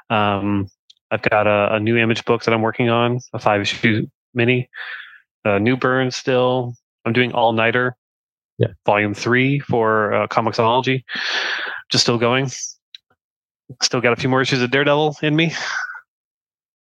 Um, 0.08 0.68
I've 1.10 1.22
got 1.22 1.46
a, 1.46 1.74
a, 1.74 1.80
new 1.80 1.96
Image 1.96 2.24
book 2.24 2.44
that 2.44 2.54
I'm 2.54 2.62
working 2.62 2.88
on, 2.88 3.20
a 3.32 3.38
five 3.38 3.60
issue 3.60 4.06
mini. 4.34 4.68
Uh, 5.44 5.58
Newburn 5.58 6.10
still. 6.10 6.74
I'm 7.04 7.12
doing 7.12 7.32
All 7.32 7.52
Nighter, 7.52 7.96
yeah. 8.58 8.68
volume 8.84 9.14
three 9.14 9.58
for 9.60 10.12
uh, 10.12 10.26
Comixology, 10.26 11.02
just 11.90 12.04
still 12.04 12.18
going. 12.18 12.50
still 13.80 14.00
got 14.00 14.12
a 14.12 14.16
few 14.16 14.28
more 14.28 14.42
issues 14.42 14.62
of 14.62 14.70
Daredevil 14.70 15.16
in 15.22 15.34
me, 15.34 15.52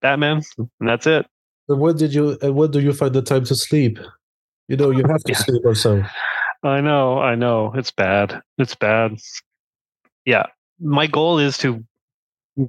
Batman, 0.02 0.42
and 0.58 0.88
that's 0.88 1.06
it. 1.06 1.26
What 1.66 1.98
did 1.98 2.14
you? 2.14 2.36
And 2.42 2.54
what 2.54 2.72
do 2.72 2.80
you 2.80 2.92
find 2.92 3.14
the 3.14 3.22
time 3.22 3.44
to 3.44 3.54
sleep? 3.54 3.98
You 4.68 4.76
know, 4.76 4.90
you 4.90 5.04
have 5.06 5.22
to 5.24 5.32
yeah. 5.32 5.38
sleep 5.38 5.62
also. 5.64 6.04
I 6.64 6.80
know, 6.80 7.20
I 7.20 7.36
know. 7.36 7.72
It's 7.74 7.92
bad. 7.92 8.40
It's 8.58 8.74
bad. 8.74 9.12
Yeah, 10.24 10.46
my 10.80 11.06
goal 11.06 11.38
is 11.38 11.56
to 11.58 11.84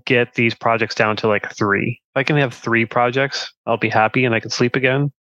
get 0.06 0.36
these 0.36 0.54
projects 0.54 0.94
down 0.94 1.16
to 1.18 1.28
like 1.28 1.52
three. 1.56 2.00
If 2.14 2.20
I 2.20 2.24
can 2.24 2.38
have 2.38 2.54
three 2.54 2.86
projects, 2.86 3.52
I'll 3.66 3.78
be 3.78 3.90
happy 3.90 4.24
and 4.24 4.36
I 4.36 4.40
can 4.40 4.52
sleep 4.52 4.76
again. 4.76 5.12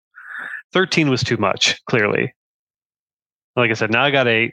13 0.72 1.08
was 1.08 1.22
too 1.22 1.36
much, 1.36 1.78
clearly. 1.86 2.32
Like 3.56 3.70
I 3.70 3.74
said, 3.74 3.90
now 3.90 4.04
I 4.04 4.10
got 4.10 4.28
eight. 4.28 4.52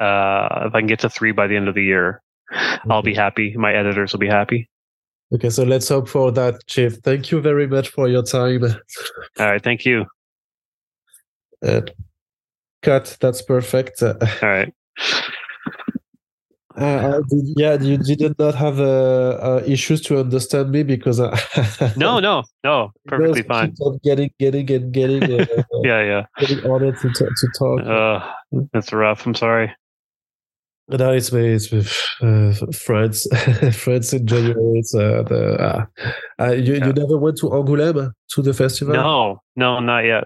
Uh, 0.00 0.64
if 0.66 0.74
I 0.74 0.80
can 0.80 0.86
get 0.86 1.00
to 1.00 1.10
three 1.10 1.32
by 1.32 1.46
the 1.46 1.56
end 1.56 1.68
of 1.68 1.74
the 1.74 1.82
year, 1.82 2.22
mm-hmm. 2.52 2.90
I'll 2.90 3.02
be 3.02 3.14
happy. 3.14 3.54
My 3.56 3.72
editors 3.72 4.12
will 4.12 4.20
be 4.20 4.28
happy. 4.28 4.68
Okay, 5.32 5.50
so 5.50 5.62
let's 5.62 5.88
hope 5.88 6.08
for 6.08 6.32
that, 6.32 6.66
Chief. 6.66 6.94
Thank 7.04 7.30
you 7.30 7.40
very 7.40 7.66
much 7.66 7.88
for 7.90 8.08
your 8.08 8.22
time. 8.22 8.64
All 9.38 9.50
right, 9.50 9.62
thank 9.62 9.84
you. 9.84 10.06
Uh, 11.64 11.82
cut. 12.82 13.16
That's 13.20 13.42
perfect. 13.42 14.02
All 14.02 14.16
right. 14.42 14.72
Uh, 16.78 17.20
did, 17.30 17.44
yeah, 17.56 17.80
you 17.80 17.98
did 17.98 18.38
not 18.38 18.54
have 18.54 18.78
uh, 18.78 19.38
uh, 19.40 19.62
issues 19.66 20.00
to 20.02 20.20
understand 20.20 20.70
me 20.70 20.82
because 20.82 21.20
I 21.20 21.32
no, 21.96 22.20
no, 22.20 22.44
no, 22.62 22.92
perfectly 23.06 23.42
fine. 23.42 23.74
Getting, 24.04 24.30
getting, 24.38 24.70
and 24.70 24.92
getting. 24.92 25.22
Uh, 25.24 25.46
yeah, 25.82 26.02
yeah. 26.02 26.26
Getting 26.38 26.64
ordered 26.64 26.96
to, 26.98 27.10
to 27.10 27.48
talk. 27.58 27.80
Uh, 27.80 28.32
that's 28.72 28.92
rough. 28.92 29.26
I'm 29.26 29.34
sorry. 29.34 29.74
No, 30.90 31.12
it's 31.12 31.30
it's 31.32 31.70
with 31.70 31.92
uh, 32.22 32.54
friends, 32.72 33.26
friends 33.76 34.14
in 34.14 34.26
January. 34.26 34.78
It's 34.78 34.94
uh, 34.94 35.22
the 35.22 35.88
uh, 36.40 36.50
you 36.52 36.74
yeah. 36.74 36.86
you 36.86 36.92
never 36.92 37.18
went 37.18 37.36
to 37.38 37.46
Angoulême 37.46 38.12
to 38.30 38.42
the 38.42 38.54
festival? 38.54 38.94
No, 38.94 39.40
no, 39.56 39.80
not 39.80 40.04
yet 40.04 40.24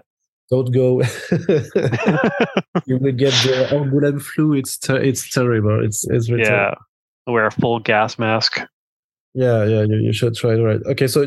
don't 0.53 0.71
go. 0.71 1.01
you 2.85 2.97
will 2.97 3.17
get 3.23 3.33
the 3.43 3.67
Angoulême 3.71 4.21
flu. 4.21 4.53
It's 4.53 4.77
ter- 4.77 5.01
it's 5.09 5.29
terrible. 5.29 5.83
It's 5.83 6.05
it's 6.07 6.29
really 6.29 6.43
yeah. 6.43 6.49
Terrible. 6.49 6.77
Wear 7.27 7.47
a 7.47 7.51
full 7.51 7.79
gas 7.79 8.19
mask. 8.19 8.59
Yeah, 9.33 9.65
yeah, 9.65 9.81
you, 9.81 9.97
you 10.07 10.13
should 10.13 10.35
try 10.35 10.53
it. 10.53 10.61
Right. 10.61 10.81
Okay. 10.85 11.07
So, 11.07 11.25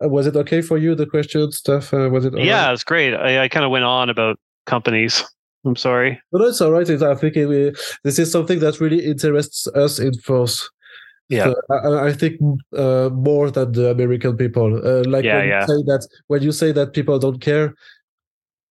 was 0.00 0.26
it 0.26 0.36
okay 0.36 0.60
for 0.60 0.76
you? 0.76 0.94
The 0.94 1.06
question 1.06 1.50
stuff 1.52 1.94
uh, 1.94 2.10
was 2.10 2.26
it? 2.26 2.36
yeah, 2.36 2.66
right? 2.66 2.72
it's 2.74 2.84
great. 2.84 3.14
I, 3.14 3.44
I 3.44 3.48
kind 3.48 3.64
of 3.64 3.70
went 3.70 3.84
on 3.84 4.10
about 4.10 4.38
companies. 4.66 5.24
I'm 5.64 5.76
sorry. 5.76 6.20
No, 6.32 6.40
no, 6.40 6.46
it's 6.46 6.60
all 6.60 6.72
right. 6.72 6.88
I 6.88 7.14
think 7.14 7.36
it, 7.36 7.78
this 8.04 8.18
is 8.18 8.30
something 8.30 8.60
that 8.60 8.80
really 8.80 9.04
interests 9.04 9.66
us 9.68 9.98
in 9.98 10.12
France. 10.18 10.68
Yeah, 11.28 11.44
so 11.44 11.54
I, 11.70 12.08
I, 12.08 12.12
think 12.12 12.40
uh, 12.76 13.10
more 13.12 13.50
than 13.50 13.72
the 13.72 13.90
American 13.90 14.36
people. 14.36 14.76
Uh, 14.76 15.02
like 15.08 15.24
yeah, 15.24 15.38
when 15.38 15.48
yeah. 15.48 15.60
you 15.60 15.66
say 15.66 15.82
that 15.86 16.08
when 16.28 16.42
you 16.42 16.52
say 16.52 16.70
that 16.72 16.92
people 16.92 17.18
don't 17.18 17.40
care, 17.40 17.74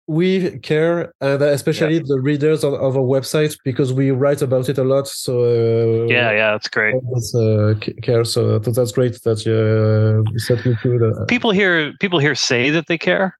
we 0.08 0.60
care, 0.60 1.14
and 1.22 1.42
especially 1.42 1.96
yeah. 1.96 2.04
the 2.06 2.20
readers 2.20 2.64
of, 2.64 2.74
of, 2.74 2.98
our 2.98 3.04
website 3.04 3.58
because 3.64 3.94
we 3.94 4.12
write 4.12 4.42
about 4.42 4.68
it 4.68 4.78
a 4.78 4.84
lot. 4.84 5.08
So 5.08 5.44
uh, 5.44 6.06
yeah, 6.08 6.32
yeah, 6.32 6.52
that's 6.52 6.68
great. 6.68 6.96
uh, 6.96 7.76
care, 8.02 8.26
so 8.26 8.60
that's 8.60 8.92
great 8.92 9.22
that 9.24 9.46
you 9.46 9.54
uh, 9.54 10.40
set 10.40 10.66
me 10.66 10.76
through 10.82 11.00
that. 11.00 11.28
People 11.28 11.52
here, 11.52 11.94
people 12.00 12.20
here 12.20 12.36
say 12.36 12.70
that 12.72 12.88
they 12.88 12.98
care, 12.98 13.38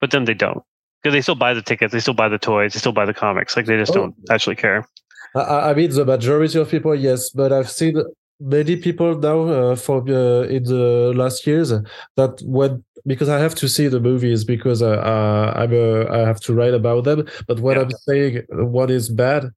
but 0.00 0.10
then 0.10 0.24
they 0.24 0.34
don't 0.34 0.62
because 1.02 1.14
they 1.14 1.22
still 1.22 1.36
buy 1.36 1.54
the 1.54 1.62
tickets, 1.62 1.92
they 1.92 2.00
still 2.00 2.14
buy 2.14 2.28
the 2.28 2.38
toys, 2.38 2.72
they 2.72 2.80
still 2.80 2.92
buy 2.92 3.04
the 3.04 3.14
comics. 3.14 3.56
Like 3.56 3.66
they 3.66 3.76
just 3.76 3.92
oh. 3.92 3.94
don't 3.94 4.14
actually 4.28 4.56
care. 4.56 4.88
I, 5.36 5.70
I 5.70 5.74
mean, 5.74 5.90
the 5.90 6.04
majority 6.04 6.58
of 6.58 6.68
people, 6.68 6.96
yes, 6.96 7.30
but 7.30 7.52
I've 7.52 7.70
seen 7.70 8.02
many 8.40 8.76
people 8.76 9.16
now 9.16 9.40
uh, 9.42 9.76
for 9.76 9.98
uh, 10.08 10.42
in 10.48 10.64
the 10.64 11.12
last 11.14 11.46
years 11.46 11.72
that 12.16 12.40
when 12.42 12.84
because 13.06 13.28
I 13.28 13.38
have 13.38 13.54
to 13.56 13.68
see 13.68 13.88
the 13.88 14.00
movies 14.00 14.44
because 14.44 14.82
uh, 14.82 14.98
uh, 14.98 15.52
I'm 15.56 15.72
a, 15.72 16.06
I 16.10 16.18
have 16.26 16.40
to 16.40 16.54
write 16.54 16.74
about 16.74 17.04
them. 17.04 17.26
But 17.46 17.60
when 17.60 17.76
yeah. 17.76 17.82
I'm 17.82 17.90
saying 17.90 18.42
what 18.50 18.90
is 18.90 19.08
bad, 19.08 19.50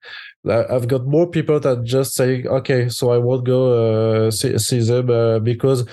I've 0.47 0.87
got 0.87 1.05
more 1.05 1.27
people 1.27 1.59
that 1.59 1.83
just 1.83 2.13
saying, 2.13 2.47
okay, 2.47 2.89
so 2.89 3.11
I 3.11 3.17
won't 3.17 3.45
go 3.45 4.27
uh, 4.27 4.31
see, 4.31 4.57
see 4.59 4.79
them 4.79 5.09
uh, 5.09 5.39
because 5.39 5.85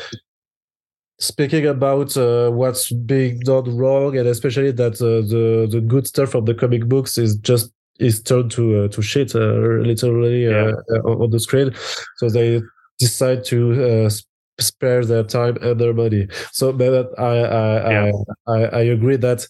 speaking 1.19 1.67
about 1.67 2.17
uh, 2.17 2.51
what's 2.51 2.93
being 2.93 3.41
done 3.41 3.77
wrong 3.77 4.17
and 4.17 4.29
especially 4.29 4.71
that 4.71 4.95
uh, 5.01 5.27
the 5.27 5.67
the 5.71 5.81
good 5.81 6.07
stuff 6.07 6.31
from 6.31 6.45
the 6.45 6.55
comic 6.55 6.87
books 6.87 7.17
is 7.17 7.37
just 7.37 7.73
is 7.99 8.23
turned 8.23 8.51
to 8.51 8.85
uh, 8.85 8.89
to 8.89 9.01
shit 9.01 9.35
uh, 9.35 9.39
literally 9.39 10.45
yeah. 10.45 10.73
on 11.05 11.31
the 11.31 11.41
screen 11.41 11.75
so 12.17 12.29
they 12.29 12.61
decide 12.99 13.43
to 13.45 14.11
spare 14.59 15.05
their 15.05 15.23
time 15.23 15.57
and 15.63 15.81
their 15.81 15.93
money. 15.93 16.29
So 16.53 16.73
that 16.73 17.11
I 17.19 17.25
I, 17.25 17.91
yeah. 17.91 18.13
I, 18.47 18.53
I, 18.53 18.65
I 18.79 18.81
agree 18.83 19.17
that 19.17 19.47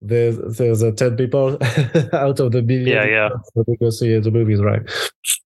there's 0.00 0.38
there's 0.58 0.82
a 0.82 0.92
ten 0.92 1.16
people 1.16 1.58
out 2.12 2.40
of 2.40 2.52
the 2.52 2.62
million. 2.62 2.88
Yeah, 2.88 3.04
yeah. 3.04 3.28
To 3.64 3.76
go 3.76 3.90
see 3.90 4.18
the 4.18 4.30
movies, 4.30 4.60
right? 4.60 4.82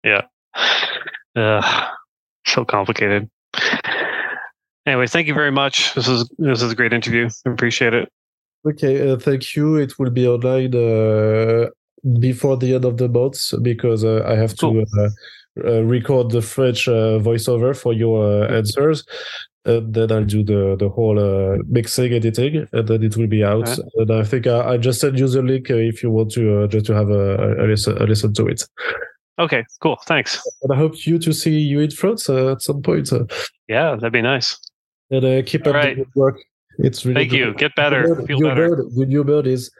Yeah. 0.04 0.22
Uh, 1.36 1.88
so 2.46 2.64
complicated. 2.64 3.28
Anyways, 4.86 5.12
thank 5.12 5.26
you 5.26 5.34
very 5.34 5.50
much. 5.50 5.94
This 5.94 6.08
is 6.08 6.28
this 6.38 6.62
is 6.62 6.72
a 6.72 6.74
great 6.74 6.92
interview. 6.92 7.28
I 7.46 7.50
appreciate 7.50 7.94
it. 7.94 8.08
Okay, 8.66 9.10
uh, 9.10 9.16
thank 9.18 9.56
you. 9.56 9.76
It 9.76 9.98
will 9.98 10.10
be 10.10 10.26
online 10.26 10.74
uh, 10.74 11.68
before 12.18 12.56
the 12.56 12.74
end 12.74 12.84
of 12.84 12.96
the 12.98 13.08
month 13.08 13.52
because 13.62 14.04
uh, 14.04 14.24
I 14.26 14.36
have 14.36 14.56
cool. 14.58 14.84
to 14.84 15.02
uh, 15.02 15.08
record 15.56 16.30
the 16.30 16.42
French 16.42 16.88
uh, 16.88 17.18
voiceover 17.20 17.76
for 17.76 17.92
your 17.92 18.44
uh, 18.44 18.48
answers. 18.48 19.04
And 19.66 19.94
then 19.94 20.12
I'll 20.12 20.24
do 20.24 20.44
the 20.44 20.76
the 20.78 20.90
whole 20.90 21.16
mixing, 21.66 22.12
editing, 22.12 22.68
and 22.72 22.86
then 22.86 23.02
it 23.02 23.16
will 23.16 23.26
be 23.28 23.42
out. 23.42 23.78
And 23.96 24.10
I 24.10 24.22
think 24.22 24.46
I, 24.46 24.74
I 24.74 24.76
just 24.76 25.00
send 25.00 25.18
you 25.18 25.26
the 25.26 25.40
link 25.40 25.70
if 25.70 26.02
you 26.02 26.10
want 26.10 26.32
to 26.32 26.68
just 26.68 26.84
to 26.86 26.94
have 26.94 27.08
a, 27.08 27.54
a, 27.58 27.64
listen, 27.64 27.96
a 27.96 28.04
listen 28.04 28.34
to 28.34 28.46
it. 28.46 28.62
Okay, 29.38 29.64
cool. 29.80 29.96
Thanks. 30.06 30.40
And 30.62 30.72
I 30.72 30.76
hope 30.76 31.06
you 31.06 31.18
to 31.18 31.32
see 31.32 31.58
you 31.58 31.80
in 31.80 31.90
France 31.90 32.28
uh, 32.28 32.52
at 32.52 32.62
some 32.62 32.82
point. 32.82 33.12
Uh, 33.12 33.24
yeah, 33.66 33.94
that'd 33.94 34.12
be 34.12 34.22
nice. 34.22 34.58
And 35.10 35.24
uh, 35.24 35.42
keep 35.44 35.66
All 35.66 35.70
up 35.70 35.76
right. 35.76 35.96
the 35.96 36.04
good 36.04 36.14
work. 36.14 36.40
It's 36.78 37.04
really 37.04 37.22
thank 37.22 37.30
good. 37.30 37.38
you. 37.38 37.54
Get 37.54 37.74
better. 37.74 38.06
Your 38.06 38.16
bird, 38.16 38.26
Feel 38.26 38.40
better. 38.40 38.76
Bird, 38.76 38.94
the 38.94 39.06
new 39.06 39.24
bird 39.24 39.46
is 39.46 39.70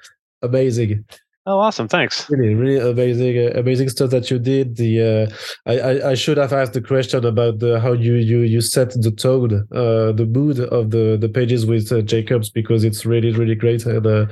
amazing. 0.42 1.05
Oh, 1.47 1.59
awesome! 1.59 1.89
Thanks. 1.89 2.29
Really, 2.31 2.55
really 2.55 2.91
amazing, 2.91 3.39
uh, 3.39 3.61
amazing 3.61 3.91
stuff 3.91 4.09
that 4.11 4.31
you 4.31 4.39
did. 4.39 4.77
The 4.77 5.29
uh, 5.66 5.71
I, 5.71 5.79
I, 5.79 6.11
I 6.12 6.15
should 6.15 6.39
have 6.39 6.55
asked 6.55 6.73
the 6.73 6.81
question 6.81 7.27
about 7.27 7.59
the 7.59 7.81
how 7.81 7.93
you 7.93 8.15
you 8.15 8.41
you 8.41 8.62
set 8.62 8.93
the 8.93 9.11
tone, 9.11 9.69
uh, 9.73 10.12
the 10.12 10.25
mood 10.25 10.61
of 10.61 10.91
the 10.91 11.19
the 11.21 11.29
pages 11.29 11.66
with 11.66 11.93
uh, 11.93 12.01
Jacobs 12.01 12.49
because 12.49 12.83
it's 12.83 13.05
really 13.05 13.31
really 13.31 13.55
great. 13.55 13.85
And 13.85 14.07
uh, 14.07 14.27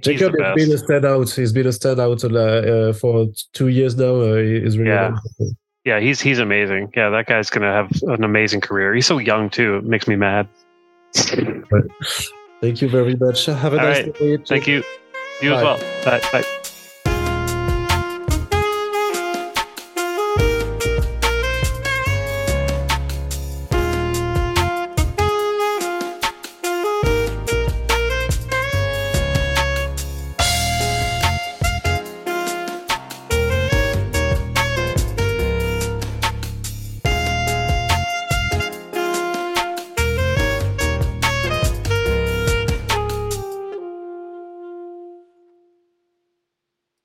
Jacob 0.00 0.34
has 0.40 0.54
been 0.54 0.70
a 0.72 0.76
standout. 0.76 1.34
He's 1.34 1.52
been 1.52 1.66
a 1.66 1.70
standout 1.70 2.22
uh, 2.22 2.92
for 2.92 3.26
two 3.54 3.68
years 3.68 3.96
now. 3.96 4.20
Uh, 4.20 4.36
he's 4.36 4.78
really 4.78 4.90
yeah. 4.90 5.16
Yeah, 5.84 5.98
he's 5.98 6.20
he's 6.20 6.38
amazing. 6.38 6.92
Yeah, 6.94 7.10
that 7.10 7.26
guy's 7.26 7.50
gonna 7.50 7.72
have 7.72 7.90
an 8.02 8.22
amazing 8.22 8.60
career. 8.60 8.94
He's 8.94 9.06
so 9.06 9.18
young 9.18 9.50
too. 9.50 9.78
It 9.78 9.84
makes 9.84 10.06
me 10.06 10.14
mad. 10.14 10.48
Thank 11.12 12.80
you 12.80 12.88
very 12.88 13.16
much. 13.16 13.46
Have 13.46 13.74
a 13.74 13.80
All 13.80 13.84
nice 13.84 14.04
right. 14.04 14.14
day. 14.14 14.36
Thank 14.46 14.68
you. 14.68 14.84
You 15.42 15.54
as 15.54 15.62
well. 15.62 15.78
Bye. 16.04 16.20
Bye. 16.32 16.61